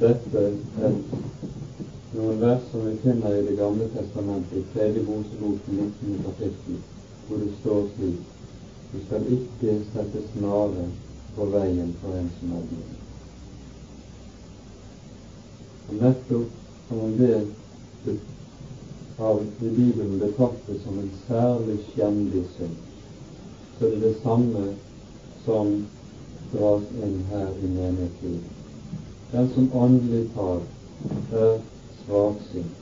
dette 0.00 0.42
et, 0.88 1.14
noen 2.12 2.40
vers 2.40 2.64
som 2.70 2.84
vi 2.86 2.96
finner 3.04 3.36
i 3.38 3.44
Det 3.46 3.56
gamle 3.56 3.88
testamentet, 3.94 4.58
i 4.58 4.64
tredje 4.74 5.04
Mosebok 5.06 5.68
19. 5.68 6.18
kapittel, 6.24 6.80
hvor 7.28 7.40
det 7.44 7.52
står 7.60 7.86
slik 7.94 8.20
Du 8.92 8.98
skal 9.06 9.30
ikke 9.32 9.78
sette 9.94 10.22
snare 10.34 10.88
på 11.36 11.46
veien 11.54 11.94
for 12.02 12.18
en 12.18 12.28
som 12.38 12.52
er 12.58 12.66
blind. 12.68 12.98
Og 15.88 15.94
nettopp 16.02 16.60
som 16.88 17.00
om 17.06 17.16
det 17.16 18.18
av 19.18 19.40
i 19.40 19.68
Bibelen 19.68 20.18
betraktes 20.18 20.82
som 20.82 20.98
en 20.98 21.10
særlig 21.26 21.78
skjendig 21.92 22.44
synd, 22.56 22.76
så 23.78 23.86
er 23.86 23.90
det 23.90 24.00
det 24.02 24.16
samme 24.22 24.64
som 25.44 25.86
dras 26.52 26.82
inn 27.04 27.18
her 27.30 27.48
i 27.62 27.68
menighetslivet. 27.68 28.50
Den 29.32 29.48
som 29.54 29.72
åndelig 29.72 30.24
talt 30.34 31.32
er 31.32 31.60
svaksynt, 32.04 32.78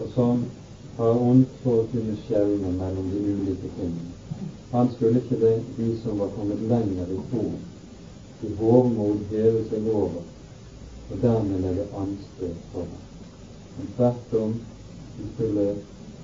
og 0.00 0.10
som 0.14 0.44
har 0.96 1.22
ondt 1.30 1.56
for 1.62 1.82
å 1.82 1.88
kunne 1.92 2.16
skjelne 2.26 2.72
mellom 2.78 3.08
de 3.12 3.22
ulike 3.32 3.72
tingene. 3.76 4.12
Han 4.72 4.92
skulle 4.94 5.20
ikke 5.20 5.40
det, 5.40 5.56
de 5.76 5.88
som 6.02 6.20
var 6.22 6.30
kommet 6.36 6.62
lenger 6.68 7.10
i 7.12 7.18
troen, 7.30 7.58
i 8.42 8.52
hovmod 8.58 9.26
heve 9.30 9.64
seg 9.70 9.88
over 9.94 10.22
og 11.12 11.18
dermed 11.22 11.60
legge 11.60 11.88
anstøt 11.98 12.62
for 12.72 12.86
ham. 12.86 13.02
Men 13.76 13.90
tvert 13.96 14.38
om, 14.42 14.54
de 15.18 15.28
skulle 15.34 15.66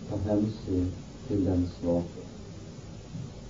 ta 0.08 0.22
hensyn 0.30 0.88
til 1.28 1.44
den 1.44 1.68
svake. 1.76 2.27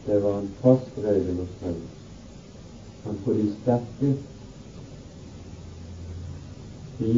Det 0.09 0.23
var 0.23 0.39
en 0.39 0.51
fast 0.63 0.99
regel 1.05 1.37
hos 1.37 1.49
Paulus. 1.61 1.97
Men 3.05 3.19
for 3.25 3.33
de 3.33 3.49
sterke, 3.63 4.15
de 6.99 7.13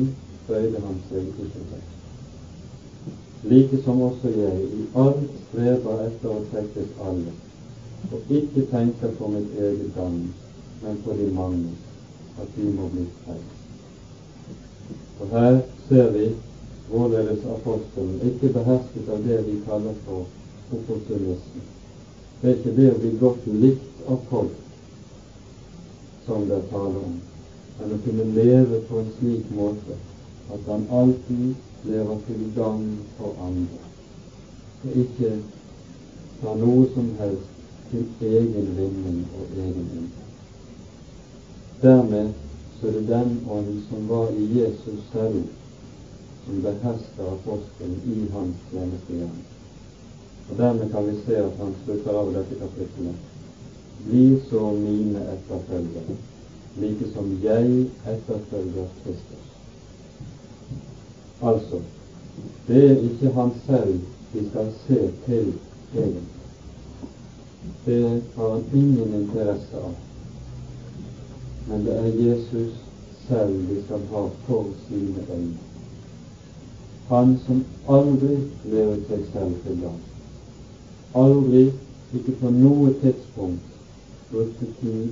bøyde 0.49 0.81
han 0.87 0.99
seg 1.11 1.29
ikke 1.29 1.47
til. 1.55 1.85
Like 3.53 3.83
som 3.85 4.03
også 4.03 4.35
jeg 4.35 4.67
i 4.81 4.89
alt 5.05 5.39
streber 5.45 6.03
etter 6.09 6.35
å 6.35 6.43
trekkes 6.51 6.99
alle 7.07 7.39
og 8.11 8.35
ikke 8.41 8.67
tenker 8.75 9.15
på 9.19 9.29
mitt 9.29 9.55
eget 9.55 9.95
gagn, 9.95 10.35
men 10.83 11.03
på 11.05 11.15
de 11.15 11.31
mange, 11.35 11.75
at 12.43 12.55
de 12.57 12.71
må 12.75 12.89
bli 12.91 13.07
frelst. 13.25 13.59
Og 15.21 15.35
her 15.39 15.61
ser 15.89 16.11
vi 16.17 16.31
hvorledes 16.89 17.45
apostelen 17.55 18.19
ikke 18.33 18.55
behersket 18.57 19.13
av 19.15 19.23
det 19.29 19.45
vi 19.47 19.61
kaller 19.67 19.95
for 20.07 20.27
opportunisme. 20.75 21.69
Det 22.41 22.51
er 22.51 22.57
ikke 22.57 22.77
det 22.77 22.87
å 22.89 22.99
bli 23.01 23.11
godt 23.21 23.49
likt 23.63 24.05
av 24.09 24.21
folk 24.31 24.57
som 26.25 26.47
det 26.49 26.57
er 26.57 26.71
tale 26.71 27.03
om, 27.05 27.19
men 27.79 27.93
å 27.93 27.99
kunne 28.05 28.25
leve 28.39 28.81
på 28.89 29.01
en 29.03 29.11
slik 29.19 29.51
måte 29.57 29.97
at 30.55 30.71
han 30.71 30.87
alltid 31.01 31.91
lever 31.91 32.23
til 32.29 32.47
gagn 32.57 32.89
for 33.19 33.37
andre, 33.45 33.83
og 34.85 34.97
ikke 35.05 35.35
tar 36.41 36.57
noe 36.65 36.89
som 36.95 37.13
helst 37.21 37.61
til 37.93 38.09
egen 38.31 38.73
vinning 38.79 39.23
og 39.37 39.55
egen 39.61 39.85
inntekt. 40.01 40.27
Dermed 41.85 42.33
så 42.81 42.89
er 42.89 42.99
det 42.99 43.07
den 43.13 43.39
ånd 43.53 43.81
som 43.91 44.09
var 44.09 44.33
i 44.33 44.49
Jesus 44.57 45.07
selv, 45.13 45.43
som 46.47 46.65
behersker 46.65 47.33
apostelen 47.37 48.01
i 48.17 48.21
hans 48.33 48.69
tjenestegjerning. 48.73 49.49
Og 50.51 50.59
Dermed 50.59 50.91
kan 50.91 51.07
vi 51.07 51.13
se 51.27 51.37
at 51.37 51.53
han 51.59 51.75
slutter 51.85 52.11
av 52.19 52.33
dette 52.35 52.57
kapittelet. 52.59 53.15
Bli 54.07 54.41
så 54.51 54.73
mine 54.73 55.21
etterfølgere, 55.35 56.17
like 56.77 57.11
som 57.15 57.29
jeg 57.43 57.87
etterfølger 58.09 58.89
Kristus. 59.05 59.47
Altså, 61.43 61.81
det 62.69 62.91
er 62.91 62.97
ikke 62.97 63.35
han 63.35 63.53
selv 63.67 64.01
vi 64.33 64.49
skal 64.49 64.73
se 64.87 64.99
til 65.27 65.53
egentlig. 65.95 66.27
Det 67.87 68.23
har 68.37 68.51
han 68.51 68.65
ingen 68.75 69.15
interesse 69.23 69.77
av. 69.85 69.95
Men 71.69 71.85
det 71.85 71.97
er 71.99 72.23
Jesus 72.27 72.73
selv 73.29 73.69
vi 73.69 73.83
skal 73.87 74.07
ha 74.11 74.29
for 74.47 74.67
sine 74.89 75.25
øyne. 75.31 75.59
Han 77.09 77.39
som 77.47 77.65
aldri 77.89 78.37
lever 78.65 79.03
seg 79.09 79.27
selv 79.33 79.59
til 79.67 79.83
gang 79.83 80.01
aldri, 81.15 81.73
ikke 82.15 82.33
på 82.41 82.51
noe 82.51 82.93
tidspunkt, 83.03 83.67
brukte 84.31 84.67
tid 84.81 85.09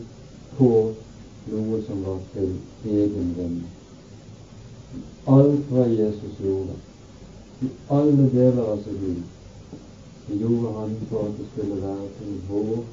på 0.59 0.71
noe 1.51 1.81
som 1.87 2.05
var 2.07 2.21
til 2.35 2.53
egen 2.85 3.33
vinning. 3.37 3.67
Alt 5.29 5.73
hva 5.73 5.87
Jesus 5.91 6.39
gjorde, 6.43 6.77
i 7.63 7.71
alle 7.91 8.29
deler 8.33 8.63
av 8.63 8.83
sitt 8.85 9.01
liv, 9.03 9.23
det 10.29 10.39
gjorde 10.39 10.73
han 10.77 10.97
for 11.11 11.27
at 11.27 11.39
det 11.39 11.47
skulle 11.53 11.81
være 11.83 12.09
til 12.19 12.35
vår 12.49 12.85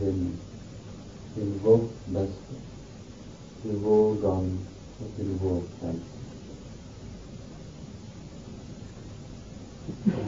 vinning, 0.00 0.36
til 1.34 1.52
vårt 1.64 2.04
beste, 2.14 2.60
til 3.62 3.78
vår 3.82 4.14
gang 4.22 4.50
og 5.00 5.16
til 5.16 5.32
vår 5.42 5.62
frelse. 5.80 6.18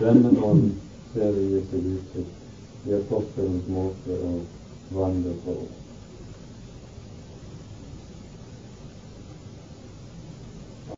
Denne 0.01 0.33
ånd 0.45 0.73
ser 1.15 1.33
vi 1.33 1.45
i 1.57 1.63
sitt 1.71 1.87
uttrykk 1.97 2.87
i 2.87 2.95
apostelens 2.99 3.69
måte 3.71 4.19